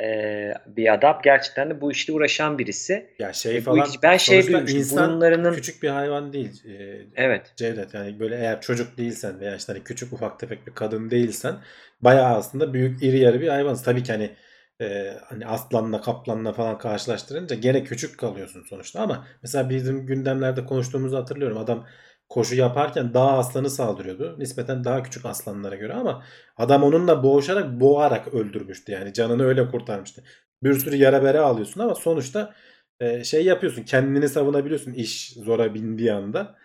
Ee, 0.04 0.54
bir 0.68 0.94
adam 0.94 1.20
gerçekten 1.24 1.70
de 1.70 1.82
bu 1.82 1.92
işle 1.92 2.14
uğraşan 2.14 2.60
birisi. 2.60 3.10
ya 3.20 3.34
şey 3.34 3.58
E, 3.58 3.62
falan 3.62 3.80
ilginç. 3.80 4.04
Ben 4.04 4.18
şey 4.18 4.48
duymuştum. 4.48 4.80
insan 4.80 5.10
Burunlarının 5.12 5.52
küçük 5.52 5.84
bir 5.84 5.90
hayvan 5.90 6.34
değil. 6.34 6.64
Ee, 6.66 7.08
evet. 7.16 7.54
Cevdet 7.58 7.94
yani 7.94 8.20
böyle 8.20 8.36
eğer 8.36 8.62
çocuk 8.62 8.98
değilsen 8.98 9.40
veya 9.40 9.56
işte 9.56 9.74
hani 9.74 9.84
küçük 9.84 10.14
ufak 10.14 10.40
tefek 10.40 10.68
bir 10.68 10.74
kadın 10.74 11.12
değilsen 11.12 11.56
bayağı 12.02 12.36
aslında 12.36 12.74
büyük 12.74 13.04
iri 13.04 13.20
yarı 13.20 13.42
bir 13.42 13.48
hayvansın. 13.48 13.84
Tabii 13.86 14.04
ki 14.04 14.12
hani 14.12 14.36
e, 14.82 15.14
hani 15.26 15.46
aslanla 15.48 16.02
kaplanla 16.02 16.54
falan 16.54 16.78
karşılaştırınca 16.78 17.56
gene 17.56 17.84
küçük 17.84 18.18
kalıyorsun 18.20 18.64
sonuçta 18.70 19.02
ama 19.02 19.28
mesela 19.42 19.70
bizim 19.70 20.06
gündemlerde 20.06 20.66
konuştuğumuzu 20.66 21.18
hatırlıyorum. 21.18 21.58
Adam 21.58 21.88
koşu 22.30 22.56
yaparken 22.56 23.14
dağ 23.14 23.38
aslanı 23.38 23.70
saldırıyordu. 23.70 24.36
Nispeten 24.40 24.84
daha 24.84 25.04
küçük 25.04 25.26
aslanlara 25.26 25.76
göre 25.76 25.94
ama 25.94 26.24
adam 26.58 26.84
onunla 26.84 27.24
boğuşarak 27.24 27.80
boğarak 27.80 28.34
öldürmüştü. 28.34 28.92
Yani 28.92 29.14
canını 29.14 29.44
öyle 29.44 29.68
kurtarmıştı. 29.68 30.24
Bir 30.64 30.74
sürü 30.74 30.96
yara 30.96 31.24
bere 31.24 31.40
alıyorsun 31.40 31.82
ama 31.82 31.96
sonuçta 31.96 32.54
e, 33.00 33.24
şey 33.24 33.46
yapıyorsun. 33.46 33.84
Kendini 33.84 34.30
savunabiliyorsun 34.30 34.94
iş 34.94 35.34
zora 35.34 35.74
bindiği 35.74 36.14
anda. 36.14 36.56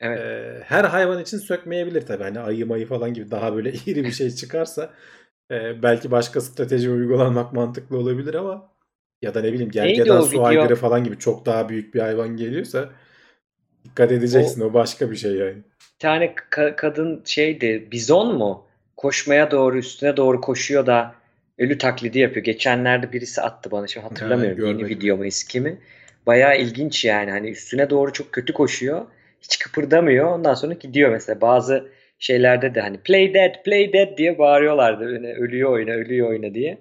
Evet. 0.00 0.20
Ee, 0.20 0.62
her 0.64 0.84
hayvan 0.84 1.22
için 1.22 1.38
sökmeyebilir 1.38 2.06
tabii. 2.06 2.22
Hani 2.22 2.40
ayı 2.40 2.66
mayı 2.66 2.86
falan 2.86 3.14
gibi 3.14 3.30
daha 3.30 3.54
böyle 3.54 3.72
iri 3.86 4.04
bir 4.04 4.12
şey 4.12 4.30
çıkarsa 4.30 4.90
e, 5.50 5.82
belki 5.82 6.10
başka 6.10 6.40
strateji 6.40 6.90
uygulanmak 6.90 7.52
mantıklı 7.52 7.98
olabilir 7.98 8.34
ama 8.34 8.72
ya 9.22 9.34
da 9.34 9.40
ne 9.40 9.52
bileyim 9.52 9.70
gergedan 9.70 10.20
su 10.20 10.44
aygırı 10.44 10.76
falan 10.76 11.04
gibi 11.04 11.18
çok 11.18 11.46
daha 11.46 11.68
büyük 11.68 11.94
bir 11.94 12.00
hayvan 12.00 12.36
geliyorsa 12.36 12.90
dikkat 13.84 14.12
edeceksin. 14.12 14.60
O, 14.60 14.74
başka 14.74 15.10
bir 15.10 15.16
şey 15.16 15.32
yani. 15.32 15.56
Bir 15.56 15.98
tane 15.98 16.34
ka- 16.50 16.76
kadın 16.76 17.22
şeydi 17.24 17.88
bizon 17.92 18.38
mu? 18.38 18.66
Koşmaya 18.96 19.50
doğru 19.50 19.78
üstüne 19.78 20.16
doğru 20.16 20.40
koşuyor 20.40 20.86
da 20.86 21.14
ölü 21.58 21.78
taklidi 21.78 22.18
yapıyor. 22.18 22.44
Geçenlerde 22.44 23.12
birisi 23.12 23.40
attı 23.42 23.70
bana 23.70 23.86
şimdi 23.86 24.06
hatırlamıyorum 24.06 24.62
Ha, 24.64 24.68
yeni 24.68 24.86
video 24.88 25.16
mu 25.16 25.26
eski 25.26 25.60
mi? 25.60 25.78
Bayağı 26.26 26.58
ilginç 26.58 27.04
yani 27.04 27.30
hani 27.30 27.50
üstüne 27.50 27.90
doğru 27.90 28.12
çok 28.12 28.32
kötü 28.32 28.52
koşuyor. 28.52 29.06
Hiç 29.42 29.58
kıpırdamıyor. 29.58 30.26
Ondan 30.26 30.54
sonra 30.54 30.74
gidiyor 30.74 31.10
mesela 31.10 31.40
bazı 31.40 31.88
şeylerde 32.18 32.74
de 32.74 32.80
hani 32.80 32.98
play 32.98 33.34
dead 33.34 33.62
play 33.64 33.92
dead 33.92 34.18
diye 34.18 34.38
bağırıyorlardı. 34.38 35.04
Öyle, 35.04 35.34
ölüyor 35.34 35.70
oyna 35.70 35.90
ölüyor 35.90 36.28
oyna 36.28 36.54
diye. 36.54 36.78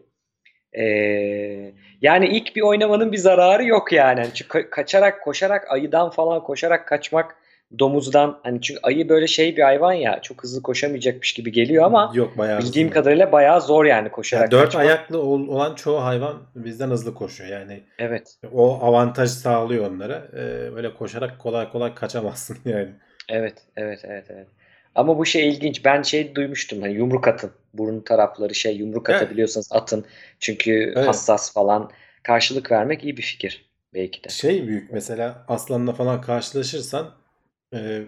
Ee, 0.73 1.71
yani 2.01 2.27
ilk 2.27 2.55
bir 2.55 2.61
oynamanın 2.61 3.11
bir 3.11 3.17
zararı 3.17 3.65
yok 3.65 3.91
yani. 3.93 4.19
Hani 4.21 4.33
çünkü 4.33 4.57
ka- 4.59 4.69
kaçarak 4.69 5.23
koşarak 5.23 5.71
ayıdan 5.71 6.09
falan 6.09 6.43
koşarak 6.43 6.87
kaçmak 6.87 7.35
domuzdan 7.79 8.39
hani 8.43 8.61
çünkü 8.61 8.79
ayı 8.83 9.09
böyle 9.09 9.27
şey 9.27 9.57
bir 9.57 9.61
hayvan 9.61 9.93
ya 9.93 10.21
çok 10.21 10.43
hızlı 10.43 10.61
koşamayacakmış 10.61 11.33
gibi 11.33 11.51
geliyor 11.51 11.83
ama 11.85 12.11
Yok 12.15 12.37
bayağı 12.37 12.59
bildiğim 12.59 12.87
hızlı. 12.87 12.93
kadarıyla 13.01 13.31
bayağı 13.31 13.61
zor 13.61 13.85
yani 13.85 14.09
koşarak 14.09 14.43
Yani 14.43 14.51
dört 14.51 14.65
kaçmak. 14.65 14.85
ayaklı 14.85 15.21
ol- 15.21 15.47
olan 15.47 15.75
çoğu 15.75 16.03
hayvan 16.03 16.37
bizden 16.55 16.89
hızlı 16.89 17.13
koşuyor. 17.13 17.49
Yani 17.49 17.83
Evet. 17.99 18.35
o 18.53 18.79
avantaj 18.81 19.29
sağlıyor 19.29 19.91
onlara. 19.91 20.27
Ee, 20.33 20.39
öyle 20.75 20.93
koşarak 20.93 21.39
kolay 21.39 21.71
kolay 21.71 21.93
kaçamazsın 21.95 22.57
yani. 22.65 22.89
Evet, 23.29 23.53
evet, 23.77 23.99
evet, 24.03 24.25
evet. 24.29 24.47
Ama 24.95 25.17
bu 25.17 25.25
şey 25.25 25.49
ilginç. 25.49 25.85
Ben 25.85 26.01
şey 26.01 26.35
duymuştum 26.35 26.81
hani 26.81 26.93
yumruk 26.93 27.27
atın. 27.27 27.51
Burun 27.73 27.99
tarafları 28.01 28.55
şey 28.55 28.77
yumruk 28.77 29.09
Evet. 29.09 29.21
atabiliyorsanız 29.21 29.69
atın. 29.71 30.05
Çünkü 30.39 30.93
Evet. 30.95 31.07
hassas 31.07 31.53
falan. 31.53 31.91
Karşılık 32.23 32.71
vermek 32.71 33.03
iyi 33.03 33.17
bir 33.17 33.21
fikir 33.21 33.65
belki 33.93 34.23
de. 34.23 34.29
Şey 34.29 34.67
büyük 34.67 34.91
mesela 34.91 35.45
aslanla 35.47 35.93
falan 35.93 36.21
karşılaşırsan 36.21 37.11
e, 37.73 38.01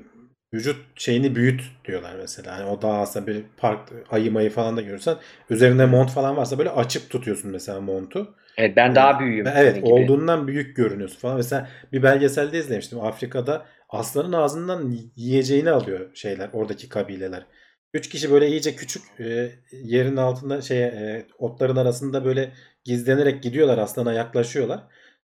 vücut 0.53 0.85
şeyini 0.95 1.35
büyüt 1.35 1.61
diyorlar 1.85 2.15
mesela. 2.15 2.57
Hani 2.57 2.65
o 2.65 2.81
daha 2.81 3.01
aslında 3.01 3.27
bir 3.27 3.43
park 3.57 3.89
ayı 4.09 4.31
mayı 4.31 4.49
falan 4.49 4.77
da 4.77 4.81
görürsen 4.81 5.15
üzerinde 5.49 5.85
mont 5.85 6.11
falan 6.11 6.37
varsa 6.37 6.57
böyle 6.57 6.69
açık 6.69 7.09
tutuyorsun 7.09 7.51
mesela 7.51 7.81
montu. 7.81 8.35
Evet 8.57 8.75
ben 8.75 8.95
daha 8.95 9.19
büyüğüm 9.19 9.45
Ve 9.45 9.51
evet 9.55 9.75
gibi. 9.75 9.85
olduğundan 9.85 10.47
büyük 10.47 10.75
görünüyorsun 10.75 11.19
falan. 11.19 11.37
Mesela 11.37 11.69
bir 11.93 12.03
belgeselde 12.03 12.59
izlemiştim. 12.59 12.99
Afrika'da 12.99 13.65
aslanın 13.91 14.33
ağzından 14.33 14.97
yiyeceğini 15.15 15.71
alıyor 15.71 16.15
şeyler 16.15 16.49
oradaki 16.53 16.89
kabileler. 16.89 17.45
Üç 17.93 18.09
kişi 18.09 18.31
böyle 18.31 18.47
iyice 18.47 18.75
küçük 18.75 19.03
e, 19.19 19.51
yerin 19.71 20.17
altında 20.17 20.61
şey 20.61 20.83
e, 20.83 21.27
otların 21.37 21.75
arasında 21.75 22.25
böyle 22.25 22.53
gizlenerek 22.83 23.43
gidiyorlar 23.43 23.77
aslana 23.77 24.13
yaklaşıyorlar. 24.13 24.83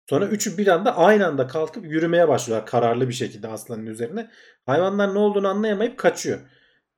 Sonra 0.09 0.27
üçü 0.27 0.57
bir 0.57 0.67
anda 0.67 0.97
aynı 0.97 1.27
anda 1.27 1.47
kalkıp 1.47 1.85
yürümeye 1.85 2.27
başlıyorlar 2.27 2.67
kararlı 2.67 3.09
bir 3.09 3.13
şekilde 3.13 3.47
aslanın 3.47 3.85
üzerine. 3.85 4.29
Hayvanlar 4.65 5.13
ne 5.13 5.19
olduğunu 5.19 5.47
anlayamayıp 5.47 5.97
kaçıyor. 5.97 6.39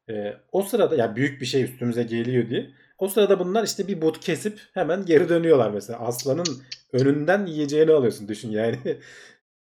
E, 0.09 0.33
o 0.51 0.61
sırada 0.61 0.95
ya 0.95 1.15
büyük 1.15 1.41
bir 1.41 1.45
şey 1.45 1.63
üstümüze 1.63 2.03
geliyor 2.03 2.49
diye. 2.49 2.69
O 2.97 3.07
sırada 3.07 3.39
bunlar 3.39 3.63
işte 3.63 3.87
bir 3.87 4.01
but 4.01 4.19
kesip 4.19 4.59
hemen 4.73 5.05
geri 5.05 5.29
dönüyorlar 5.29 5.71
mesela. 5.71 5.99
Aslanın 5.99 6.45
önünden 6.93 7.45
yiyeceğini 7.45 7.91
alıyorsun 7.91 8.27
düşün 8.27 8.51
yani. 8.51 8.77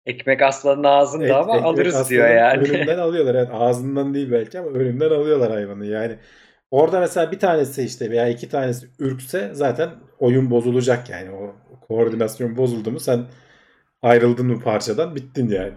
Ekmek 0.07 0.43
aslanın 0.43 0.85
ağzında 0.85 1.25
Et- 1.25 1.31
ama 1.31 1.63
alırız 1.63 2.11
diyor 2.11 2.29
yani. 2.29 2.69
Önünden 2.69 2.99
alıyorlar. 3.09 3.35
Evet, 3.35 3.49
ağzından 3.53 4.15
değil 4.15 4.33
belki 4.33 4.59
ama 4.59 4.69
önünden 4.69 5.11
alıyorlar 5.11 5.51
hayvanı. 5.53 5.87
Yani 5.87 6.17
orada 6.71 7.01
mesela 7.01 7.33
bir 7.33 7.39
tanesi 7.39 7.83
işte 7.83 8.11
veya 8.11 8.29
iki 8.29 8.49
tanesi 8.49 8.87
ürkse 8.99 9.51
zaten 9.53 9.91
oyun 10.19 10.51
bozulacak 10.51 11.11
yani. 11.11 11.31
O 11.31 11.55
koordinasyon 11.89 12.57
bozuldu 12.57 12.91
mu 12.91 13.01
sen 13.01 13.25
ayrıldın 14.03 14.47
mı 14.47 14.61
parçadan 14.61 15.17
bittin 15.17 15.49
yani. 15.49 15.73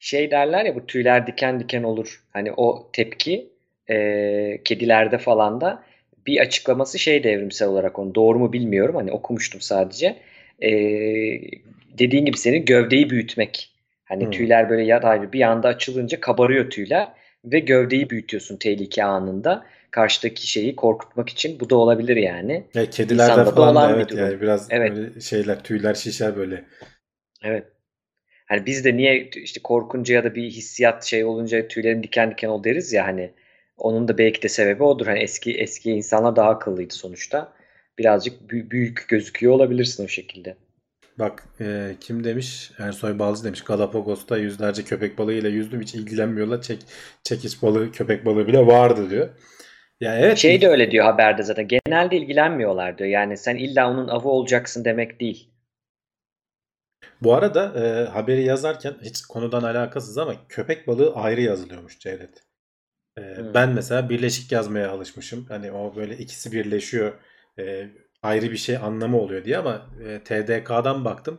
Şey 0.00 0.30
derler 0.30 0.64
ya 0.64 0.74
bu 0.74 0.86
tüyler 0.86 1.26
diken 1.26 1.60
diken 1.60 1.82
olur. 1.82 2.22
Hani 2.32 2.52
o 2.56 2.90
tepki 2.92 3.50
e, 3.90 4.60
kedilerde 4.64 5.18
falan 5.18 5.60
da 5.60 5.82
bir 6.26 6.40
açıklaması 6.40 6.98
şey 6.98 7.24
de 7.24 7.30
evrimsel 7.32 7.68
olarak 7.68 7.98
onu 7.98 8.14
doğru 8.14 8.38
mu 8.38 8.52
bilmiyorum. 8.52 8.94
Hani 8.96 9.12
okumuştum 9.12 9.60
sadece. 9.60 10.16
E, 10.62 10.70
dediğin 11.98 12.24
gibi 12.24 12.36
senin 12.38 12.64
gövdeyi 12.64 13.10
büyütmek. 13.10 13.74
Hani 14.04 14.24
Hmm. 14.24 14.30
tüyler 14.30 14.70
böyle 14.70 14.82
yatay 14.82 15.32
bir 15.32 15.40
anda 15.42 15.68
açılınca 15.68 16.20
kabarıyor 16.20 16.70
tüyler 16.70 17.08
ve 17.44 17.58
gövdeyi 17.58 18.10
büyütüyorsun 18.10 18.56
tehlike 18.56 19.04
anında. 19.04 19.66
Karşıdaki 19.90 20.48
şeyi 20.48 20.76
korkutmak 20.76 21.28
için 21.28 21.60
bu 21.60 21.70
da 21.70 21.76
olabilir 21.76 22.16
yani. 22.16 22.64
Ya 22.74 22.90
kedilerde 22.90 23.32
İnsanda 23.32 23.46
da 23.46 23.52
falan 23.52 23.82
da 23.82 23.98
bir 23.98 23.98
evet 23.98 24.08
durum. 24.08 24.20
yani 24.20 24.40
biraz 24.40 24.70
Evet. 24.70 24.92
böyle 24.96 25.20
şeyler 25.20 25.62
tüyler 25.64 25.94
şişer 25.94 26.36
böyle. 26.36 26.64
Evet. 27.42 27.64
Hani 28.46 28.66
biz 28.66 28.84
de 28.84 28.96
niye 28.96 29.30
işte 29.30 29.60
korkunca 29.64 30.14
ya 30.14 30.24
da 30.24 30.34
bir 30.34 30.50
hissiyat 30.50 31.04
şey 31.04 31.24
olunca 31.24 31.68
tüylerim 31.68 32.02
diken 32.02 32.30
diken 32.30 32.48
ol 32.48 32.64
deriz 32.64 32.92
ya 32.92 33.06
hani 33.06 33.30
onun 33.78 34.08
da 34.08 34.18
belki 34.18 34.42
de 34.42 34.48
sebebi 34.48 34.82
odur. 34.82 35.06
Hani 35.06 35.18
eski 35.18 35.54
eski 35.58 35.90
insanlar 35.92 36.36
daha 36.36 36.50
akıllıydı 36.50 36.94
sonuçta. 36.94 37.52
birazcık 37.98 38.42
bü- 38.52 38.70
büyük 38.70 39.06
gözüküyor 39.08 39.52
olabilirsin 39.52 40.04
o 40.04 40.08
şekilde. 40.08 40.56
Bak 41.18 41.44
e, 41.60 41.96
kim 42.00 42.24
demiş? 42.24 42.70
Ersoy 42.78 43.18
Balcı 43.18 43.44
demiş. 43.44 43.64
Galapagos'ta 43.64 44.36
yüzlerce 44.38 44.84
köpek 44.84 45.18
balığıyla 45.18 45.50
yüzdüm. 45.50 45.80
Hiç 45.80 45.94
ilgilenmiyorlar. 45.94 46.62
Çek, 46.62 46.82
çekiç 47.22 47.62
balığı, 47.62 47.92
köpek 47.92 48.24
balığı 48.26 48.46
bile 48.46 48.66
vardı 48.66 49.10
diyor. 49.10 49.28
Yani 50.00 50.20
evet. 50.22 50.38
Şey 50.38 50.60
de 50.60 50.68
öyle 50.68 50.90
diyor 50.90 51.04
haberde 51.04 51.42
zaten. 51.42 51.68
Genelde 51.68 52.16
ilgilenmiyorlar 52.16 52.98
diyor. 52.98 53.10
Yani 53.10 53.36
sen 53.36 53.56
illa 53.56 53.90
onun 53.90 54.08
avı 54.08 54.28
olacaksın 54.28 54.84
demek 54.84 55.20
değil. 55.20 55.50
Bu 57.22 57.34
arada 57.34 57.86
e, 57.86 58.08
haberi 58.08 58.42
yazarken 58.42 58.94
hiç 59.02 59.22
konudan 59.22 59.62
alakasız 59.62 60.18
ama 60.18 60.34
köpek 60.48 60.86
balığı 60.86 61.14
ayrı 61.14 61.40
yazılıyormuş 61.40 61.98
Cevdet. 61.98 62.42
E, 63.18 63.22
Hmm. 63.36 63.54
Ben 63.54 63.70
mesela 63.70 64.10
birleşik 64.10 64.52
yazmaya 64.52 64.90
alışmışım. 64.90 65.46
Hani 65.48 65.72
o 65.72 65.96
böyle 65.96 66.18
ikisi 66.18 66.52
birleşiyor. 66.52 67.12
e, 67.58 67.88
ayrı 68.22 68.50
bir 68.52 68.56
şey 68.56 68.76
anlamı 68.76 69.18
oluyor 69.20 69.44
diye 69.44 69.58
ama 69.58 69.86
e, 70.04 70.20
TDK'dan 70.24 71.04
baktım. 71.04 71.38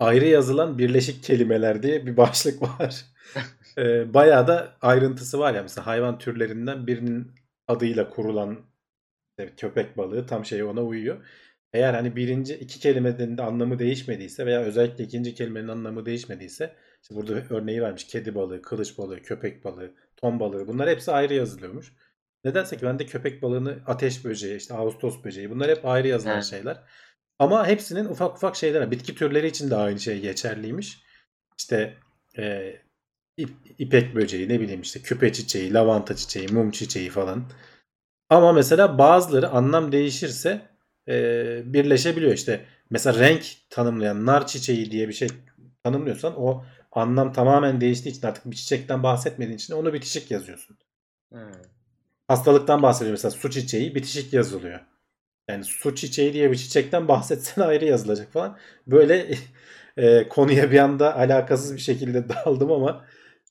Ayrı 0.00 0.24
yazılan 0.26 0.78
birleşik 0.78 1.22
kelimeler 1.24 1.82
diye 1.82 2.06
bir 2.06 2.16
başlık 2.16 2.62
var. 2.62 3.04
e, 3.78 4.14
bayağı 4.14 4.46
da 4.46 4.76
ayrıntısı 4.82 5.38
var 5.38 5.54
ya. 5.54 5.62
Mesela 5.62 5.86
hayvan 5.86 6.18
türlerinden 6.18 6.86
birinin 6.86 7.32
adıyla 7.68 8.10
kurulan 8.10 8.58
işte 9.38 9.52
köpek 9.56 9.96
balığı 9.98 10.26
tam 10.26 10.44
şey 10.44 10.62
ona 10.62 10.82
uyuyor. 10.84 11.26
Eğer 11.72 11.94
hani 11.94 12.16
birinci 12.16 12.54
iki 12.54 12.80
kelimenin 12.80 13.38
de 13.38 13.42
anlamı 13.42 13.78
değişmediyse 13.78 14.46
veya 14.46 14.60
özellikle 14.60 15.04
ikinci 15.04 15.34
kelimenin 15.34 15.68
anlamı 15.68 16.06
değişmediyse 16.06 16.76
işte 17.02 17.14
burada 17.14 17.34
örneği 17.50 17.82
vermiş 17.82 18.06
kedi 18.06 18.34
balığı, 18.34 18.62
kılıç 18.62 18.98
balığı, 18.98 19.22
köpek 19.22 19.64
balığı, 19.64 19.94
ton 20.16 20.40
balığı 20.40 20.68
bunlar 20.68 20.88
hepsi 20.90 21.12
ayrı 21.12 21.34
yazılıyormuş. 21.34 21.92
Nedense 22.44 22.76
ki 22.76 22.86
ben 22.86 22.98
de 22.98 23.06
köpek 23.06 23.42
balığını 23.42 23.78
ateş 23.86 24.24
böceği, 24.24 24.56
işte 24.56 24.74
ağustos 24.74 25.24
böceği 25.24 25.50
bunlar 25.50 25.70
hep 25.70 25.86
ayrı 25.86 26.08
yazılan 26.08 26.34
Ha. 26.34 26.42
şeyler. 26.42 26.82
Ama 27.38 27.66
hepsinin 27.66 28.04
ufak 28.04 28.36
ufak 28.36 28.56
şeyler. 28.56 28.90
Bitki 28.90 29.14
türleri 29.14 29.46
için 29.46 29.70
de 29.70 29.76
aynı 29.76 30.00
şey 30.00 30.20
geçerliymiş. 30.20 31.02
İşte 31.58 31.98
e, 32.38 32.74
ip- 33.38 33.74
ipek 33.78 34.14
böceği 34.14 34.48
ne 34.48 34.60
bileyim 34.60 34.80
işte 34.80 35.00
küpe 35.02 35.32
çiçeği, 35.32 35.74
lavanta 35.74 36.16
çiçeği, 36.16 36.48
mum 36.48 36.70
çiçeği 36.70 37.10
falan. 37.10 37.44
Ama 38.30 38.52
mesela 38.52 38.98
bazıları 38.98 39.48
anlam 39.48 39.92
değişirse 39.92 40.62
e, 41.08 41.14
birleşebiliyor. 41.72 42.32
İşte 42.32 42.64
mesela 42.90 43.18
renk 43.18 43.44
tanımlayan 43.70 44.26
nar 44.26 44.46
çiçeği 44.46 44.90
diye 44.90 45.08
bir 45.08 45.12
şey 45.12 45.28
tanımlıyorsan 45.84 46.34
o 46.36 46.64
anlam 46.92 47.32
tamamen 47.32 47.80
değiştiği 47.80 48.14
için 48.14 48.26
artık 48.26 48.50
bir 48.50 48.56
çiçekten 48.56 49.02
bahsetmediğin 49.02 49.56
için 49.58 49.74
onu 49.74 49.92
bitişik 49.92 50.30
yazıyorsun. 50.30 50.78
Hmm. 51.32 51.52
Hastalıktan 52.32 52.82
bahsediyor 52.82 53.12
mesela 53.12 53.30
su 53.30 53.50
çiçeği 53.50 53.94
bitişik 53.94 54.32
yazılıyor. 54.32 54.80
Yani 55.50 55.64
su 55.64 55.94
çiçeği 55.94 56.32
diye 56.32 56.50
bir 56.50 56.56
çiçekten 56.56 57.08
bahsetsen 57.08 57.62
ayrı 57.66 57.84
yazılacak 57.84 58.32
falan. 58.32 58.58
Böyle 58.86 59.26
e, 59.96 60.28
konuya 60.28 60.70
bir 60.70 60.78
anda 60.78 61.16
alakasız 61.16 61.74
bir 61.74 61.80
şekilde 61.80 62.28
daldım 62.46 62.72
ama 62.72 63.04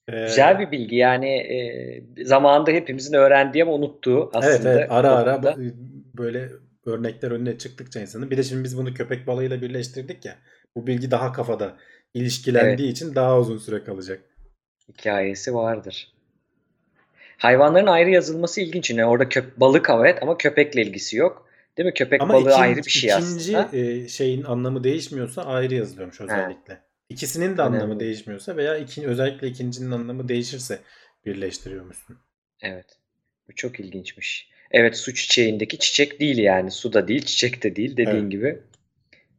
e, 0.08 0.26
Güzel 0.26 0.60
bir 0.60 0.72
bilgi 0.72 0.96
yani 0.96 1.30
e, 1.30 2.26
zamanında 2.26 2.72
hepimizin 2.72 3.14
öğrendiği 3.14 3.64
ama 3.64 3.74
unuttuğu 3.74 4.32
aslında. 4.34 4.50
Evet 4.50 4.66
evet 4.66 4.92
ara 4.92 5.10
ara 5.12 5.34
konuda. 5.36 5.56
bu- 5.58 6.18
böyle 6.18 6.50
örnekler 6.86 7.32
önüne 7.32 7.58
çıktıkça 7.58 8.00
insanın. 8.00 8.32
Bir 8.32 8.38
de 8.38 8.44
şimdi 8.44 8.64
biz 8.64 8.78
bunu 8.78 8.94
köpek 8.94 9.28
balığıyla 9.28 9.62
birleştirdik 9.62 10.26
ya. 10.26 10.36
Bu 10.76 10.88
bilgi 10.88 11.12
daha 11.12 11.32
kafada 11.32 11.78
ilişkilendiği 12.14 12.92
için 12.92 13.16
daha 13.16 13.40
uzun 13.40 13.58
süre 13.58 13.84
kalacak. 13.84 14.22
hikayesi 14.90 15.54
vardır. 15.54 16.14
Hayvanların 17.42 17.88
ayrı 17.88 18.10
yazılması 18.10 18.62
ilginç. 18.62 18.90
Yani 18.90 19.06
orada 19.06 19.30
köp 19.30 19.60
balık 19.60 19.90
evet 19.90 20.24
ama 20.24 20.38
köpekle 20.38 20.82
ilgisi 20.82 21.18
yok. 21.18 21.48
Değil 21.78 21.86
mi? 21.88 21.94
Köpek 21.94 22.22
Ama 22.22 22.34
balığı 22.34 22.42
ikinci, 22.42 22.56
ayrı 22.62 22.78
bir 22.86 22.92
şey 22.92 23.10
ikinci 23.10 23.58
aslında. 23.58 23.78
e, 23.78 24.08
şeyin 24.08 24.44
anlamı 24.44 24.84
değişmiyorsa 24.84 25.42
ayrı 25.44 25.76
yazılıyormuş 25.76 26.22
özellikle. 26.22 26.82
İkisinin 27.10 27.58
de 27.58 27.62
anlamı 27.62 27.84
Önemli. 27.86 28.00
değişmiyorsa 28.00 28.58
veya 28.58 28.78
iki, 28.78 29.08
özellikle 29.08 29.48
ikincinin 29.48 29.92
anlamı 29.92 30.28
değişirse 30.28 30.80
birleştiriyormuşsun. 31.26 32.18
Evet. 32.62 32.86
Bu 33.48 33.56
çok 33.56 33.80
ilginçmiş. 33.80 34.50
Evet 34.72 34.98
su 34.98 35.14
çiçeğindeki 35.14 35.80
çiçek 35.80 36.20
değil 36.20 36.38
yani. 36.38 36.72
Su 36.72 36.94
da 36.94 37.08
değil, 37.08 37.26
çiçek 37.26 37.64
de 37.64 37.76
değil 37.76 37.98
dediğin 37.98 38.16
Evet. 38.22 38.32
gibi. 38.32 38.60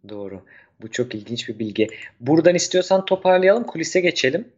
Doğru. 0.08 0.42
Bu 0.80 0.90
çok 0.90 1.14
ilginç 1.14 1.48
bir 1.48 1.58
bilgi. 1.58 1.88
Buradan 2.20 2.54
istiyorsan 2.54 3.04
toparlayalım, 3.04 3.64
kulise 3.64 4.00
geçelim. 4.00 4.48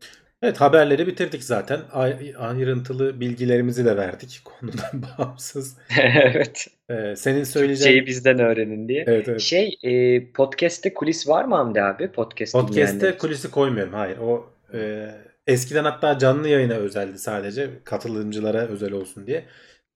Evet 0.43 0.61
haberleri 0.61 1.07
bitirdik 1.07 1.45
zaten. 1.45 1.81
Ay- 1.93 2.35
Ayrıntılı 2.39 3.21
bilgilerimizi 3.21 3.85
de 3.85 3.97
verdik 3.97 4.41
konudan 4.45 5.03
bağımsız. 5.19 5.77
Evet. 6.01 6.67
Ee, 6.91 7.17
senin 7.17 7.45
söyleyeceğin... 7.45 7.91
Şeyi 7.93 8.07
bizden 8.07 8.39
öğrenin 8.39 8.89
diye. 8.89 9.05
Evet, 9.09 9.29
evet. 9.29 9.41
Şey, 9.41 9.79
e, 9.83 10.33
podcast'te 10.33 10.95
kulis 10.95 11.29
var 11.29 11.45
mı 11.45 11.55
Hamdi 11.55 11.83
abi? 11.83 12.13
Podcast 12.13 12.53
Podcast'te 12.53 13.09
için. 13.09 13.19
kulisi 13.19 13.51
koymuyorum. 13.51 13.93
Hayır. 13.93 14.19
O 14.19 14.51
e, 14.75 15.09
eskiden 15.47 15.85
hatta 15.85 16.19
canlı 16.19 16.49
yayına 16.49 16.75
özeldi 16.75 17.19
sadece. 17.19 17.71
Katılımcılara 17.85 18.59
özel 18.67 18.93
olsun 18.93 19.27
diye. 19.27 19.45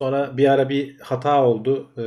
Sonra 0.01 0.37
bir 0.37 0.49
ara 0.53 0.69
bir 0.69 0.99
hata 1.01 1.45
oldu. 1.45 1.91
E, 1.99 2.05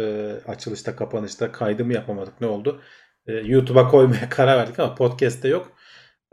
açılışta 0.52 0.96
kapanışta 0.96 1.52
kaydımı 1.52 1.94
yapamadık. 1.94 2.42
Ne 2.42 2.48
oldu? 2.48 2.82
E, 3.28 3.34
YouTube'a 3.34 3.88
koymaya 3.88 4.30
karar 4.30 4.58
verdik 4.58 4.80
ama 4.80 4.96
podcast'te 4.96 5.48
yok. 5.48 5.72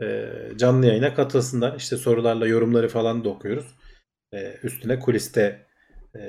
E, 0.01 0.29
canlı 0.55 0.85
yayına 0.85 1.13
katılsınlar. 1.13 1.75
İşte 1.77 1.97
sorularla 1.97 2.47
yorumları 2.47 2.89
falan 2.89 3.23
da 3.23 3.29
okuyoruz. 3.29 3.75
E, 4.33 4.53
üstüne 4.63 4.99
kuliste 4.99 5.65
e, 6.15 6.19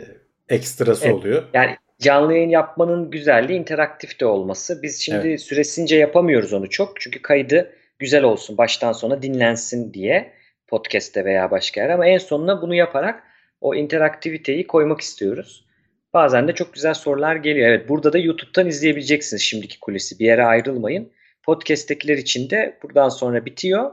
ekstrası 0.48 1.05
Evet. 1.05 1.14
oluyor. 1.14 1.44
Yani 1.55 1.76
canlı 1.98 2.34
yayın 2.34 2.48
yapmanın 2.48 3.10
güzelliği 3.10 3.59
interaktif 3.59 4.20
de 4.20 4.26
olması. 4.26 4.82
Biz 4.82 5.01
şimdi 5.01 5.38
süresince 5.38 5.97
yapamıyoruz 5.97 6.52
onu 6.52 6.70
çok. 6.70 7.01
Çünkü 7.01 7.22
kaydı 7.22 7.72
güzel 7.98 8.22
olsun, 8.22 8.59
baştan 8.59 8.92
sona 8.92 9.22
dinlensin 9.22 9.94
diye 9.94 10.32
podcast'te 10.68 11.24
veya 11.24 11.51
başka 11.51 11.80
yer. 11.80 11.90
Ama 11.90 12.06
en 12.06 12.18
sonuna 12.18 12.62
bunu 12.62 12.74
yaparak 12.74 13.22
o 13.60 13.74
interaktiviteyi 13.74 14.66
koymak 14.66 15.01
istiyoruz. 15.01 15.66
Bazen 16.14 16.48
de 16.48 16.55
çok 16.55 16.74
güzel 16.74 16.94
sorular 16.94 17.36
geliyor. 17.36 17.68
Evet 17.68 17.88
burada 17.88 18.12
da 18.12 18.18
YouTube'dan 18.18 18.66
izleyebileceksiniz 18.66 19.42
şimdiki 19.42 19.80
kulisi. 19.80 20.18
Bir 20.18 20.24
yere 20.24 20.44
ayrılmayın. 20.44 21.12
Podcast'tekiler 21.51 22.16
için 22.18 22.51
de 22.51 22.78
buradan 22.82 23.09
sonra 23.09 23.44
bitiyor. 23.44 23.93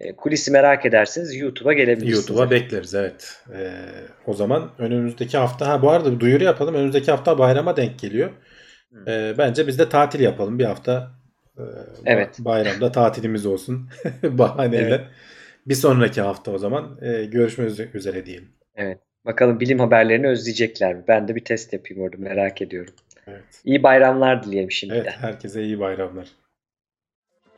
E, 0.00 0.16
Kulisi 0.16 0.50
merak 0.50 0.86
ederseniz 0.86 1.36
YouTube'a 1.36 1.72
gelebilirsiniz. 1.72 2.14
YouTube'a 2.28 2.50
bekleriz 2.50 2.94
evet. 2.94 3.36
Ee, 3.54 3.70
o 4.26 4.34
zaman 4.34 4.70
önümüzdeki 4.78 5.38
hafta 5.38 5.68
ha 5.68 5.82
bu 5.82 5.90
arada 5.90 6.12
bir 6.12 6.20
duyuru 6.20 6.44
yapalım. 6.44 6.74
Önümüzdeki 6.74 7.10
hafta 7.10 7.38
bayrama 7.38 7.76
denk 7.76 7.98
geliyor. 7.98 8.30
Hı. 8.92 9.10
Ee, 9.10 9.34
bence 9.38 9.66
biz 9.66 9.78
de 9.78 9.88
tatil 9.88 10.20
yapalım 10.20 10.58
bir 10.58 10.64
hafta. 10.64 11.10
e, 11.58 11.62
Evet. 12.04 12.36
Bayramda 12.38 12.92
tatilimiz 12.92 13.46
olsun 13.46 13.88
bahaneyle. 14.22 14.86
Evet. 14.88 15.00
Bir 15.66 15.74
sonraki 15.74 16.20
hafta 16.20 16.50
o 16.50 16.58
zaman 16.58 16.98
e, 17.02 17.24
görüşmek 17.24 17.94
üzere 17.94 18.26
diyelim. 18.26 18.48
Evet. 18.76 18.98
Bakalım 19.24 19.60
bilim 19.60 19.78
haberlerini 19.78 20.28
özleyecekler 20.28 20.94
mi? 20.94 21.04
Ben 21.08 21.28
de 21.28 21.34
bir 21.34 21.44
test 21.44 21.72
yapayım 21.72 22.02
orada 22.02 22.16
merak 22.18 22.62
ediyorum. 22.62 22.94
Evet. 23.26 23.44
İyi 23.64 23.82
bayramlar 23.82 24.44
dileyelim 24.44 24.70
şimdiden. 24.70 25.00
Evet 25.00 25.12
herkese 25.20 25.62
iyi 25.62 25.80
bayramlar. 25.80 26.26